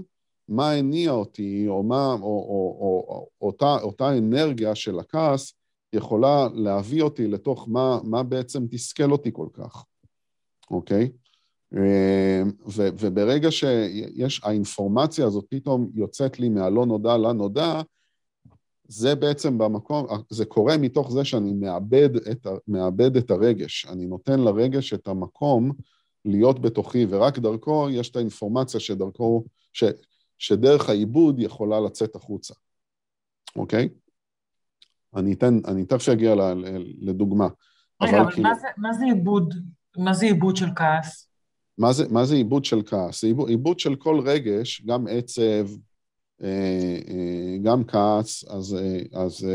מה 0.48 0.70
הניע 0.70 1.10
אותי, 1.10 1.64
או, 1.68 1.82
מה, 1.82 2.12
או, 2.12 2.18
או, 2.22 2.78
או, 2.80 3.06
או 3.08 3.28
אותה, 3.40 3.76
אותה 3.82 4.18
אנרגיה 4.18 4.74
של 4.74 4.98
הכעס 4.98 5.52
יכולה 5.94 6.48
להביא 6.54 7.02
אותי 7.02 7.26
לתוך 7.26 7.68
מה, 7.68 7.98
מה 8.04 8.22
בעצם 8.22 8.66
תסכל 8.70 9.12
אותי 9.12 9.30
כל 9.32 9.48
כך, 9.52 9.84
אוקיי? 10.70 11.10
ו, 12.66 12.88
וברגע 12.98 13.50
שיש, 13.50 14.40
האינפורמציה 14.44 15.26
הזאת 15.26 15.44
פתאום 15.48 15.90
יוצאת 15.94 16.40
לי 16.40 16.48
מהלא 16.48 16.86
נודע 16.86 17.16
לנודע, 17.16 17.80
זה 18.88 19.14
בעצם 19.14 19.58
במקום, 19.58 20.06
זה 20.30 20.44
קורה 20.44 20.76
מתוך 20.76 21.12
זה 21.12 21.24
שאני 21.24 21.52
מאבד 21.52 22.16
את, 22.16 22.46
מאבד 22.68 23.16
את 23.16 23.30
הרגש. 23.30 23.86
אני 23.86 24.06
נותן 24.06 24.40
לרגש 24.40 24.94
את 24.94 25.08
המקום 25.08 25.72
להיות 26.24 26.60
בתוכי, 26.60 27.06
ורק 27.08 27.38
דרכו 27.38 27.90
יש 27.90 28.10
את 28.10 28.16
האינפורמציה 28.16 28.80
שדרכו, 28.80 29.44
ש, 29.72 29.84
שדרך 30.38 30.88
העיבוד 30.88 31.40
יכולה 31.40 31.80
לצאת 31.80 32.16
החוצה, 32.16 32.54
אוקיי? 33.56 33.88
אני 35.16 35.32
אתן, 35.32 35.58
אני 35.66 35.84
תכף 35.84 36.08
אגיע 36.08 36.34
לדוגמה. 37.00 37.48
רגע, 38.02 38.12
אבל, 38.12 38.20
אבל 38.20 38.32
כאילו... 38.32 38.48
מה, 38.48 38.54
זה, 38.54 38.68
מה 38.76 38.92
זה 38.92 39.04
עיבוד? 39.04 39.54
מה 39.96 40.12
זה 40.12 40.26
עיבוד 40.26 40.56
של 40.56 40.68
כעס? 40.76 41.28
מה 41.78 41.92
זה, 41.92 42.08
מה 42.08 42.24
זה 42.24 42.34
עיבוד 42.34 42.64
של 42.64 42.82
כעס? 42.86 43.24
עיבוד, 43.24 43.48
עיבוד 43.48 43.80
של 43.80 43.96
כל 43.96 44.20
רגש, 44.24 44.82
גם 44.86 45.06
עצב, 45.10 45.66
אה, 46.42 46.98
אה, 47.08 47.56
גם 47.62 47.84
כעס, 47.84 48.44
אז, 48.48 48.74
אה, 48.74 49.22
אז 49.22 49.46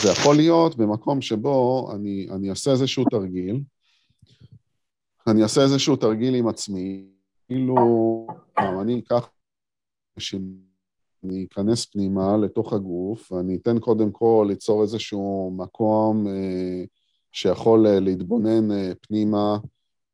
זה 0.00 0.08
יכול 0.10 0.36
להיות 0.36 0.76
במקום 0.76 1.20
שבו 1.20 1.88
אני, 1.94 2.28
אני 2.30 2.50
אעשה 2.50 2.70
איזשהו 2.70 3.04
תרגיל, 3.10 3.60
אני 5.26 5.42
אעשה 5.42 5.62
איזשהו 5.62 5.96
תרגיל 5.96 6.34
עם 6.34 6.48
עצמי, 6.48 7.04
כאילו, 7.46 8.26
אני 8.58 9.00
אקח, 9.00 9.28
אני 11.24 11.46
אכנס 11.50 11.86
פנימה 11.86 12.36
לתוך 12.36 12.72
הגוף, 12.72 13.32
ואני 13.32 13.56
אתן 13.56 13.78
קודם 13.78 14.10
כל 14.12 14.46
ליצור 14.48 14.82
איזשהו 14.82 15.52
מקום 15.56 16.26
שיכול 17.32 17.88
להתבונן 17.88 18.92
פנימה 19.00 19.58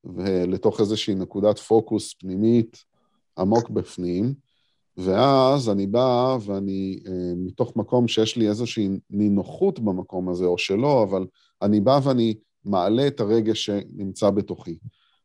ולתוך 0.05 0.81
איזושהי 0.81 1.15
נקודת 1.15 1.59
פוקוס 1.59 2.15
פנימית 2.15 2.85
עמוק 3.39 3.71
בפנים, 3.71 4.35
ואז 4.97 5.69
אני 5.69 5.87
בא 5.87 6.37
ואני, 6.47 6.99
אה, 7.07 7.33
מתוך 7.37 7.77
מקום 7.77 8.09
שיש 8.09 8.37
לי 8.37 8.49
איזושהי 8.49 8.89
נינוחות 9.11 9.81
במקום 9.81 10.29
הזה, 10.29 10.45
או 10.45 10.59
שלא, 10.59 11.03
אבל 11.03 11.27
אני 11.63 11.81
בא 11.81 12.01
ואני 12.03 12.35
מעלה 12.65 13.07
את 13.07 13.21
הרגש 13.21 13.65
שנמצא 13.65 14.31
בתוכי. 14.31 14.79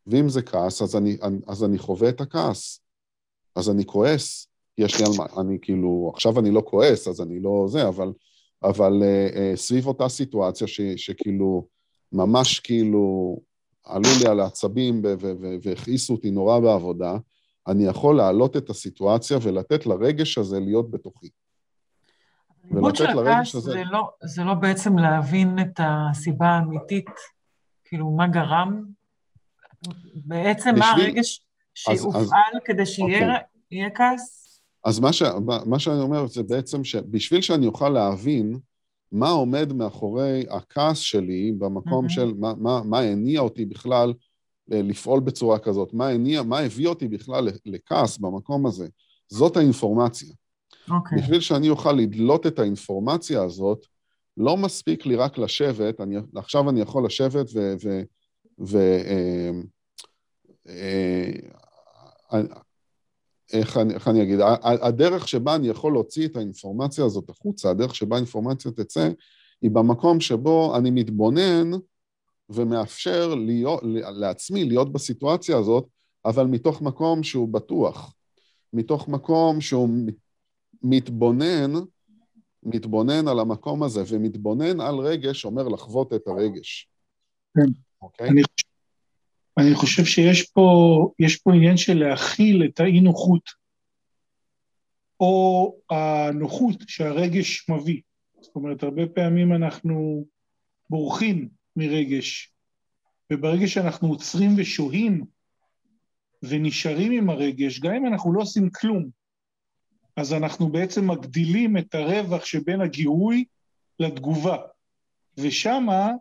ואם 0.08 0.30
זה 0.30 0.42
כעס, 0.42 0.82
אז 0.82 0.96
אני, 0.96 1.18
אז 1.48 1.64
אני 1.64 1.78
חווה 1.78 2.10
את 2.10 2.22
הכעס. 2.22 2.82
אז 3.56 3.70
אני 3.70 3.86
כועס, 3.86 4.48
יש 4.80 5.00
לי 5.00 5.06
על 5.06 5.12
מה, 5.18 5.42
אני 5.42 5.58
כאילו, 5.62 6.12
עכשיו 6.14 6.40
אני 6.40 6.52
לא 6.52 6.62
כועס, 6.66 7.08
אז 7.08 7.22
אני 7.22 7.40
לא 7.40 7.66
זה, 7.68 7.88
אבל, 7.88 8.12
אבל 8.64 8.94
uh, 9.02 9.34
uh, 9.34 9.56
סביב 9.56 9.88
אותה 9.88 10.10
סיטואציה 10.10 10.68
ש, 10.68 10.82
שכאילו, 10.82 11.68
ממש 12.12 12.60
כאילו, 12.60 13.38
עלו 13.86 14.10
לי 14.24 14.30
על 14.30 14.40
העצבים 14.40 15.02
והכעיסו 15.62 16.14
אותי 16.14 16.32
נורא 16.32 16.60
בעבודה, 16.60 17.18
אני 17.68 17.86
יכול 17.86 18.18
להעלות 18.18 18.58
את 18.58 18.70
הסיטואציה 18.70 19.38
ולתת 19.42 19.86
לרגש 19.86 20.38
הזה 20.38 20.60
להיות 20.60 20.92
בתוכי. 20.92 21.30
ולתת 22.72 23.00
לרגש 23.00 23.56
הזה... 23.56 23.72
זה 23.72 23.84
לא, 23.92 24.10
זה 24.24 24.44
לא 24.44 24.54
בעצם 24.54 24.98
להבין 24.98 25.60
את 25.60 25.80
הסיבה 25.84 26.48
האמיתית, 26.48 27.10
כאילו, 27.86 28.12
מה 28.12 28.28
גרם? 28.28 28.84
בעצם 30.16 30.70
בשביל... 30.70 30.80
מה 30.80 30.92
הרגש 30.92 31.46
שיופעל 31.76 32.22
אז, 32.56 32.62
כדי 32.66 32.86
שיהיה 32.86 33.38
אוקיי. 33.72 33.90
כעס? 33.96 34.39
אז 34.86 35.00
מה, 35.00 35.14
ש, 35.14 35.24
מה 35.66 35.80
שאני 35.80 36.02
אומר 36.02 36.28
זה 36.28 36.44
בעצם 36.44 36.84
שבשביל 36.84 37.42
שאני 37.42 37.68
אוכל 37.68 37.90
להבין 37.90 38.60
מה 39.12 39.30
עומד 39.30 39.74
מאחורי 39.74 40.46
הכעס 40.50 40.98
שלי 40.98 41.52
במקום 41.58 42.06
mm-hmm. 42.06 42.10
של 42.10 42.34
מה, 42.38 42.54
מה, 42.58 42.82
מה 42.86 43.00
הניע 43.00 43.42
אותי 43.42 43.66
בכלל 43.66 44.14
אה, 44.74 44.82
לפעול 44.82 45.20
בצורה 45.20 45.60
כזאת, 45.60 45.94
מה 45.94 46.08
הניע, 46.08 46.44
מה 46.44 46.60
הביא 46.60 46.88
אותי 46.88 47.08
בכלל 47.08 47.48
לכעס 47.66 48.18
במקום 48.18 48.66
הזה. 48.66 48.88
זאת 49.28 49.58
האינפורמציה. 49.58 50.30
Okay. 50.30 50.94
אוקיי. 50.94 51.18
בשביל 51.18 51.40
שאני 51.40 51.70
אוכל 51.70 51.92
לדלות 51.92 52.48
את 52.48 52.60
האינפורמציה 52.60 53.44
הזאת, 53.44 53.86
לא 54.38 54.58
מספיק 54.58 55.06
לי 55.06 55.16
רק 55.16 55.38
לשבת, 55.38 56.02
אני, 56.02 56.16
עכשיו 56.36 56.70
אני 56.70 56.82
יכול 56.82 57.06
לשבת 57.06 57.46
ו... 57.54 57.74
ו, 57.84 58.02
ו 58.60 58.78
אה, 58.78 59.52
אה, 60.70 61.32
אה, 62.34 62.42
איך 63.54 63.78
אני, 63.78 63.94
איך 63.94 64.08
אני 64.08 64.24
אגיד, 64.24 64.40
הדרך 64.64 65.28
שבה 65.28 65.56
אני 65.56 65.68
יכול 65.68 65.94
להוציא 65.94 66.28
את 66.28 66.36
האינפורמציה 66.36 67.06
הזאת 67.06 67.30
החוצה, 67.30 67.70
הדרך 67.70 67.96
שבה 67.96 68.16
האינפורמציה 68.16 68.72
תצא, 68.72 69.10
היא 69.62 69.72
במקום 69.72 70.20
שבו 70.20 70.78
אני 70.78 70.92
מתבונן 70.92 71.72
ומאפשר 72.50 73.36
להיות, 73.36 73.80
לעצמי 74.16 74.66
להיות 74.66 74.94
בסיטואציה 74.94 75.58
הזאת, 75.58 75.88
אבל 76.26 76.46
מתוך 76.46 76.82
מקום 76.82 77.24
שהוא 77.24 77.50
בטוח, 77.50 78.14
מתוך 78.74 79.08
מקום 79.08 79.62
שהוא 79.62 79.90
מתבונן, 80.84 81.74
מתבונן 82.64 83.28
על 83.28 83.40
המקום 83.40 83.84
הזה, 83.84 84.04
ומתבונן 84.08 84.82
על 84.82 84.96
רגש, 84.96 85.46
אומר 85.46 85.68
לחוות 85.68 86.14
את 86.14 86.28
הרגש. 86.28 86.90
כן. 87.56 87.62
Okay? 87.62 87.74
אוקיי? 88.02 88.30
אני, 88.30 88.36
אני 88.36 88.44
חושב 88.44 88.69
שיש 90.06 90.44
פה, 90.44 91.12
פה 91.44 91.54
עניין 91.54 91.78
של 91.78 91.98
להכיל 91.98 92.64
את 92.66 92.80
האי-נוחות, 92.80 93.50
או 95.20 95.76
הנוחות 95.90 96.84
שהרגש 96.88 97.70
מביא. 97.70 98.02
זאת 98.42 98.56
אומרת, 98.56 98.84
הרבה 98.84 99.08
פעמים 99.08 99.54
אנחנו 99.54 100.26
בורחים 100.90 101.50
מרגש. 101.76 102.54
וברגע 103.34 103.68
שאנחנו 103.68 104.08
עוצרים 104.08 104.56
ושוהים 104.58 105.26
ונשארים 106.44 107.12
עם 107.12 107.30
הרגש, 107.30 107.80
גם 107.80 107.94
אם 107.94 108.06
אנחנו 108.06 108.34
לא 108.34 108.42
עושים 108.42 108.70
כלום, 108.70 109.10
אז 110.16 110.34
אנחנו 110.34 110.70
בעצם 110.70 111.12
מגדילים 111.12 111.78
את 111.78 111.96
הרווח 111.96 112.46
שבין 112.46 112.82
הגירוי 112.82 113.46
לתגובה. 114.00 114.58
ושמה, 115.38 116.12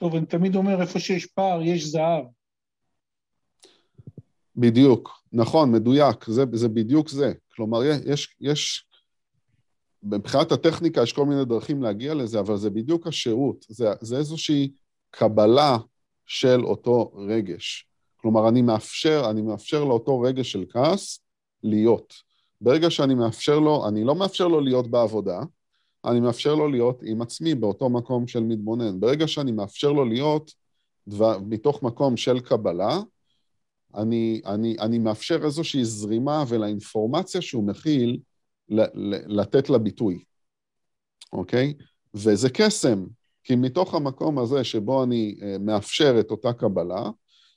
טוב, 0.00 0.14
אני 0.14 0.26
תמיד 0.26 0.56
אומר, 0.56 0.82
איפה 0.82 0.98
שיש 0.98 1.26
פער, 1.26 1.62
יש 1.62 1.84
זהב. 1.84 2.24
בדיוק, 4.56 5.22
נכון, 5.32 5.72
מדויק, 5.72 6.24
זה, 6.26 6.44
זה 6.52 6.68
בדיוק 6.68 7.08
זה. 7.08 7.32
כלומר, 7.54 7.80
יש, 7.84 8.36
יש 8.40 8.84
מבחינת 10.02 10.52
הטכניקה 10.52 11.02
יש 11.02 11.12
כל 11.12 11.26
מיני 11.26 11.44
דרכים 11.44 11.82
להגיע 11.82 12.14
לזה, 12.14 12.40
אבל 12.40 12.56
זה 12.56 12.70
בדיוק 12.70 13.06
השירות, 13.06 13.66
זה, 13.68 13.88
זה 14.00 14.16
איזושהי 14.16 14.72
קבלה 15.10 15.78
של 16.26 16.64
אותו 16.64 17.12
רגש. 17.28 17.88
כלומר, 18.16 18.48
אני 18.48 18.62
מאפשר, 18.62 19.22
אני 19.30 19.42
מאפשר 19.42 19.84
לאותו 19.84 20.20
רגש 20.20 20.52
של 20.52 20.64
כעס 20.70 21.20
להיות. 21.62 22.14
ברגע 22.60 22.90
שאני 22.90 23.14
מאפשר 23.14 23.58
לו, 23.58 23.88
אני 23.88 24.04
לא 24.04 24.14
מאפשר 24.14 24.48
לו 24.48 24.60
להיות 24.60 24.90
בעבודה, 24.90 25.40
אני 26.04 26.20
מאפשר 26.20 26.54
לו 26.54 26.68
להיות 26.68 27.02
עם 27.06 27.22
עצמי 27.22 27.54
באותו 27.54 27.90
מקום 27.90 28.26
של 28.26 28.40
מתבונן. 28.40 29.00
ברגע 29.00 29.28
שאני 29.28 29.52
מאפשר 29.52 29.92
לו 29.92 30.04
להיות 30.04 30.54
דבר, 31.08 31.38
מתוך 31.46 31.82
מקום 31.82 32.16
של 32.16 32.40
קבלה, 32.40 33.00
אני, 33.94 34.40
אני, 34.46 34.76
אני 34.80 34.98
מאפשר 34.98 35.44
איזושהי 35.44 35.84
זרימה 35.84 36.44
ולאינפורמציה 36.48 37.40
שהוא 37.40 37.64
מכיל, 37.64 38.20
לתת 39.26 39.70
לה 39.70 39.78
ביטוי, 39.78 40.24
אוקיי? 41.32 41.74
וזה 42.14 42.50
קסם, 42.50 43.04
כי 43.44 43.56
מתוך 43.56 43.94
המקום 43.94 44.38
הזה 44.38 44.64
שבו 44.64 45.04
אני 45.04 45.38
אה, 45.42 45.56
מאפשר 45.60 46.16
את 46.20 46.30
אותה 46.30 46.52
קבלה 46.52 47.10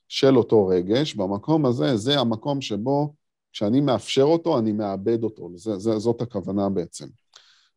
של 0.07 0.37
אותו 0.37 0.67
רגש, 0.67 1.13
במקום 1.13 1.65
הזה, 1.65 1.97
זה 1.97 2.19
המקום 2.19 2.61
שבו 2.61 3.13
כשאני 3.51 3.81
מאפשר 3.81 4.23
אותו, 4.23 4.59
אני 4.59 4.71
מאבד 4.71 5.23
אותו. 5.23 5.49
זה, 5.55 5.77
זה, 5.77 5.99
זאת 5.99 6.21
הכוונה 6.21 6.69
בעצם. 6.69 7.07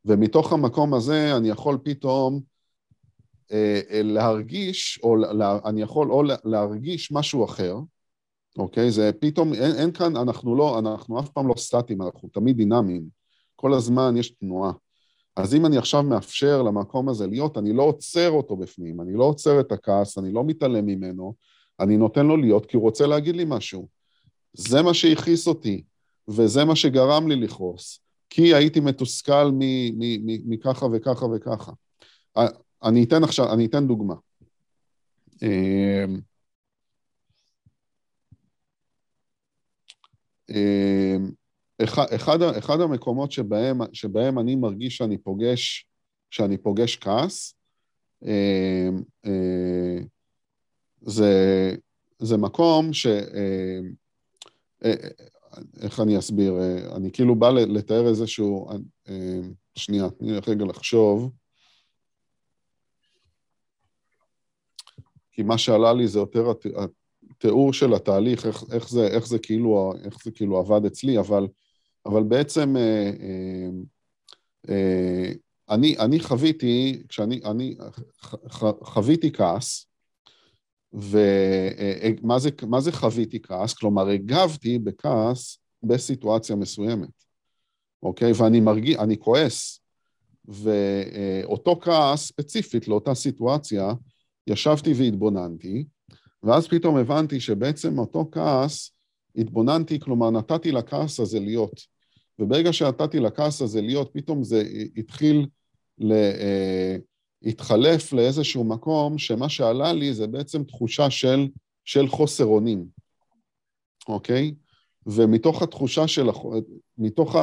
ומתוך 0.07 0.53
המקום 0.53 0.95
הזה 0.95 1.37
אני 1.37 1.49
יכול 1.49 1.79
פתאום 1.83 2.41
אה, 3.53 3.81
אה 3.91 4.03
להרגיש, 4.03 5.01
או 5.03 5.17
לה, 5.17 5.59
אני 5.65 5.83
יכול 5.83 6.11
או 6.11 6.23
להרגיש 6.45 7.13
משהו 7.13 7.45
אחר, 7.45 7.77
אוקיי? 8.59 8.91
זה 8.91 9.11
פתאום, 9.21 9.55
אין, 9.55 9.75
אין 9.77 9.93
כאן, 9.93 10.17
אנחנו 10.17 10.57
לא, 10.57 10.79
אנחנו 10.79 11.21
אף 11.21 11.29
פעם 11.29 11.49
לא 11.49 11.55
סטטיים, 11.57 12.03
אנחנו 12.03 12.29
תמיד 12.29 12.57
דינמיים. 12.57 13.09
כל 13.57 13.75
הזמן 13.75 14.17
יש 14.17 14.31
תנועה. 14.31 14.73
אז 15.37 15.55
אם 15.55 15.67
אני 15.67 15.79
עכשיו 15.79 16.03
מאפשר 16.03 16.63
למקום 16.63 17.09
הזה 17.09 17.27
להיות, 17.27 17.59
אני 17.59 17.73
לא 17.73 17.83
עוצר 17.83 18.31
אותו 18.31 18.57
בפנים, 18.57 19.01
אני 19.01 19.13
לא 19.15 19.25
עוצר 19.25 19.61
את 19.61 19.73
הכעס, 19.73 20.19
אני 20.19 20.33
לא 20.33 20.45
מתעלם 20.45 20.87
ממנו, 20.87 21.35
אני 21.81 21.97
נותן 21.97 22.27
לו 22.27 22.37
להיות 22.37 22.67
כי 22.67 22.77
הוא 22.77 22.83
רוצה 22.83 23.07
להגיד 23.07 23.37
לי 23.37 23.45
משהו. 23.47 23.89
זה 24.53 24.83
מה 24.83 24.95
שהכעיס 24.95 25.49
אותי, 25.49 25.83
וזה 26.29 26.65
מה 26.65 26.77
שגרם 26.77 27.29
לי 27.29 27.37
לכעוס, 27.37 28.06
כי 28.31 28.55
הייתי 28.55 28.81
מתוסכל 28.81 29.51
מככה 30.47 30.87
וככה 30.93 31.27
וככה. 31.27 31.73
אני 32.85 33.05
אתן 33.05 33.25
עכשיו, 33.25 33.53
אני 33.53 33.67
אתן 33.67 33.87
דוגמה. 33.87 34.15
אמ, 35.43 36.21
אמ, 40.51 41.31
אחד, 41.85 42.43
אחד 42.43 42.81
המקומות 42.81 43.33
שבהם, 43.33 43.79
שבהם 43.93 44.39
אני 44.39 44.57
מרגיש 44.57 44.97
שאני 44.97 45.19
פוגש, 45.19 45.87
שאני 46.31 46.59
פוגש 46.59 46.97
כעס, 46.97 47.55
אה, 48.27 48.89
אה, 49.27 49.99
זה, 51.03 51.75
זה 52.19 52.37
מקום 52.37 52.93
ש... 52.93 53.07
איך 55.81 56.01
אני 56.01 56.19
אסביר? 56.19 56.55
אני 56.97 57.13
כאילו 57.13 57.35
בא 57.35 57.51
לתאר 57.51 58.09
איזשהו... 58.09 58.69
שנייה, 59.77 60.11
תני 60.11 60.33
לי 60.33 60.39
רגע 60.49 60.65
לחשוב. 60.65 61.33
כי 65.33 65.43
מה 65.43 65.59
שעלה 65.59 65.93
לי 65.93 66.09
זה 66.09 66.19
יותר 66.19 66.53
התיאור 67.31 67.73
של 67.73 67.95
התהליך, 67.95 68.47
איך, 68.47 68.65
איך, 68.73 68.89
זה, 68.89 69.07
איך, 69.07 69.27
זה 69.27 69.39
כאילו, 69.39 69.93
איך 70.05 70.25
זה 70.25 70.31
כאילו 70.31 70.59
עבד 70.59 70.85
אצלי, 70.87 71.19
אבל, 71.19 71.47
אבל 72.07 72.23
בעצם 72.23 72.77
אה, 72.77 73.11
אה, 73.21 73.69
אה, 74.69 75.33
אני, 75.71 75.99
אני 75.99 76.21
חוויתי, 76.21 77.03
כשאני 77.09 77.41
אני, 77.45 77.77
ח, 78.49 78.65
חוויתי 78.83 79.33
כעס, 79.33 79.87
ומה 80.97 82.39
זה, 82.39 82.51
זה 82.79 82.93
חוויתי 82.93 83.43
כעס? 83.43 83.75
כלומר, 83.75 84.09
הגבתי 84.09 84.79
בכעס 84.79 85.59
בסיטואציה 85.83 86.57
מסוימת, 86.57 87.25
אוקיי? 88.03 88.33
ואני 88.33 88.61
מרגיש, 88.61 88.97
אני 88.97 89.19
כועס, 89.19 89.81
ואותו 90.45 91.79
כעס 91.81 92.27
ספציפית 92.27 92.89
לאותה 92.89 93.15
סיטואציה, 93.15 93.93
ישבתי 94.47 94.93
והתבוננתי, 94.93 95.85
ואז 96.43 96.69
פתאום 96.69 96.97
הבנתי 96.97 97.41
שבעצם 97.41 97.99
אותו 97.99 98.29
כעס, 98.33 98.91
התבוננתי, 99.37 100.01
כלומר 100.01 100.31
נתתי 100.31 100.73
לכעס 100.73 101.21
הזה 101.21 101.41
להיות. 101.41 101.81
וברגע 102.39 102.73
שנתתי 102.73 103.21
לכעס 103.21 103.63
הזה 103.63 103.81
להיות, 103.81 104.11
פתאום 104.13 104.45
זה 104.45 104.63
התחיל, 104.97 105.47
ל, 105.99 106.13
אה, 106.13 106.97
התחלף 107.47 108.13
לאיזשהו 108.13 108.65
מקום 108.65 109.19
שמה 109.19 109.49
שעלה 109.49 109.93
לי 109.93 110.15
זה 110.15 110.27
בעצם 110.27 110.65
תחושה 110.65 111.11
של, 111.11 111.49
של 111.85 112.09
חוסר 112.09 112.45
אונים, 112.45 112.87
אוקיי? 114.09 114.55
ומתוך 115.07 115.63
התחושה 115.63 116.09
של, 116.09 116.27
מתוך 116.99 117.37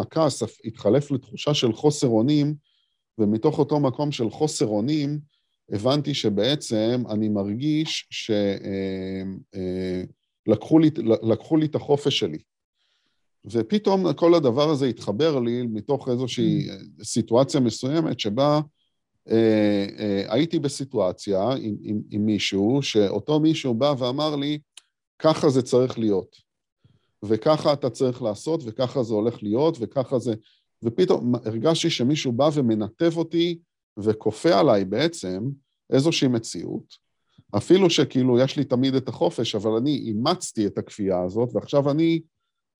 הכעס 0.00 0.42
התחלף 0.64 1.10
לתחושה 1.10 1.54
של 1.54 1.72
חוסר 1.72 2.06
אונים, 2.06 2.54
ומתוך 3.18 3.58
אותו 3.58 3.80
מקום 3.80 4.12
של 4.12 4.30
חוסר 4.30 4.66
אונים, 4.66 5.18
הבנתי 5.72 6.14
שבעצם 6.14 7.02
אני 7.10 7.28
מרגיש 7.28 8.08
שלקחו 8.10 8.38
אה, 10.78 10.84
אה, 10.84 10.88
לי, 10.88 10.90
לקחו 11.22 11.56
לי 11.56 11.66
את 11.66 11.74
החופש 11.74 12.18
שלי. 12.18 12.38
ופתאום 13.44 14.12
כל 14.12 14.34
הדבר 14.34 14.70
הזה 14.70 14.86
התחבר 14.86 15.40
לי 15.40 15.62
מתוך 15.62 16.08
איזושהי 16.08 16.68
mm. 16.68 17.04
סיטואציה 17.04 17.60
מסוימת 17.60 18.20
שבה 18.20 18.60
הייתי 20.28 20.58
בסיטואציה 20.58 21.42
עם, 21.50 21.76
עם, 21.82 22.00
עם 22.10 22.26
מישהו, 22.26 22.82
שאותו 22.82 23.40
מישהו 23.40 23.74
בא 23.74 23.94
ואמר 23.98 24.36
לי, 24.36 24.58
ככה 25.18 25.48
זה 25.48 25.62
צריך 25.62 25.98
להיות, 25.98 26.36
וככה 27.24 27.72
אתה 27.72 27.90
צריך 27.90 28.22
לעשות, 28.22 28.60
וככה 28.66 29.02
זה 29.02 29.14
הולך 29.14 29.42
להיות, 29.42 29.76
וככה 29.80 30.18
זה... 30.18 30.34
ופתאום 30.82 31.34
הרגשתי 31.34 31.90
שמישהו 31.90 32.32
בא 32.32 32.50
ומנתב 32.54 33.12
אותי 33.16 33.58
וכופה 33.98 34.58
עליי 34.58 34.84
בעצם 34.84 35.42
איזושהי 35.90 36.28
מציאות, 36.28 37.10
אפילו 37.56 37.90
שכאילו 37.90 38.38
יש 38.38 38.56
לי 38.56 38.64
תמיד 38.64 38.94
את 38.94 39.08
החופש, 39.08 39.54
אבל 39.54 39.70
אני 39.70 39.96
אימצתי 39.96 40.66
את 40.66 40.78
הכפייה 40.78 41.22
הזאת, 41.22 41.48
ועכשיו 41.52 41.90
אני 41.90 42.20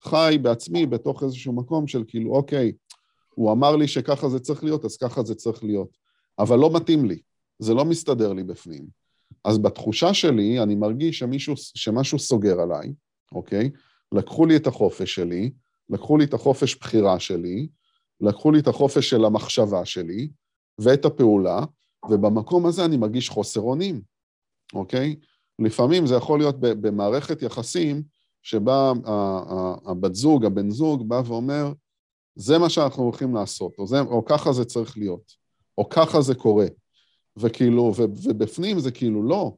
חי 0.04 0.38
בעצמי 0.42 0.86
בתוך 0.86 1.22
איזשהו 1.22 1.52
מקום 1.52 1.86
של 1.86 2.04
כאילו, 2.08 2.36
אוקיי, 2.36 2.72
הוא 3.34 3.52
אמר 3.52 3.76
לי 3.76 3.88
שככה 3.88 4.28
זה 4.28 4.40
צריך 4.40 4.64
להיות, 4.64 4.84
אז 4.84 4.96
ככה 4.96 5.22
זה 5.22 5.34
צריך 5.34 5.64
להיות. 5.64 5.99
אבל 6.40 6.58
לא 6.58 6.70
מתאים 6.72 7.04
לי, 7.04 7.18
זה 7.58 7.74
לא 7.74 7.84
מסתדר 7.84 8.32
לי 8.32 8.42
בפנים. 8.42 8.86
אז 9.44 9.58
בתחושה 9.58 10.14
שלי, 10.14 10.62
אני 10.62 10.74
מרגיש 10.74 11.18
שמישהו, 11.18 11.54
שמשהו 11.56 12.18
סוגר 12.18 12.60
עליי, 12.60 12.92
אוקיי? 13.32 13.70
לקחו 14.12 14.46
לי 14.46 14.56
את 14.56 14.66
החופש 14.66 15.14
שלי, 15.14 15.50
לקחו 15.90 16.18
לי 16.18 16.24
את 16.24 16.34
החופש 16.34 16.76
בחירה 16.76 17.20
שלי, 17.20 17.68
לקחו 18.20 18.52
לי 18.52 18.58
את 18.58 18.68
החופש 18.68 19.10
של 19.10 19.24
המחשבה 19.24 19.84
שלי, 19.84 20.28
ואת 20.78 21.04
הפעולה, 21.04 21.64
ובמקום 22.10 22.66
הזה 22.66 22.84
אני 22.84 22.96
מרגיש 22.96 23.28
חוסר 23.28 23.60
אונים, 23.60 24.02
אוקיי? 24.74 25.16
לפעמים 25.58 26.06
זה 26.06 26.14
יכול 26.14 26.38
להיות 26.38 26.56
במערכת 26.60 27.42
יחסים 27.42 28.02
שבה 28.42 28.92
הבת 29.86 30.14
זוג, 30.14 30.44
הבן 30.44 30.70
זוג, 30.70 31.08
בא 31.08 31.22
ואומר, 31.26 31.72
זה 32.34 32.58
מה 32.58 32.70
שאנחנו 32.70 33.02
הולכים 33.02 33.34
לעשות, 33.34 33.74
או, 33.78 33.86
זה, 33.86 34.00
או 34.00 34.24
ככה 34.24 34.52
זה 34.52 34.64
צריך 34.64 34.98
להיות, 34.98 35.32
או 35.80 35.88
ככה 35.88 36.20
זה 36.20 36.34
קורה. 36.34 36.66
וכאילו, 37.36 37.92
ו, 37.96 38.02
ובפנים 38.02 38.78
זה 38.78 38.90
כאילו 38.90 39.22
לא, 39.22 39.52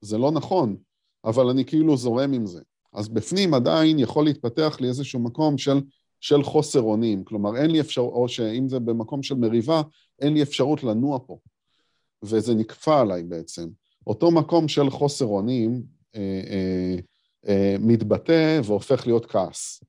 זה 0.00 0.18
לא 0.18 0.30
נכון, 0.30 0.76
אבל 1.24 1.48
אני 1.48 1.64
כאילו 1.64 1.96
זורם 1.96 2.32
עם 2.32 2.46
זה. 2.46 2.60
אז 2.92 3.08
בפנים 3.08 3.54
עדיין 3.54 3.98
יכול 3.98 4.24
להתפתח 4.24 4.76
לי 4.80 4.88
איזשהו 4.88 5.20
מקום 5.20 5.58
של 5.58 5.80
של 6.20 6.42
חוסר 6.42 6.80
אונים, 6.80 7.24
כלומר 7.24 7.56
אין 7.56 7.70
לי 7.70 7.80
אפשרות, 7.80 8.12
או 8.12 8.28
שאם 8.28 8.68
זה 8.68 8.78
במקום 8.78 9.22
של 9.22 9.34
מריבה, 9.34 9.82
אין 10.20 10.34
לי 10.34 10.42
אפשרות 10.42 10.84
לנוע 10.84 11.18
פה, 11.26 11.38
וזה 12.22 12.54
נקפא 12.54 13.00
עליי 13.00 13.22
בעצם. 13.22 13.68
אותו 14.06 14.30
מקום 14.30 14.68
של 14.68 14.90
חוסר 14.90 15.24
אונים 15.24 15.82
אה, 16.14 16.40
אה, 16.50 16.96
אה, 17.48 17.76
מתבטא 17.80 18.60
והופך 18.64 19.06
להיות 19.06 19.26
כעס, 19.26 19.84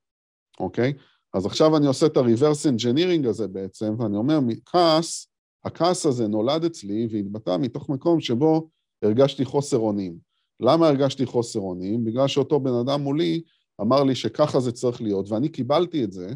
אוקיי? 0.60 0.94
אז 1.34 1.46
עכשיו 1.46 1.78
אני 1.78 1.88
עושה 1.88 2.06
את 2.06 2.18
ה-reverse 2.18 2.70
engineering 2.76 3.30
הזה 3.30 3.48
בעצם, 3.48 3.96
ואני 4.00 4.18
אומר, 4.18 4.40
כעס, 4.66 5.28
הכעס 5.68 6.06
הזה 6.06 6.28
נולד 6.28 6.64
אצלי 6.64 7.08
והתבטא 7.12 7.58
מתוך 7.58 7.90
מקום 7.90 8.20
שבו 8.20 8.70
הרגשתי 9.04 9.46
חוסר 9.46 9.78
אונים. 9.78 10.18
למה 10.60 10.88
הרגשתי 10.88 11.26
חוסר 11.26 11.60
אונים? 11.60 12.06
בגלל 12.06 12.28
שאותו 12.28 12.60
בן 12.60 12.74
אדם 12.74 13.02
מולי 13.02 13.42
אמר 13.82 14.04
לי 14.04 14.16
שככה 14.16 14.60
זה 14.60 14.72
צריך 14.72 15.02
להיות, 15.02 15.32
ואני 15.32 15.50
קיבלתי 15.50 16.04
את 16.04 16.12
זה, 16.12 16.34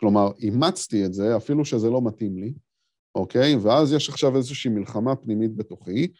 כלומר, 0.00 0.30
אימצתי 0.38 1.04
את 1.04 1.14
זה, 1.14 1.36
אפילו 1.36 1.64
שזה 1.64 1.90
לא 1.90 2.02
מתאים 2.02 2.38
לי, 2.38 2.52
אוקיי? 3.14 3.56
ואז 3.56 3.92
יש 3.92 4.08
עכשיו 4.08 4.36
איזושהי 4.36 4.70
מלחמה 4.70 5.16
פנימית 5.16 5.56
בתוכי, 5.56 6.12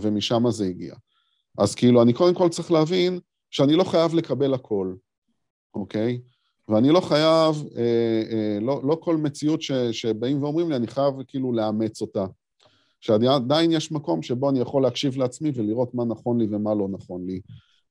ומשם 0.00 0.50
זה 0.50 0.64
הגיע. 0.64 0.94
אז 1.58 1.74
כאילו, 1.74 2.02
אני 2.02 2.12
קודם 2.12 2.34
כל 2.34 2.48
צריך 2.48 2.70
להבין 2.70 3.20
שאני 3.50 3.74
לא 3.74 3.84
חייב 3.84 4.14
לקבל 4.14 4.54
הכל, 4.54 4.94
אוקיי? 5.74 6.20
ואני 6.70 6.90
לא 6.90 7.00
חייב, 7.00 7.64
אה, 7.76 8.22
אה, 8.32 8.58
לא, 8.60 8.80
לא 8.84 8.98
כל 9.00 9.16
מציאות 9.16 9.62
ש, 9.62 9.72
שבאים 9.72 10.42
ואומרים 10.42 10.70
לי, 10.70 10.76
אני 10.76 10.86
חייב 10.86 11.14
כאילו 11.28 11.52
לאמץ 11.52 12.00
אותה. 12.00 12.26
שעדיין 13.00 13.72
יש 13.72 13.92
מקום 13.92 14.22
שבו 14.22 14.50
אני 14.50 14.60
יכול 14.60 14.82
להקשיב 14.82 15.16
לעצמי 15.16 15.50
ולראות 15.54 15.94
מה 15.94 16.04
נכון 16.04 16.40
לי 16.40 16.46
ומה 16.50 16.74
לא 16.74 16.88
נכון 16.88 17.26
לי. 17.26 17.40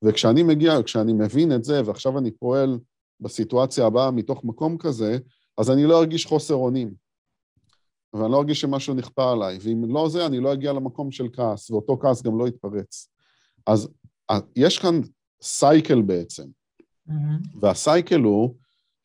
וכשאני 0.02 0.44
מגיע, 0.44 0.84
כשאני 0.84 1.14
מבין 1.14 1.52
את 1.52 1.64
זה, 1.64 1.82
ועכשיו 1.86 2.18
אני 2.18 2.32
פועל 2.32 2.80
בסיטואציה 3.20 3.86
הבאה 3.86 4.12
מתוך 4.12 4.44
מקום 4.44 4.78
כזה, 4.78 5.18
אז 5.58 5.72
אני 5.72 5.86
לא 5.86 6.00
ארגיש 6.00 6.26
חוסר 6.26 6.54
אונים. 6.54 6.94
ואני 8.14 8.32
לא 8.32 8.38
ארגיש 8.38 8.62
שמשהו 8.62 8.94
נכפה 8.94 9.32
עליי, 9.32 9.58
ואם 9.62 9.84
לא 9.94 10.10
זה, 10.10 10.26
אני 10.26 10.40
לא 10.40 10.54
אגיע 10.54 10.74
למקום 10.74 11.12
של 11.12 11.28
כעס, 11.34 11.72
ואותו 11.72 11.98
כעס 12.02 12.22
גם 12.24 12.40
לא 12.40 12.48
יתפרץ. 12.48 13.10
אז 13.68 13.90
יש 14.56 14.80
כאן 14.80 15.02
סייקל 15.42 16.02
בעצם, 16.02 16.44
mm-hmm. 17.10 17.14
והסייקל 17.60 18.20
הוא 18.20 18.56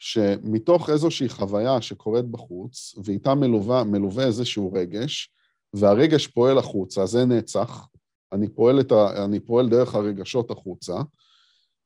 שמתוך 0.05 0.91
איזושהי 0.91 1.29
חוויה 1.29 1.81
שקורית 1.83 2.25
בחוץ, 2.25 2.95
ואיתה 3.05 3.35
מלווה, 3.35 3.85
מלווה 3.85 4.27
איזשהו 4.27 4.73
רגש, 4.73 5.31
והרגש 5.75 6.27
פועל 6.27 6.59
החוצה, 6.59 7.07
זה 7.07 7.25
נצח, 7.25 7.87
אני 8.33 8.49
פועל, 8.49 8.81
ה, 8.91 9.25
אני 9.25 9.41
פועל 9.41 9.69
דרך 9.69 9.95
הרגשות 9.95 10.51
החוצה, 10.51 10.95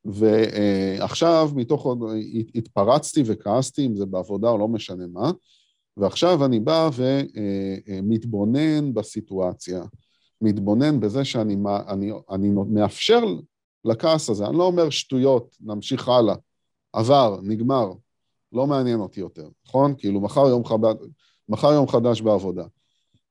ועכשיו 0.05 1.51
מתוך, 1.55 1.87
התפרצתי 2.55 3.23
וכעסתי, 3.27 3.87
אם 3.87 3.97
זה 3.97 4.07
בעבודה 4.07 4.49
או 4.49 4.59
לא 4.59 4.69
משנה 4.69 5.07
מה, 5.07 5.31
ועכשיו 5.97 6.45
אני 6.45 6.61
בא 6.61 6.91
ומתבונן 7.89 8.95
בסיטואציה, 8.95 9.83
מתבונן 10.41 11.01
בזה 11.01 11.25
שאני 11.25 11.57
אני, 11.89 12.13
אני 12.31 12.49
מאפשר 12.71 13.21
לכעס 13.85 14.31
הזה, 14.31 14.47
אני 14.47 14.57
לא 14.57 14.65
אומר 14.65 14.91
שטויות, 14.91 15.57
נמשיך 15.61 16.09
הלאה, 16.09 16.35
עבר, 16.93 17.41
נגמר, 17.43 17.93
לא 18.53 18.67
מעניין 18.67 19.01
אותי 19.01 19.21
יותר, 19.21 19.49
נכון? 19.67 19.95
כאילו 19.99 20.21
מחר 20.21 20.49
יום, 20.49 20.65
חד... 20.65 20.79
מחר 21.49 21.73
יום 21.73 21.89
חדש 21.89 22.21
בעבודה. 22.21 22.65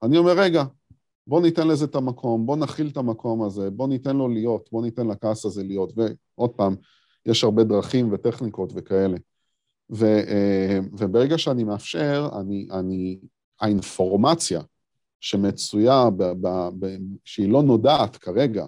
אני 0.04 0.18
אומר, 0.18 0.40
רגע, 0.40 0.64
בוא 1.28 1.42
ניתן 1.42 1.68
לזה 1.68 1.86
את 1.86 1.96
המקום, 1.96 2.46
בוא 2.46 2.56
נכיל 2.56 2.88
את 2.88 2.98
המקום 2.98 3.44
הזה, 3.44 3.70
בוא 3.70 3.88
ניתן 3.88 4.16
לו 4.16 4.28
להיות, 4.28 4.70
בוא 4.72 4.82
ניתן 4.82 5.08
לכעס 5.08 5.46
הזה 5.46 5.64
להיות. 5.64 5.94
ועוד 5.96 6.50
פעם, 6.50 6.76
יש 7.26 7.44
הרבה 7.44 7.64
דרכים 7.64 8.14
וטכניקות 8.14 8.72
וכאלה. 8.76 9.18
ו, 9.92 10.06
אה, 10.06 10.80
וברגע 10.92 11.38
שאני 11.38 11.64
מאפשר, 11.64 12.30
אני, 12.40 12.68
אני, 12.72 13.20
האינפורמציה 13.62 14.62
שמצויה, 15.20 16.10
ב, 16.10 16.24
ב, 16.24 16.70
ב, 16.80 16.98
שהיא 17.26 17.50
לא 17.50 17.64
נודעת 17.64 18.18
כרגע, 18.18 18.66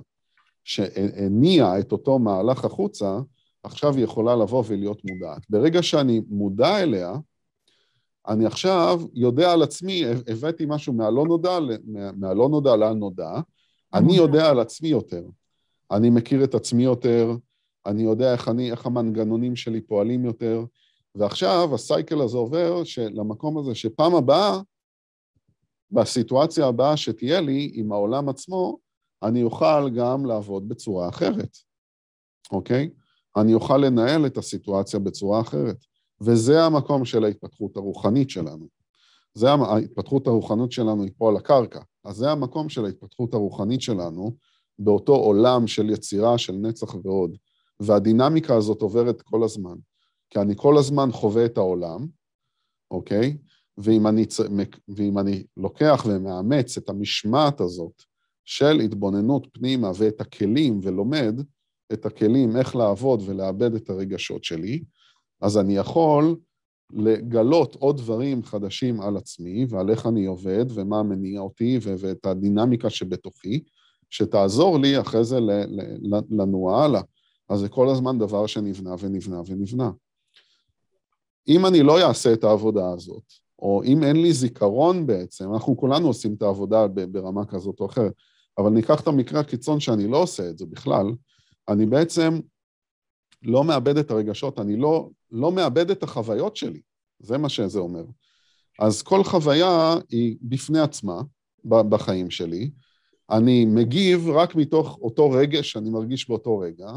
שהניעה 0.63 1.79
את 1.79 1.91
אותו 1.91 2.19
מהלך 2.19 2.65
החוצה, 2.65 3.19
עכשיו 3.63 3.95
היא 3.95 4.03
יכולה 4.03 4.35
לבוא 4.35 4.63
ולהיות 4.67 5.01
מודעת. 5.05 5.49
ברגע 5.49 5.83
שאני 5.83 6.21
מודע 6.27 6.79
אליה, 6.79 7.13
אני 8.27 8.45
עכשיו 8.45 9.01
יודע 9.13 9.51
על 9.51 9.63
עצמי, 9.63 10.03
הבאתי 10.27 10.65
משהו 10.67 10.93
מהלא 10.93 11.25
נודע, 11.25 11.59
מהלא 12.15 12.49
נודע 12.49 12.75
לאן 12.75 12.99
נודע, 12.99 13.31
אני 13.93 14.13
יודע 14.13 14.49
על 14.49 14.59
עצמי 14.59 14.89
יותר. 14.89 15.23
אני 15.91 16.09
מכיר 16.09 16.43
את 16.43 16.55
עצמי 16.55 16.83
יותר, 16.83 17.31
אני 17.85 18.03
יודע 18.03 18.33
איך, 18.33 18.47
אני, 18.47 18.71
איך 18.71 18.85
המנגנונים 18.85 19.55
שלי 19.55 19.81
פועלים 19.81 20.25
יותר, 20.25 20.65
ועכשיו 21.15 21.69
הסייקל 21.75 22.21
הזה 22.21 22.37
עובר 22.37 22.81
למקום 23.13 23.57
הזה 23.57 23.75
שפעם 23.75 24.15
הבאה, 24.15 24.59
בסיטואציה 25.91 26.67
הבאה 26.67 26.97
שתהיה 26.97 27.41
לי 27.41 27.71
עם 27.73 27.91
העולם 27.91 28.29
עצמו, 28.29 28.77
אני 29.23 29.43
אוכל 29.43 29.89
גם 29.89 30.25
לעבוד 30.25 30.69
בצורה 30.69 31.09
אחרת, 31.09 31.57
אוקיי? 32.51 32.89
אני 33.41 33.53
אוכל 33.53 33.77
לנהל 33.77 34.25
את 34.25 34.37
הסיטואציה 34.37 34.99
בצורה 34.99 35.41
אחרת. 35.41 35.77
וזה 36.21 36.63
המקום 36.63 37.05
של 37.05 37.23
ההתפתחות 37.23 37.77
הרוחנית 37.77 38.29
שלנו. 38.29 38.67
זה 39.33 39.51
ההתפתחות 39.51 40.27
הרוחנית 40.27 40.71
שלנו 40.71 41.03
היא 41.03 41.11
פה 41.17 41.29
על 41.29 41.37
הקרקע. 41.37 41.79
אז 42.05 42.15
זה 42.15 42.31
המקום 42.31 42.69
של 42.69 42.85
ההתפתחות 42.85 43.33
הרוחנית 43.33 43.81
שלנו 43.81 44.35
באותו 44.79 45.15
עולם 45.15 45.67
של 45.67 45.89
יצירה, 45.89 46.37
של 46.37 46.53
נצח 46.53 46.95
ועוד. 47.03 47.37
והדינמיקה 47.79 48.55
הזאת 48.55 48.81
עוברת 48.81 49.21
כל 49.21 49.43
הזמן. 49.43 49.75
כי 50.29 50.39
אני 50.39 50.53
כל 50.57 50.77
הזמן 50.77 51.11
חווה 51.11 51.45
את 51.45 51.57
העולם, 51.57 52.07
אוקיי? 52.91 53.37
ואם 53.77 54.07
אני, 54.07 54.25
ואם 54.87 55.19
אני 55.19 55.43
לוקח 55.57 56.05
ומאמץ 56.09 56.77
את 56.77 56.89
המשמעת 56.89 57.61
הזאת 57.61 58.03
של 58.45 58.79
התבוננות 58.79 59.47
פנימה 59.53 59.91
ואת 59.97 60.21
הכלים 60.21 60.79
ולומד 60.83 61.41
את 61.93 62.05
הכלים 62.05 62.57
איך 62.57 62.75
לעבוד 62.75 63.23
ולאבד 63.25 63.75
את 63.75 63.89
הרגשות 63.89 64.43
שלי, 64.43 64.83
אז 65.41 65.57
אני 65.57 65.75
יכול 65.75 66.35
לגלות 66.93 67.75
עוד 67.75 67.97
דברים 67.97 68.43
חדשים 68.43 69.01
על 69.01 69.17
עצמי 69.17 69.65
ועל 69.69 69.89
איך 69.89 70.05
אני 70.05 70.25
עובד 70.25 70.65
ומה 70.69 71.03
מניע 71.03 71.39
אותי 71.41 71.79
ואת 71.81 72.25
הדינמיקה 72.25 72.89
שבתוכי, 72.89 73.63
שתעזור 74.09 74.79
לי 74.79 74.99
אחרי 74.99 75.23
זה 75.23 75.39
לנוע 76.29 76.83
הלאה. 76.83 77.01
אז 77.49 77.59
זה 77.59 77.69
כל 77.69 77.89
הזמן 77.89 78.19
דבר 78.19 78.47
שנבנה 78.47 78.95
ונבנה 78.99 79.41
ונבנה. 79.45 79.91
אם 81.47 81.65
אני 81.65 81.83
לא 81.83 82.07
אעשה 82.07 82.33
את 82.33 82.43
העבודה 82.43 82.91
הזאת, 82.91 83.23
או 83.59 83.83
אם 83.83 84.03
אין 84.03 84.15
לי 84.15 84.33
זיכרון 84.33 85.05
בעצם, 85.05 85.53
אנחנו 85.53 85.77
כולנו 85.77 86.07
עושים 86.07 86.33
את 86.33 86.41
העבודה 86.41 86.87
ברמה 86.87 87.45
כזאת 87.45 87.79
או 87.79 87.85
אחרת, 87.85 88.13
אבל 88.57 88.69
ניקח 88.69 89.01
את 89.01 89.07
המקרה 89.07 89.39
הקיצון 89.39 89.79
שאני 89.79 90.07
לא 90.07 90.17
עושה 90.17 90.49
את 90.49 90.57
זה 90.57 90.65
בכלל, 90.65 91.05
אני 91.69 91.85
בעצם 91.85 92.39
לא 93.43 93.63
מאבד 93.63 93.97
את 93.97 94.11
הרגשות, 94.11 94.59
אני 94.59 94.75
לא, 94.75 95.09
לא 95.31 95.51
מאבד 95.51 95.91
את 95.91 96.03
החוויות 96.03 96.55
שלי, 96.55 96.81
זה 97.19 97.37
מה 97.37 97.49
שזה 97.49 97.79
אומר. 97.79 98.03
אז 98.79 99.01
כל 99.01 99.23
חוויה 99.23 99.95
היא 100.09 100.37
בפני 100.41 100.79
עצמה 100.79 101.21
בחיים 101.65 102.29
שלי, 102.29 102.71
אני 103.29 103.65
מגיב 103.65 104.29
רק 104.29 104.55
מתוך 104.55 104.97
אותו 105.01 105.31
רגש 105.31 105.71
שאני 105.71 105.89
מרגיש 105.89 106.29
באותו 106.29 106.59
רגע, 106.59 106.91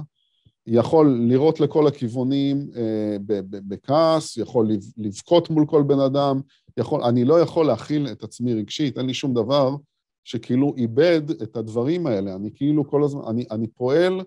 יכול 0.66 1.18
לראות 1.28 1.60
לכל 1.60 1.86
הכיוונים 1.86 2.70
אה, 2.76 3.16
בכעס, 3.50 4.36
יכול 4.36 4.68
לבכות 4.96 5.50
מול 5.50 5.66
כל 5.66 5.82
בן 5.82 6.00
אדם, 6.00 6.40
יכול, 6.76 7.02
אני 7.02 7.24
לא 7.24 7.40
יכול 7.40 7.66
להכיל 7.66 8.06
את 8.12 8.22
עצמי 8.22 8.54
רגשית, 8.54 8.98
אין 8.98 9.06
לי 9.06 9.14
שום 9.14 9.34
דבר 9.34 9.76
שכאילו 10.24 10.74
איבד 10.76 11.30
את 11.42 11.56
הדברים 11.56 12.06
האלה, 12.06 12.34
אני 12.34 12.50
כאילו 12.54 12.90
כל 12.90 13.04
הזמן, 13.04 13.22
אני, 13.28 13.44
אני 13.50 13.66
פועל 13.66 14.20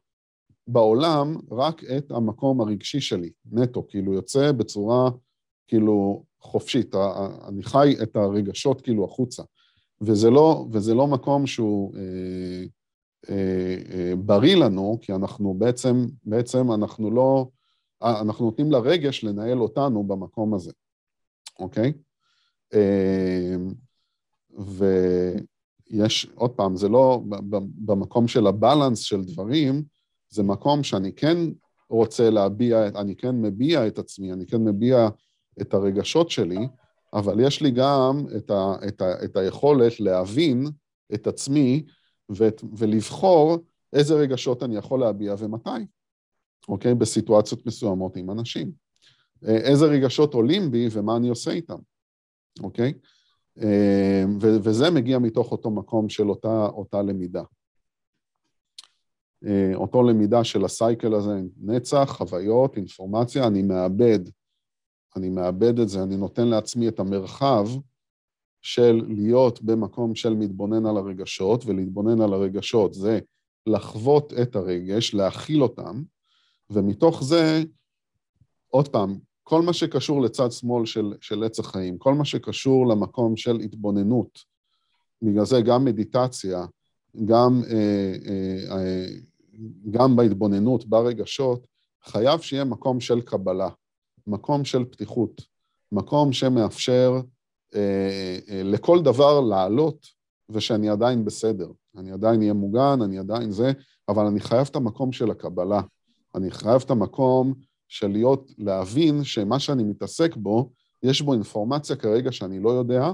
בעולם 0.67 1.37
רק 1.51 1.83
את 1.83 2.11
המקום 2.11 2.61
הרגשי 2.61 3.01
שלי, 3.01 3.29
נטו, 3.51 3.87
כאילו 3.87 4.13
יוצא 4.13 4.51
בצורה 4.51 5.09
כאילו 5.67 6.23
חופשית, 6.41 6.95
אני 7.47 7.63
חי 7.63 7.95
את 8.03 8.15
הרגשות 8.15 8.81
כאילו 8.81 9.05
החוצה, 9.05 9.43
וזה 10.01 10.29
לא, 10.29 10.65
וזה 10.71 10.93
לא 10.93 11.07
מקום 11.07 11.47
שהוא 11.47 11.95
אה, 11.95 12.63
אה, 13.29 13.77
אה, 13.93 14.15
בריא 14.15 14.55
לנו, 14.55 14.97
כי 15.01 15.13
אנחנו 15.13 15.53
בעצם, 15.53 16.05
בעצם 16.23 16.71
אנחנו 16.71 17.11
לא, 17.11 17.47
אה, 18.03 18.21
אנחנו 18.21 18.45
נותנים 18.45 18.71
לרגש 18.71 19.23
לנהל 19.23 19.61
אותנו 19.61 20.03
במקום 20.03 20.53
הזה, 20.53 20.71
אוקיי? 21.59 21.93
אה, 22.73 23.55
ויש, 25.89 26.27
עוד 26.35 26.51
פעם, 26.51 26.75
זה 26.75 26.89
לא 26.89 27.21
במקום 27.85 28.27
של 28.27 28.47
הבלנס 28.47 28.99
של 28.99 29.23
דברים, 29.23 29.83
זה 30.35 30.43
מקום 30.43 30.83
שאני 30.83 31.13
כן 31.13 31.37
רוצה 31.89 32.29
להביע, 32.29 32.87
אני 32.87 33.15
כן 33.15 33.35
מביע 33.41 33.87
את 33.87 33.99
עצמי, 33.99 34.33
אני 34.33 34.45
כן 34.47 34.57
מביע 34.57 35.07
את 35.61 35.73
הרגשות 35.73 36.29
שלי, 36.29 36.67
אבל 37.13 37.39
יש 37.39 37.61
לי 37.61 37.71
גם 37.71 38.25
את, 38.37 38.51
ה, 38.51 38.75
את, 38.87 39.01
ה, 39.01 39.23
את 39.23 39.37
היכולת 39.37 39.99
להבין 39.99 40.67
את 41.13 41.27
עצמי 41.27 41.83
ואת, 42.29 42.61
ולבחור 42.77 43.57
איזה 43.93 44.15
רגשות 44.15 44.63
אני 44.63 44.75
יכול 44.75 44.99
להביע 44.99 45.35
ומתי, 45.39 45.69
אוקיי? 46.67 46.95
בסיטואציות 46.95 47.65
מסוימות 47.65 48.17
עם 48.17 48.31
אנשים. 48.31 48.71
איזה 49.43 49.85
רגשות 49.85 50.33
עולים 50.33 50.71
בי 50.71 50.87
ומה 50.91 51.17
אני 51.17 51.29
עושה 51.29 51.51
איתם, 51.51 51.77
אוקיי? 52.63 52.93
ו- 54.41 54.57
וזה 54.63 54.89
מגיע 54.89 55.19
מתוך 55.19 55.51
אותו 55.51 55.71
מקום 55.71 56.09
של 56.09 56.29
אותה, 56.29 56.65
אותה 56.65 57.01
למידה. 57.01 57.43
אה, 59.45 59.71
אותו 59.75 60.03
למידה 60.03 60.43
של 60.43 60.65
הסייקל 60.65 61.13
הזה, 61.13 61.41
נצח, 61.61 62.15
חוויות, 62.17 62.77
אינפורמציה, 62.77 63.47
אני 63.47 63.61
מאבד, 63.61 64.19
אני 65.15 65.29
מאבד 65.29 65.79
את 65.79 65.89
זה, 65.89 66.03
אני 66.03 66.17
נותן 66.17 66.47
לעצמי 66.47 66.87
את 66.87 66.99
המרחב 66.99 67.67
של 68.61 69.01
להיות 69.07 69.61
במקום 69.61 70.15
של 70.15 70.33
מתבונן 70.33 70.85
על 70.85 70.97
הרגשות, 70.97 71.65
ולהתבונן 71.65 72.21
על 72.21 72.33
הרגשות 72.33 72.93
זה 72.93 73.19
לחוות 73.67 74.33
את 74.41 74.55
הרגש, 74.55 75.13
להכיל 75.13 75.63
אותם, 75.63 76.03
ומתוך 76.69 77.23
זה, 77.23 77.63
עוד 78.67 78.87
פעם, 78.87 79.19
כל 79.43 79.61
מה 79.61 79.73
שקשור 79.73 80.21
לצד 80.21 80.51
שמאל 80.51 80.85
של, 80.85 81.13
של 81.21 81.43
עץ 81.43 81.59
החיים, 81.59 81.97
כל 81.97 82.13
מה 82.13 82.25
שקשור 82.25 82.87
למקום 82.87 83.37
של 83.37 83.59
התבוננות, 83.59 84.39
בגלל 85.21 85.45
זה 85.45 85.61
גם 85.61 85.85
מדיטציה, 85.85 86.65
גם, 87.25 87.61
אה, 87.69 88.13
אה, 88.27 88.77
אה, 88.77 89.05
גם 89.91 90.15
בהתבוננות, 90.15 90.85
ברגשות, 90.85 91.67
חייב 92.03 92.41
שיהיה 92.41 92.63
מקום 92.63 92.99
של 92.99 93.21
קבלה, 93.21 93.69
מקום 94.27 94.65
של 94.65 94.85
פתיחות, 94.85 95.41
מקום 95.91 96.33
שמאפשר 96.33 97.21
לכל 98.49 99.01
דבר 99.01 99.41
לעלות 99.41 100.05
ושאני 100.49 100.89
עדיין 100.89 101.25
בסדר. 101.25 101.71
אני 101.97 102.11
עדיין 102.11 102.41
אהיה 102.41 102.53
מוגן, 102.53 103.01
אני 103.01 103.19
עדיין 103.19 103.51
זה, 103.51 103.71
אבל 104.09 104.25
אני 104.25 104.39
חייב 104.39 104.67
את 104.71 104.75
המקום 104.75 105.11
של 105.11 105.31
הקבלה. 105.31 105.81
אני 106.35 106.51
חייב 106.51 106.81
את 106.85 106.91
המקום 106.91 107.53
של 107.87 108.07
להיות, 108.07 108.51
להבין 108.57 109.23
שמה 109.23 109.59
שאני 109.59 109.83
מתעסק 109.83 110.35
בו, 110.35 110.71
יש 111.03 111.21
בו 111.21 111.33
אינפורמציה 111.33 111.95
כרגע 111.95 112.31
שאני 112.31 112.59
לא 112.59 112.69
יודע, 112.69 113.11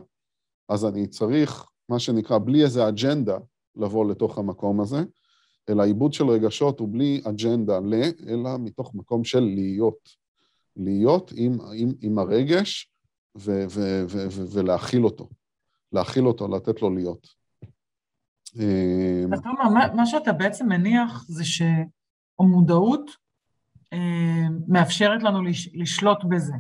אז 0.70 0.86
אני 0.86 1.08
צריך, 1.08 1.66
מה 1.90 2.00
שנקרא, 2.00 2.38
בלי 2.38 2.64
איזה 2.64 2.88
אג'נדה, 2.88 3.38
לבוא 3.76 4.12
לתוך 4.12 4.38
המקום 4.38 4.82
הזה, 4.82 5.04
אלא 5.70 5.84
עיבוד 5.84 6.14
של 6.14 6.26
רגשות 6.26 6.80
הוא 6.80 6.90
בלי 6.92 7.22
אג'נדה 7.30 7.80
ל, 7.80 7.94
אלא 8.28 8.50
מתוך 8.60 8.96
מקום 8.96 9.24
של 9.24 9.40
להיות. 9.40 10.22
להיות 10.76 11.32
עם, 11.36 11.58
עם, 11.76 11.90
עם 12.02 12.20
הרגש 12.20 12.92
ו, 13.38 13.52
ו, 13.70 13.80
ו, 14.10 14.18
ו, 14.32 14.42
ולהכיל 14.54 15.06
אותו. 15.06 15.30
להכיל 15.92 16.28
אותו, 16.28 16.48
לתת 16.48 16.82
לו 16.82 16.96
להיות. 16.96 17.28
אז 19.34 19.42
כלומר, 19.44 19.94
מה 19.96 20.06
שאתה 20.06 20.34
בעצם 20.34 20.70
מניח 20.70 21.26
זה 21.28 21.44
שהמודעות 21.46 23.12
אה, 23.94 24.48
מאפשרת 24.68 25.24
לנו 25.24 25.40
לשלוט 25.74 26.18
בזה, 26.30 26.54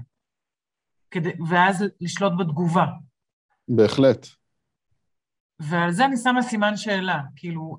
כדי, 1.12 1.30
ואז 1.50 1.86
לשלוט 2.02 2.34
בתגובה. 2.40 2.86
בהחלט. 3.68 4.28
ועל 5.70 5.92
זה 5.92 6.06
אני 6.06 6.18
שמה 6.18 6.42
סימן 6.42 6.78
שאלה, 6.78 7.20
כאילו, 7.36 7.78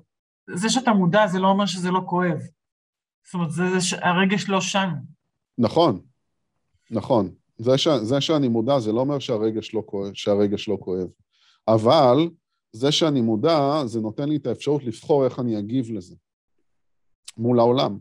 זה 0.55 0.69
שאתה 0.69 0.93
מודע 0.93 1.27
זה 1.27 1.39
לא 1.39 1.47
אומר 1.47 1.65
שזה 1.65 1.91
לא 1.91 2.01
כואב. 2.05 2.39
זאת 3.25 3.33
אומרת, 3.33 3.51
זה, 3.51 3.63
זה 3.79 3.97
הרגש 4.01 4.49
לא 4.49 4.61
שם. 4.61 4.89
נכון, 5.57 6.01
נכון. 6.91 7.33
זה, 7.57 7.77
ש, 7.77 7.87
זה 7.87 8.21
שאני 8.21 8.47
מודע 8.47 8.79
זה 8.79 8.91
לא 8.91 8.99
אומר 8.99 9.19
שהרגש 9.19 9.73
לא, 9.73 9.83
כואב, 9.85 10.13
שהרגש 10.13 10.67
לא 10.67 10.77
כואב. 10.79 11.07
אבל 11.67 12.29
זה 12.71 12.91
שאני 12.91 13.21
מודע, 13.21 13.85
זה 13.85 13.99
נותן 13.99 14.29
לי 14.29 14.35
את 14.35 14.47
האפשרות 14.47 14.83
לבחור 14.83 15.25
איך 15.25 15.39
אני 15.39 15.59
אגיב 15.59 15.91
לזה 15.91 16.15
מול 17.37 17.59
העולם. 17.59 17.99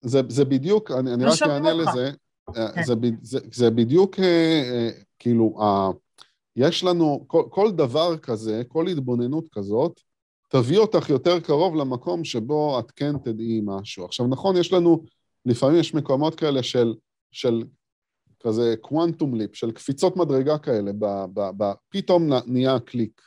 זה, 0.00 0.20
זה 0.28 0.44
בדיוק, 0.44 0.90
אני, 0.90 1.14
אני 1.14 1.24
לא 1.24 1.30
רק 1.30 1.42
אענה 1.42 1.72
לזה, 1.72 2.10
אה, 2.56 2.72
כן. 2.74 2.82
זה, 2.82 2.94
זה, 3.22 3.38
זה 3.52 3.70
בדיוק, 3.70 4.18
אה, 4.18 4.62
אה, 4.72 4.90
כאילו, 5.18 5.58
יש 6.56 6.84
לנו, 6.84 7.24
כל, 7.26 7.42
כל 7.50 7.70
דבר 7.70 8.16
כזה, 8.16 8.62
כל 8.68 8.88
התבוננות 8.88 9.48
כזאת, 9.52 10.00
תביא 10.48 10.78
אותך 10.78 11.10
יותר 11.10 11.40
קרוב 11.40 11.76
למקום 11.76 12.24
שבו 12.24 12.78
את 12.78 12.90
כן 12.90 13.18
תדעי 13.18 13.60
משהו. 13.64 14.04
עכשיו, 14.04 14.26
נכון, 14.26 14.56
יש 14.56 14.72
לנו, 14.72 15.04
לפעמים 15.46 15.80
יש 15.80 15.94
מקומות 15.94 16.34
כאלה 16.34 16.62
של, 16.62 16.94
של 17.30 17.64
כזה 18.40 18.74
קוונטום 18.80 19.34
ליפ, 19.34 19.54
של 19.54 19.70
קפיצות 19.70 20.16
מדרגה 20.16 20.58
כאלה, 20.58 20.92
ב, 20.98 21.24
ב, 21.34 21.50
ב, 21.56 21.72
פתאום 21.88 22.30
נהיה 22.46 22.80
קליק. 22.80 23.22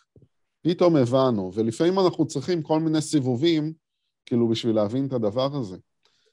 פתאום 0.61 0.95
הבנו, 0.95 1.51
ולפעמים 1.53 1.99
אנחנו 1.99 2.27
צריכים 2.27 2.61
כל 2.61 2.79
מיני 2.79 3.01
סיבובים, 3.01 3.73
כאילו, 4.25 4.47
בשביל 4.47 4.75
להבין 4.75 5.07
את 5.07 5.13
הדבר 5.13 5.55
הזה. 5.55 5.77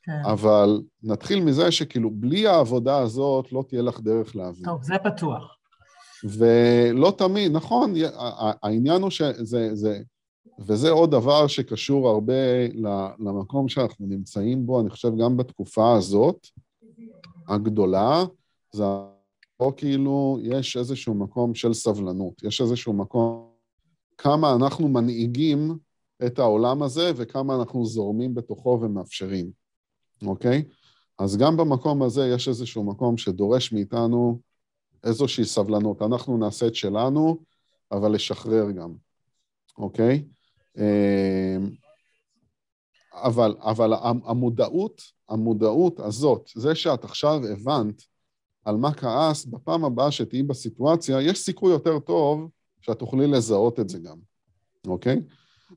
כן. 0.03 0.23
אבל 0.25 0.83
נתחיל 1.03 1.41
מזה 1.41 1.71
שכאילו, 1.71 2.11
בלי 2.11 2.47
העבודה 2.47 2.99
הזאת 2.99 3.53
לא 3.53 3.65
תהיה 3.69 3.83
לך 3.83 4.01
דרך 4.01 4.37
להבין. 4.37 4.65
טוב, 4.65 4.83
זה 4.83 4.95
בטוח. 5.05 5.56
ולא 6.29 7.15
תמיד, 7.19 7.53
נכון, 7.53 7.95
העניין 8.63 9.03
הוא 9.03 9.11
שזה, 9.11 9.71
זה, 9.75 10.01
וזה 10.59 10.91
עוד 10.91 11.11
דבר 11.11 11.47
שקשור 11.47 12.09
הרבה 12.09 12.69
למקום 13.19 13.69
שאנחנו 13.69 14.07
נמצאים 14.07 14.67
בו, 14.67 14.81
אני 14.81 14.91
חושב 14.91 15.13
גם 15.19 15.37
בתקופה 15.37 15.97
הזאת, 15.97 16.47
הגדולה, 17.49 18.25
זה 18.73 18.85
פה 19.57 19.73
כאילו 19.77 20.39
יש 20.43 20.77
איזשהו 20.77 21.15
מקום 21.15 21.55
של 21.55 21.75
סבלנות, 21.75 22.43
יש 22.43 22.61
איזשהו 22.61 22.93
מקום 22.93 23.51
כמה 24.19 24.55
אנחנו 24.55 24.89
מנהיגים 24.89 25.79
את 26.27 26.39
העולם 26.39 26.83
הזה 26.83 27.13
וכמה 27.17 27.55
אנחנו 27.55 27.87
זורמים 27.87 28.35
בתוכו 28.35 28.79
ומאפשרים, 28.83 29.51
אוקיי? 30.27 30.65
אז 31.19 31.37
גם 31.37 31.57
במקום 31.57 32.03
הזה 32.03 32.29
יש 32.35 32.49
איזשהו 32.49 32.85
מקום 32.85 33.17
שדורש 33.17 33.73
מאיתנו 33.73 34.41
איזושהי 35.05 35.45
סבלנות. 35.45 36.03
אנחנו 36.03 36.37
נעשה 36.37 36.67
את 36.67 36.75
שלנו, 36.75 37.39
אבל 37.93 38.13
לשחרר 38.13 38.71
גם, 38.71 38.95
אוקיי? 39.79 40.25
אמ, 40.79 41.71
אבל, 43.13 43.57
אבל 43.61 43.93
המודעות, 44.25 45.03
המודעות 45.29 46.01
הזאת, 46.01 46.51
זה 46.55 46.75
שאת 46.75 47.05
עכשיו 47.05 47.41
הבנת 47.53 48.03
על 48.65 48.77
מה 48.77 48.95
כעס, 48.95 49.45
בפעם 49.45 49.85
הבאה 49.85 50.11
שתהיי 50.11 50.43
בסיטואציה, 50.43 51.23
יש 51.23 51.39
סיכוי 51.39 51.73
יותר 51.73 51.99
טוב 51.99 52.51
שאת 52.81 52.99
תוכלי 52.99 53.27
לזהות 53.27 53.81
את 53.81 53.89
זה 53.89 53.99
גם, 53.99 54.19
אוקיי? 54.87 55.21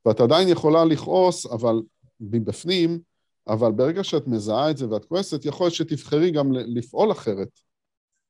ואת 0.06 0.20
עדיין 0.20 0.48
יכולה 0.48 0.86
לכעוס, 0.86 1.46
אבל 1.46 1.82
מבפנים, 2.20 3.00
אבל 3.48 3.72
ברגע 3.72 4.04
שאת 4.04 4.28
מזהה 4.28 4.72
את 4.72 4.78
זה 4.78 4.90
ואת 4.90 5.06
כועסת, 5.06 5.46
יכול 5.46 5.66
להיות 5.66 5.76
שתבחרי 5.76 6.32
גם 6.32 6.52
לפעול 6.52 7.12
אחרת 7.12 7.50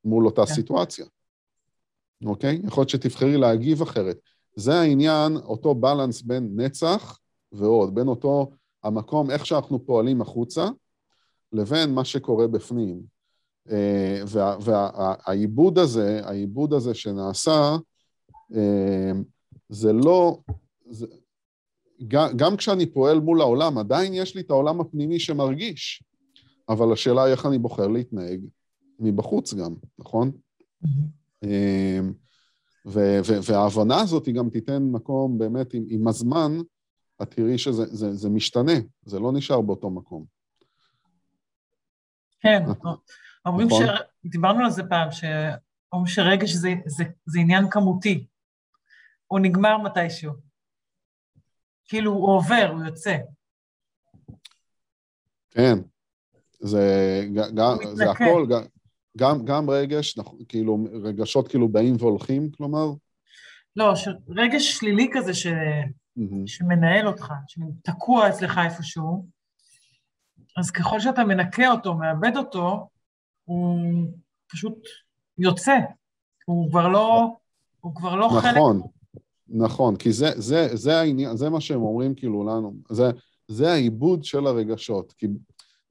מול 0.04 0.26
אותה 0.26 0.46
כן. 0.46 0.54
סיטואציה, 0.54 1.06
אוקיי? 2.24 2.60
יכול 2.64 2.80
להיות 2.80 2.88
שתבחרי 2.88 3.36
להגיב 3.36 3.82
אחרת. 3.82 4.18
זה 4.56 4.80
העניין, 4.80 5.36
אותו 5.36 5.74
בלנס 5.74 6.22
בין 6.22 6.50
נצח 6.56 7.18
ועוד, 7.52 7.94
בין 7.94 8.08
אותו 8.08 8.50
המקום, 8.84 9.30
איך 9.30 9.46
שאנחנו 9.46 9.86
פועלים 9.86 10.20
החוצה, 10.20 10.68
לבין 11.52 11.94
מה 11.94 12.04
שקורה 12.04 12.48
בפנים. 12.48 13.02
אה, 13.70 14.22
והעיבוד 14.60 15.78
הזה, 15.78 16.20
העיבוד 16.24 16.72
הזה 16.72 16.94
שנעשה, 16.94 17.76
אה, 18.54 19.12
זה 19.68 19.92
לא... 19.92 20.38
זה, 20.90 21.06
גם 22.36 22.56
כשאני 22.56 22.86
פועל 22.86 23.20
מול 23.20 23.40
העולם, 23.40 23.78
עדיין 23.78 24.14
יש 24.14 24.34
לי 24.34 24.40
את 24.40 24.50
העולם 24.50 24.80
הפנימי 24.80 25.20
שמרגיש, 25.20 26.02
אבל 26.68 26.92
השאלה 26.92 27.24
היא 27.24 27.32
איך 27.32 27.46
אני 27.46 27.58
בוחר 27.58 27.88
להתנהג 27.88 28.40
מבחוץ 29.00 29.54
גם, 29.54 29.74
נכון? 29.98 30.30
Mm-hmm. 30.84 31.46
וההבנה 33.42 34.00
הזאת 34.00 34.26
היא 34.26 34.34
גם 34.34 34.50
תיתן 34.50 34.82
מקום 34.82 35.38
באמת 35.38 35.74
עם, 35.74 35.84
עם 35.88 36.08
הזמן, 36.08 36.52
את 37.22 37.34
תראי 37.34 37.58
שזה 37.58 37.84
זה, 37.86 38.14
זה 38.14 38.28
משתנה, 38.28 38.72
זה 39.02 39.18
לא 39.18 39.32
נשאר 39.32 39.60
באותו 39.60 39.90
מקום. 39.90 40.24
כן, 42.40 42.62
אומרים 43.46 43.66
נכון? 43.66 43.86
דיברנו 44.24 44.64
על 44.64 44.70
זה 44.70 44.82
פעם, 44.88 45.08
שאומרים 45.10 46.06
שרגש 46.06 46.52
זה, 46.52 46.68
זה, 46.86 47.04
זה 47.26 47.40
עניין 47.40 47.70
כמותי, 47.70 48.26
הוא 49.26 49.40
נגמר 49.40 49.78
מתישהו. 49.78 50.32
כאילו 51.84 52.12
הוא 52.12 52.36
עובר, 52.36 52.70
הוא 52.72 52.84
יוצא. 52.84 53.16
כן, 55.50 55.78
זה, 56.60 56.80
גם, 57.54 57.76
זה 57.94 58.10
הכל, 58.10 58.46
גם, 58.50 58.62
גם, 59.18 59.44
גם 59.44 59.70
רגש, 59.70 60.18
כאילו, 60.48 60.78
רגשות 61.02 61.48
כאילו 61.48 61.68
באים 61.68 61.96
והולכים, 61.98 62.50
כלומר? 62.50 62.86
לא, 63.76 63.92
רגש 64.28 64.70
שלילי 64.78 65.08
כזה 65.12 65.34
ש... 65.34 65.46
mm-hmm. 65.46 66.46
שמנהל 66.46 67.06
אותך, 67.06 67.32
שתקוע 67.46 68.28
אצלך 68.28 68.60
איפשהו, 68.64 69.26
אז 70.56 70.70
ככל 70.70 71.00
שאתה 71.00 71.24
מנקה 71.24 71.70
אותו, 71.70 71.94
מאבד 71.94 72.36
אותו, 72.36 72.88
הוא 73.44 73.78
פשוט 74.52 74.78
יוצא. 75.38 75.78
הוא 76.44 76.70
כבר 76.70 76.88
לא, 76.88 77.36
הוא 77.80 77.94
כבר 77.94 78.14
לא 78.14 78.26
נכון, 78.26 78.40
חלק... 78.40 78.56
נכון, 78.56 78.80
נכון, 79.48 79.96
כי 79.96 80.12
זה, 80.12 80.30
זה, 80.36 80.76
זה 80.76 80.98
העניין, 81.00 81.36
זה 81.36 81.50
מה 81.50 81.60
שהם 81.60 81.82
אומרים 81.82 82.14
כאילו 82.14 82.44
לנו, 82.44 82.74
זה, 82.90 83.10
זה 83.48 83.72
העיבוד 83.72 84.24
של 84.24 84.46
הרגשות, 84.46 85.12
כי 85.12 85.26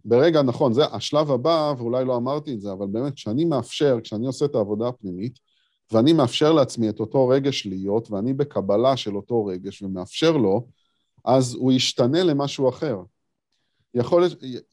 ברגע, 0.06 0.42
נכון, 0.42 0.74
זה 0.74 0.86
השלב 0.86 1.32
הבא, 1.32 1.74
ואולי 1.78 2.06
לא 2.06 2.18
אמרתי 2.18 2.54
את 2.54 2.62
זה, 2.62 2.72
אבל 2.72 2.88
באמת, 2.88 3.14
כשאני 3.14 3.46
מאפשר, 3.46 3.98
כשאני 4.04 4.28
עושה 4.28 4.46
את 4.46 4.56
העבודה 4.56 4.88
הפנימית, 4.88 5.40
ואני 5.92 6.14
מאפשר 6.14 6.54
לעצמי 6.54 6.90
את 6.90 7.00
אותו 7.00 7.28
רגש 7.28 7.66
להיות, 7.66 8.12
ואני 8.12 8.34
בקבלה 8.34 8.98
של 8.98 9.16
אותו 9.16 9.46
רגש 9.46 9.82
ומאפשר 9.82 10.32
לו, 10.32 10.68
אז 11.26 11.56
הוא 11.56 11.72
ישתנה 11.72 12.24
למשהו 12.24 12.70
אחר. 12.70 13.02
יכול 13.94 14.24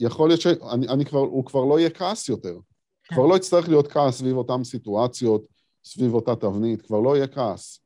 יכול 0.00 0.28
להיות 0.28 0.40
שאני 0.40 1.04
כבר, 1.04 1.18
הוא 1.18 1.44
כבר 1.44 1.64
לא 1.64 1.78
יהיה 1.78 1.90
כעס 1.90 2.28
יותר. 2.28 2.58
כן. 3.04 3.14
כבר 3.14 3.26
לא 3.26 3.36
יצטרך 3.36 3.68
להיות 3.68 3.88
כעס 3.88 4.18
סביב 4.18 4.36
אותן 4.36 4.64
סיטואציות, 4.64 5.46
סביב 5.84 6.14
אותה 6.14 6.36
תבנית, 6.36 6.82
כבר 6.82 7.00
לא 7.00 7.16
יהיה 7.16 7.26
כעס. 7.26 7.80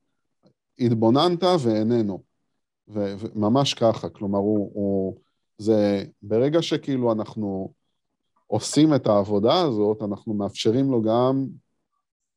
התבוננת 0.78 1.42
ואיננו. 1.60 2.22
וממש 2.88 3.74
ככה, 3.74 4.08
כלומר, 4.08 4.38
הוא, 4.38 4.70
הוא, 4.74 5.16
זה 5.60 6.04
ברגע 6.22 6.62
שכאילו 6.62 7.12
אנחנו 7.12 7.72
עושים 8.46 8.94
את 8.94 9.06
העבודה 9.06 9.62
הזאת, 9.62 10.02
אנחנו 10.02 10.34
מאפשרים 10.34 10.90
לו 10.90 11.02
גם... 11.02 11.46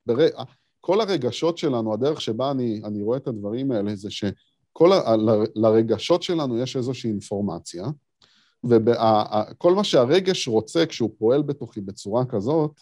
בר... 0.06 0.16
כל 0.82 1.02
הרגשות 1.02 1.58
שלנו, 1.58 1.94
הדרך 1.94 2.22
שבה 2.22 2.52
אני, 2.52 2.82
אני 2.84 3.04
רואה 3.04 3.18
את 3.18 3.28
הדברים 3.28 3.72
האלה, 3.72 3.96
זה 3.96 4.10
שכל 4.12 4.94
ה... 4.94 5.16
לרגשות 5.56 6.24
שלנו 6.24 6.58
יש 6.58 6.76
איזושהי 6.76 7.10
אינפורמציה, 7.10 7.86
וכל 8.64 9.74
מה 9.76 9.84
שהרגש 9.84 10.48
רוצה 10.48 10.86
כשהוא 10.86 11.10
פועל 11.18 11.42
בתוכי 11.42 11.82
בצורה 11.82 12.26
כזאת, 12.26 12.80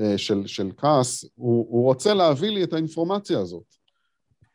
אה, 0.00 0.18
של, 0.18 0.46
של 0.46 0.70
כעס, 0.76 1.24
הוא, 1.34 1.66
הוא 1.70 1.84
רוצה 1.84 2.14
להביא 2.14 2.50
לי 2.50 2.64
את 2.64 2.72
האינפורמציה 2.72 3.38
הזאת. 3.38 3.74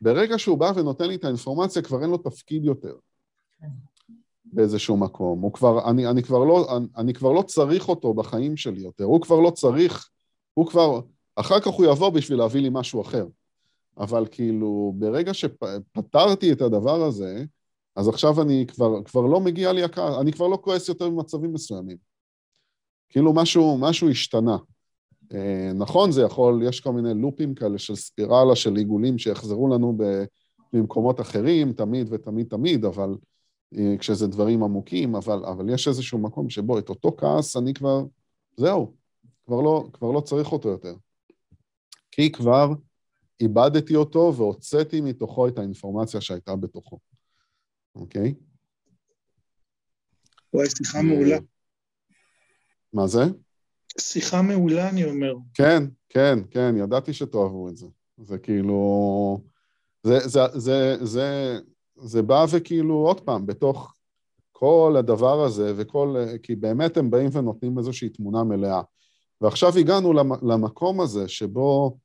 ברגע 0.00 0.38
שהוא 0.38 0.58
בא 0.58 0.72
ונותן 0.76 1.04
לי 1.04 1.14
את 1.14 1.24
האינפורמציה, 1.24 1.82
כבר 1.82 2.02
אין 2.02 2.10
לו 2.10 2.18
תפקיד 2.18 2.64
יותר. 2.64 2.94
באיזשהו 4.52 4.96
מקום. 4.96 5.40
הוא 5.40 5.52
כבר, 5.52 5.90
אני, 5.90 6.06
אני, 6.06 6.22
כבר 6.22 6.44
לא, 6.44 6.76
אני, 6.76 6.86
אני 6.96 7.14
כבר 7.14 7.32
לא 7.32 7.42
צריך 7.42 7.88
אותו 7.88 8.14
בחיים 8.14 8.56
שלי 8.56 8.80
יותר. 8.80 9.04
הוא 9.04 9.20
כבר 9.20 9.40
לא 9.40 9.50
צריך, 9.50 10.08
הוא 10.54 10.66
כבר, 10.66 11.00
אחר 11.36 11.60
כך 11.60 11.66
הוא 11.66 11.86
יבוא 11.86 12.10
בשביל 12.10 12.38
להביא 12.38 12.60
לי 12.60 12.68
משהו 12.72 13.00
אחר. 13.00 13.26
אבל 13.98 14.26
כאילו, 14.30 14.92
ברגע 14.96 15.34
שפתרתי 15.34 16.52
את 16.52 16.62
הדבר 16.62 17.02
הזה, 17.02 17.44
אז 17.96 18.08
עכשיו 18.08 18.42
אני 18.42 18.64
כבר, 18.68 19.02
כבר 19.04 19.20
לא 19.20 19.40
מגיע 19.40 19.72
לי 19.72 19.82
הכעס, 19.82 20.14
אני 20.20 20.32
כבר 20.32 20.48
לא 20.48 20.58
כועס 20.62 20.88
יותר 20.88 21.10
במצבים 21.10 21.52
מסוימים. 21.52 21.96
כאילו 23.08 23.32
משהו, 23.32 23.78
משהו 23.78 24.10
השתנה. 24.10 24.56
אה, 25.34 25.70
נכון, 25.74 26.12
זה 26.12 26.22
יכול, 26.22 26.62
יש 26.62 26.80
כל 26.80 26.92
מיני 26.92 27.14
לופים 27.14 27.54
כאלה 27.54 27.78
של 27.78 27.96
ספירלה, 27.96 28.56
של 28.56 28.76
עיגולים 28.76 29.18
שיחזרו 29.18 29.68
לנו 29.68 29.98
במקומות 30.72 31.20
אחרים, 31.20 31.72
תמיד 31.72 32.06
ותמיד 32.10 32.46
תמיד, 32.48 32.84
אבל 32.84 33.16
כשזה 33.98 34.26
דברים 34.26 34.62
עמוקים, 34.62 35.14
אבל, 35.16 35.44
אבל 35.44 35.74
יש 35.74 35.88
איזשהו 35.88 36.18
מקום 36.18 36.50
שבו 36.50 36.78
את 36.78 36.88
אותו 36.88 37.16
כעס 37.18 37.56
אני 37.56 37.74
כבר, 37.74 38.04
זהו, 38.56 38.94
כבר 39.46 39.60
לא, 39.60 39.88
כבר 39.92 40.10
לא 40.10 40.20
צריך 40.20 40.52
אותו 40.52 40.68
יותר. 40.68 40.94
כי 42.10 42.32
כבר 42.32 42.68
איבדתי 43.40 43.96
אותו 43.96 44.32
והוצאתי 44.36 45.00
מתוכו 45.00 45.48
את 45.48 45.58
האינפורמציה 45.58 46.20
שהייתה 46.20 46.56
בתוכו, 46.56 46.98
אוקיי? 47.94 48.34
וואי, 50.54 50.66
שיחה 50.70 51.02
מעולה. 51.02 51.36
מה 52.92 53.06
זה? 53.06 53.22
שיחה 54.00 54.42
מעולה, 54.42 54.88
אני 54.88 55.04
אומר. 55.04 55.34
כן, 55.54 55.82
כן, 56.08 56.38
כן, 56.50 56.74
ידעתי 56.76 57.12
שתאהבו 57.12 57.68
את 57.68 57.76
זה. 57.76 57.86
זה 58.18 58.38
כאילו... 58.38 59.40
זה, 60.02 60.28
זה, 60.28 60.40
זה, 60.54 60.96
זה, 61.04 61.58
זה 62.00 62.22
בא 62.22 62.46
וכאילו, 62.50 62.94
עוד 62.94 63.20
פעם, 63.20 63.46
בתוך 63.46 63.94
כל 64.52 64.94
הדבר 64.98 65.40
הזה, 65.40 65.72
וכל... 65.76 66.16
כי 66.42 66.56
באמת 66.56 66.96
הם 66.96 67.10
באים 67.10 67.30
ונותנים 67.32 67.78
איזושהי 67.78 68.08
תמונה 68.08 68.44
מלאה. 68.44 68.82
ועכשיו 69.40 69.78
הגענו 69.78 70.12
למקום 70.42 71.00
הזה 71.00 71.28
שבו 71.28 71.96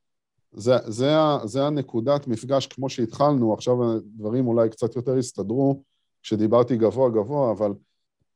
זה, 0.52 0.76
זה, 0.86 1.12
זה 1.44 1.66
הנקודת 1.66 2.26
מפגש, 2.26 2.66
כמו 2.66 2.88
שהתחלנו, 2.88 3.54
עכשיו 3.54 3.92
הדברים 3.92 4.46
אולי 4.46 4.68
קצת 4.68 4.96
יותר 4.96 5.16
הסתדרו, 5.16 5.82
כשדיברתי 6.22 6.76
גבוה 6.76 7.10
גבוה, 7.10 7.50
אבל 7.50 7.72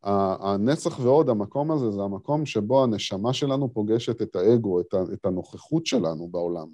הנצח 0.02 0.98
ועוד, 1.00 1.28
המקום 1.28 1.70
הזה, 1.70 1.90
זה 1.90 2.02
המקום 2.02 2.46
שבו 2.46 2.84
הנשמה 2.84 3.32
שלנו 3.32 3.74
פוגשת 3.74 4.22
את 4.22 4.36
האגו, 4.36 4.80
את, 4.80 5.24
הנוכחות 5.24 5.86
שלנו 5.86 6.28
בעולם, 6.28 6.66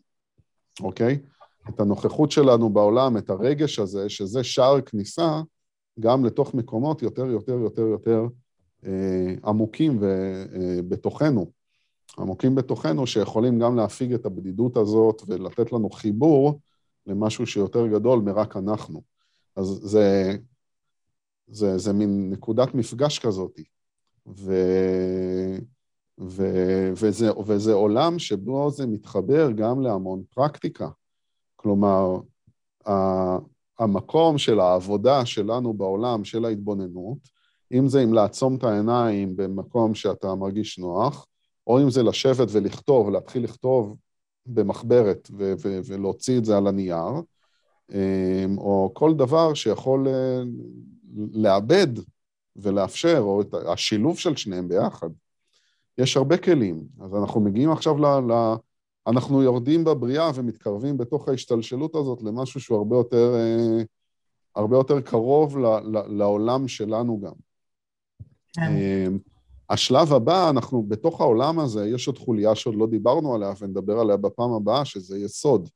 אוקיי? 0.81 1.19
את 1.69 1.81
הנוכחות 1.81 2.31
שלנו 2.31 2.71
בעולם, 2.71 3.17
את 3.17 3.31
הרגש 3.31 3.79
הזה, 3.79 4.09
שזה 4.09 4.45
שער 4.45 4.81
כניסה 4.81 5.41
גם 6.01 6.25
לתוך 6.25 6.55
מקומות 6.55 7.03
יותר, 7.03 7.27
יותר, 7.27 7.53
יותר, 7.53 7.83
יותר 7.83 8.27
אה, 8.87 9.35
עמוקים 9.45 9.99
ובתוכנו. 10.01 11.41
אה, 11.41 11.65
עמוקים 12.23 12.55
בתוכנו, 12.55 13.07
שיכולים 13.07 13.59
גם 13.59 13.77
להפיג 13.77 14.13
את 14.13 14.27
הבדידות 14.27 14.77
הזאת 14.77 15.23
ולתת 15.27 15.73
לנו 15.73 15.91
חיבור 15.91 16.61
למשהו 17.07 17.47
שיותר 17.47 17.87
גדול 17.87 18.21
מרק 18.21 18.57
אנחנו. 18.57 19.03
אז 19.57 19.67
זה, 19.67 20.37
זה, 21.47 21.79
זה 21.79 21.93
מין 21.93 22.31
נקודת 22.31 22.75
מפגש 22.75 23.19
כזאת. 23.19 23.61
ו, 24.27 24.55
ו, 26.21 26.45
וזה, 26.97 27.41
וזה 27.47 27.73
עולם 27.73 28.19
שבו 28.19 28.71
זה 28.71 28.87
מתחבר 28.87 29.51
גם 29.51 29.81
להמון 29.81 30.23
פרקטיקה. 30.35 30.89
כלומר, 31.65 32.19
המקום 33.79 34.39
של 34.39 34.61
העבודה 34.61 35.27
שלנו 35.27 35.73
בעולם, 35.75 36.25
של 36.25 36.45
ההתבוננות, 36.45 37.19
אם 37.73 37.89
זה 37.89 38.03
אם 38.05 38.13
לעצום 38.13 38.57
את 38.57 38.65
העיניים 38.65 39.37
במקום 39.37 39.95
שאתה 39.95 40.35
מרגיש 40.35 40.79
נוח, 40.79 41.27
או 41.67 41.83
אם 41.83 41.91
זה 41.91 42.03
לשבת 42.03 42.49
ולכתוב, 42.53 43.11
להתחיל 43.11 43.45
לכתוב 43.45 43.97
במחברת 44.47 45.29
ו- 45.39 45.53
ו- 45.65 45.81
ולהוציא 45.87 46.39
את 46.39 46.45
זה 46.45 46.57
על 46.57 46.67
הנייר, 46.67 47.13
אמ, 47.93 48.59
או 48.59 48.91
כל 48.95 49.15
דבר 49.15 49.55
שיכול 49.55 50.09
אה, 50.09 50.43
לאבד 51.33 51.89
ולאפשר, 52.57 53.19
או 53.21 53.41
את 53.41 53.55
השילוב 53.69 54.19
של 54.19 54.37
שניהם 54.37 54.69
ביחד. 54.69 55.09
יש 55.99 56.17
הרבה 56.17 56.37
כלים. 56.37 56.85
אז 57.01 57.15
אנחנו 57.15 57.41
מגיעים 57.41 57.71
עכשיו 57.71 57.99
ל... 57.99 58.33
ל- 58.33 58.55
אנחנו 59.07 59.43
יורדים 59.43 59.85
בבריאה 59.85 60.31
ומתקרבים 60.35 60.99
בתוך 60.99 61.29
ההשתלשלות 61.29 61.95
הזאת 61.95 62.23
למשהו 62.23 62.61
שהוא 62.61 62.79
הרבה 62.79 62.97
יותר, 62.97 63.35
אה, 63.35 63.83
הרבה 64.57 64.77
יותר 64.77 65.01
קרוב 65.01 65.59
ל- 65.59 65.67
ל- 65.67 66.19
לעולם 66.19 66.69
שלנו 66.69 67.21
גם. 67.21 67.33
כן. 68.53 68.63
אמ, 68.63 69.19
השלב 69.71 70.13
הבא, 70.13 70.51
אנחנו 70.51 70.83
בתוך 70.83 71.21
העולם 71.21 71.59
הזה, 71.59 71.87
יש 71.87 72.07
עוד 72.07 72.19
חוליה 72.19 72.55
שעוד 72.55 72.75
לא 72.75 72.87
דיברנו 72.87 73.35
עליה 73.35 73.53
ונדבר 73.61 73.99
עליה 73.99 74.17
בפעם 74.17 74.53
הבאה, 74.53 74.85
שזה 74.85 75.19
יסוד. 75.19 75.69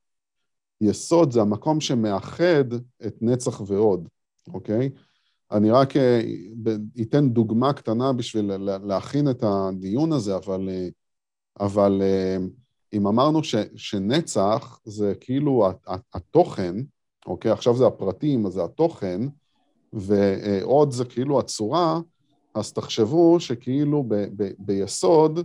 יסוד 0.81 1.33
זה 1.33 1.41
המקום 1.41 1.81
שמאחד 1.81 2.72
את 3.07 3.16
נצח 3.20 3.61
ועוד, 3.66 4.09
אוקיי? 4.55 4.91
אני 5.53 5.70
רק 5.70 5.97
אה, 5.97 6.20
אתן 7.03 7.29
דוגמה 7.29 7.72
קטנה 7.72 8.12
בשביל 8.12 8.53
להכין 8.85 9.31
את 9.31 9.45
הדיון 9.47 10.12
הזה, 10.12 10.37
אבל, 10.37 10.68
אה, 10.68 10.89
אבל 11.61 12.03
אה, 12.03 12.37
אם 12.93 13.07
אמרנו 13.07 13.45
ש, 13.45 13.55
שנצח 13.76 14.80
זה 14.84 15.12
כאילו 15.20 15.68
התוכן, 16.14 16.76
אוקיי? 17.26 17.51
עכשיו 17.51 17.76
זה 17.76 17.86
הפרטים, 17.86 18.47
אז 18.47 18.53
זה 18.53 18.64
התוכן, 18.64 19.20
ועוד 19.93 20.91
זה 20.91 21.05
כאילו 21.05 21.39
הצורה, 21.39 22.01
אז 22.55 22.72
תחשבו 22.72 23.41
שכאילו 23.41 24.05
ב, 24.09 24.14
ב, 24.14 24.51
ביסוד 24.59 25.41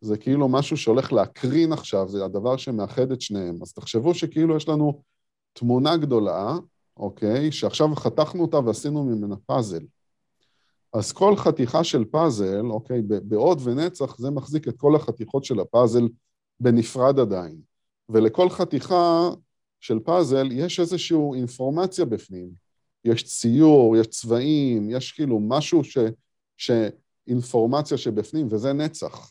זה 0.00 0.16
כאילו 0.16 0.48
משהו 0.48 0.76
שהולך 0.76 1.12
להקרין 1.12 1.72
עכשיו, 1.72 2.08
זה 2.08 2.24
הדבר 2.24 2.56
שמאחד 2.56 3.12
את 3.12 3.20
שניהם. 3.20 3.58
אז 3.62 3.72
תחשבו 3.72 4.14
שכאילו 4.14 4.56
יש 4.56 4.68
לנו 4.68 5.02
תמונה 5.52 5.96
גדולה, 5.96 6.56
אוקיי? 6.96 7.52
שעכשיו 7.52 7.96
חתכנו 7.96 8.42
אותה 8.42 8.58
ועשינו 8.58 9.04
ממנה 9.04 9.36
פאזל. 9.46 9.84
אז 10.92 11.12
כל 11.12 11.36
חתיכה 11.36 11.84
של 11.84 12.04
פאזל, 12.04 12.66
אוקיי, 12.70 13.02
בעוד 13.02 13.60
ונצח, 13.64 14.18
זה 14.18 14.30
מחזיק 14.30 14.68
את 14.68 14.76
כל 14.76 14.96
החתיכות 14.96 15.44
של 15.44 15.60
הפאזל 15.60 16.08
בנפרד 16.62 17.18
עדיין. 17.18 17.60
ולכל 18.08 18.50
חתיכה 18.50 19.30
של 19.80 19.98
פאזל 19.98 20.52
יש 20.52 20.80
איזושהי 20.80 21.18
אינפורמציה 21.34 22.04
בפנים. 22.04 22.50
יש 23.04 23.24
ציור, 23.24 23.96
יש 23.96 24.06
צבעים, 24.06 24.90
יש 24.90 25.12
כאילו 25.12 25.40
משהו 25.40 25.84
ש... 25.84 25.98
שאינפורמציה 26.56 27.98
שבפנים, 27.98 28.46
וזה 28.50 28.72
נצח. 28.72 29.30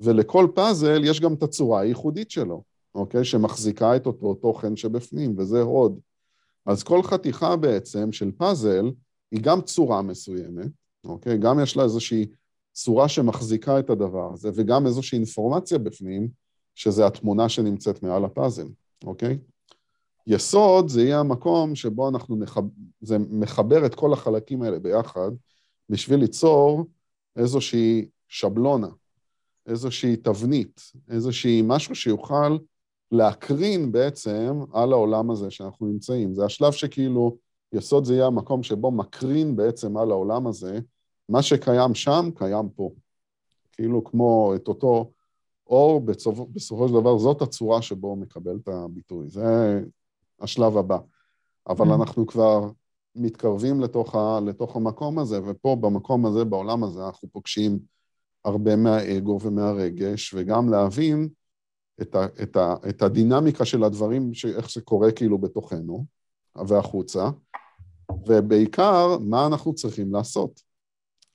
ולכל 0.00 0.48
פאזל 0.54 1.04
יש 1.04 1.20
גם 1.20 1.34
את 1.34 1.42
הצורה 1.42 1.80
הייחודית 1.80 2.30
שלו, 2.30 2.62
אוקיי? 2.94 3.24
שמחזיקה 3.24 3.96
את 3.96 4.06
אותו 4.06 4.34
תוכן 4.34 4.76
שבפנים, 4.76 5.34
וזה 5.38 5.60
הוד. 5.60 6.00
אז 6.66 6.82
כל 6.82 7.02
חתיכה 7.02 7.56
בעצם 7.56 8.12
של 8.12 8.32
פאזל 8.32 8.90
היא 9.30 9.40
גם 9.42 9.60
צורה 9.60 10.02
מסוימת, 10.02 10.70
אוקיי? 11.04 11.38
גם 11.38 11.60
יש 11.62 11.76
לה 11.76 11.82
איזושהי 11.82 12.26
צורה 12.76 13.08
שמחזיקה 13.08 13.78
את 13.78 13.90
הדבר 13.90 14.32
הזה, 14.32 14.50
וגם 14.54 14.86
איזושהי 14.86 15.16
אינפורמציה 15.16 15.78
בפנים, 15.78 16.28
שזה 16.74 17.06
התמונה 17.06 17.48
שנמצאת 17.48 18.02
מעל 18.02 18.24
הפאזל, 18.24 18.66
אוקיי? 19.04 19.38
יסוד 20.26 20.88
זה 20.88 21.02
יהיה 21.02 21.20
המקום 21.20 21.74
שבו 21.74 22.08
אנחנו 22.08 22.36
נחב... 22.36 22.62
זה 23.00 23.16
מחבר 23.18 23.86
את 23.86 23.94
כל 23.94 24.12
החלקים 24.12 24.62
האלה 24.62 24.78
ביחד, 24.78 25.30
בשביל 25.90 26.20
ליצור 26.20 26.84
איזושהי 27.36 28.08
שבלונה, 28.28 28.88
איזושהי 29.66 30.16
תבנית, 30.16 30.80
איזושהי 31.10 31.62
משהו 31.64 31.94
שיוכל 31.94 32.58
להקרין 33.12 33.92
בעצם 33.92 34.60
על 34.72 34.92
העולם 34.92 35.30
הזה 35.30 35.50
שאנחנו 35.50 35.86
נמצאים. 35.86 36.34
זה 36.34 36.44
השלב 36.44 36.72
שכאילו, 36.72 37.36
יסוד 37.72 38.04
זה 38.04 38.14
יהיה 38.14 38.26
המקום 38.26 38.62
שבו 38.62 38.90
מקרין 38.90 39.56
בעצם 39.56 39.96
על 39.96 40.10
העולם 40.10 40.46
הזה, 40.46 40.78
מה 41.28 41.42
שקיים 41.42 41.94
שם, 41.94 42.30
קיים 42.34 42.68
פה. 42.68 42.90
כאילו 43.72 44.04
כמו 44.04 44.52
את 44.56 44.68
אותו 44.68 45.10
אור, 45.66 46.00
בסופו, 46.00 46.46
בסופו 46.46 46.88
של 46.88 46.94
דבר 46.94 47.18
זאת 47.18 47.42
הצורה 47.42 47.82
שבו 47.82 48.08
הוא 48.08 48.18
מקבל 48.18 48.56
את 48.62 48.68
הביטוי. 48.68 49.28
זה 49.28 49.80
השלב 50.40 50.76
הבא. 50.76 50.98
אבל 51.68 51.90
mm. 51.90 51.94
אנחנו 51.94 52.26
כבר 52.26 52.70
מתקרבים 53.14 53.80
לתוך, 53.80 54.14
ה, 54.14 54.40
לתוך 54.46 54.76
המקום 54.76 55.18
הזה, 55.18 55.40
ופה 55.46 55.76
במקום 55.80 56.26
הזה, 56.26 56.44
בעולם 56.44 56.84
הזה, 56.84 57.06
אנחנו 57.06 57.28
פוגשים 57.32 57.78
הרבה 58.44 58.76
מהאגו 58.76 59.38
ומהרגש, 59.42 60.34
וגם 60.34 60.68
להבין 60.68 61.28
את, 62.02 62.14
ה, 62.14 62.26
את, 62.42 62.56
ה, 62.56 62.74
את 62.88 63.02
הדינמיקה 63.02 63.64
של 63.64 63.84
הדברים, 63.84 64.30
איך 64.56 64.70
זה 64.70 64.80
קורה 64.80 65.12
כאילו 65.12 65.38
בתוכנו 65.38 66.04
והחוצה, 66.56 67.30
ובעיקר, 68.26 69.18
מה 69.18 69.46
אנחנו 69.46 69.74
צריכים 69.74 70.12
לעשות. 70.12 70.65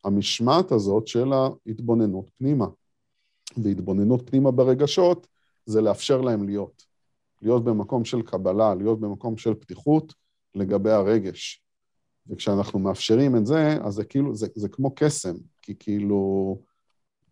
המשמעת 0.03 0.71
הזאת 0.71 1.07
של 1.07 1.33
ההתבוננות 1.33 2.29
פנימה. 2.37 2.65
והתבוננות 3.57 4.29
פנימה 4.29 4.51
ברגשות 4.51 5.27
זה 5.65 5.81
לאפשר 5.81 6.21
להם 6.21 6.43
להיות. 6.43 6.85
להיות 7.41 7.63
במקום 7.63 8.05
של 8.05 8.21
קבלה, 8.21 8.75
להיות 8.75 8.99
במקום 8.99 9.37
של 9.37 9.53
פתיחות 9.53 10.13
לגבי 10.55 10.91
הרגש. 10.91 11.63
וכשאנחנו 12.27 12.79
מאפשרים 12.79 13.35
את 13.35 13.45
זה, 13.45 13.77
אז 13.83 13.93
זה 13.93 14.03
כאילו, 14.03 14.35
זה, 14.35 14.47
זה 14.55 14.69
כמו 14.69 14.95
קסם, 14.95 15.35
כי 15.61 15.75
כאילו, 15.79 16.57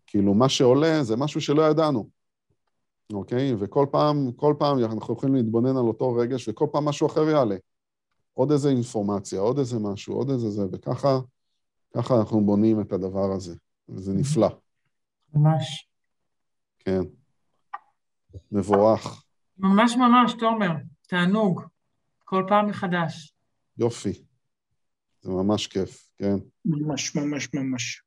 כאילו 0.06 0.34
מה 0.34 0.48
שעולה 0.48 1.02
זה 1.02 1.16
משהו 1.16 1.40
שלא 1.40 1.62
ידענו, 1.62 2.08
אוקיי? 3.12 3.54
וכל 3.58 3.86
פעם, 3.90 4.32
כל 4.32 4.54
פעם 4.58 4.78
אנחנו 4.78 5.14
יכולים 5.14 5.34
להתבונן 5.34 5.76
על 5.76 5.84
אותו 5.84 6.14
רגש, 6.14 6.48
וכל 6.48 6.66
פעם 6.72 6.84
משהו 6.84 7.06
אחר 7.06 7.28
יעלה. 7.28 7.56
עוד 8.34 8.52
איזה 8.52 8.68
אינפורמציה, 8.68 9.40
עוד 9.40 9.58
איזה 9.58 9.78
משהו, 9.78 10.14
עוד 10.14 10.30
איזה 10.30 10.50
זה, 10.50 10.62
וככה 10.72 11.18
ככה 11.96 12.14
אנחנו 12.18 12.40
בונים 12.46 12.80
את 12.80 12.92
הדבר 12.92 13.32
הזה, 13.36 13.54
וזה 13.88 14.12
נפלא. 14.12 14.48
ממש. 15.34 15.88
כן. 16.78 17.00
מבורך. 18.52 19.24
ממש 19.58 19.96
ממש, 19.96 20.34
תומר, 20.38 20.70
תענוג. 21.08 21.62
כל 22.24 22.44
פעם 22.48 22.66
מחדש. 22.66 23.34
יופי. 23.78 24.24
זה 25.22 25.30
ממש 25.30 25.66
כיף, 25.66 26.10
כן. 26.18 26.36
ממש, 26.64 27.16
ממש, 27.16 27.48
ממש. 27.54 28.02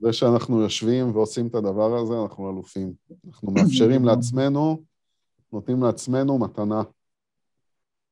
זה 0.00 0.12
שאנחנו 0.12 0.60
יושבים 0.60 1.16
ועושים 1.16 1.46
את 1.46 1.54
הדבר 1.54 1.96
הזה, 1.96 2.14
אנחנו 2.22 2.50
אלופים. 2.50 2.94
אנחנו 3.26 3.52
מאפשרים 3.52 4.04
לעצמנו, 4.04 4.82
נותנים 5.52 5.82
לעצמנו 5.82 6.38
מתנה. 6.38 6.82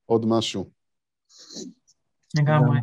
עוד 0.07 0.27
משהו. 0.29 0.71
לגמרי. 2.39 2.79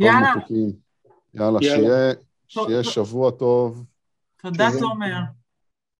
יאללה. 0.00 0.32
יאללה, 1.34 1.58
שיהיה, 1.62 2.12
שיהיה 2.48 2.84
שבוע 2.84 3.30
טוב. 3.30 3.84
תודה, 4.42 4.68
תומר. 4.80 5.20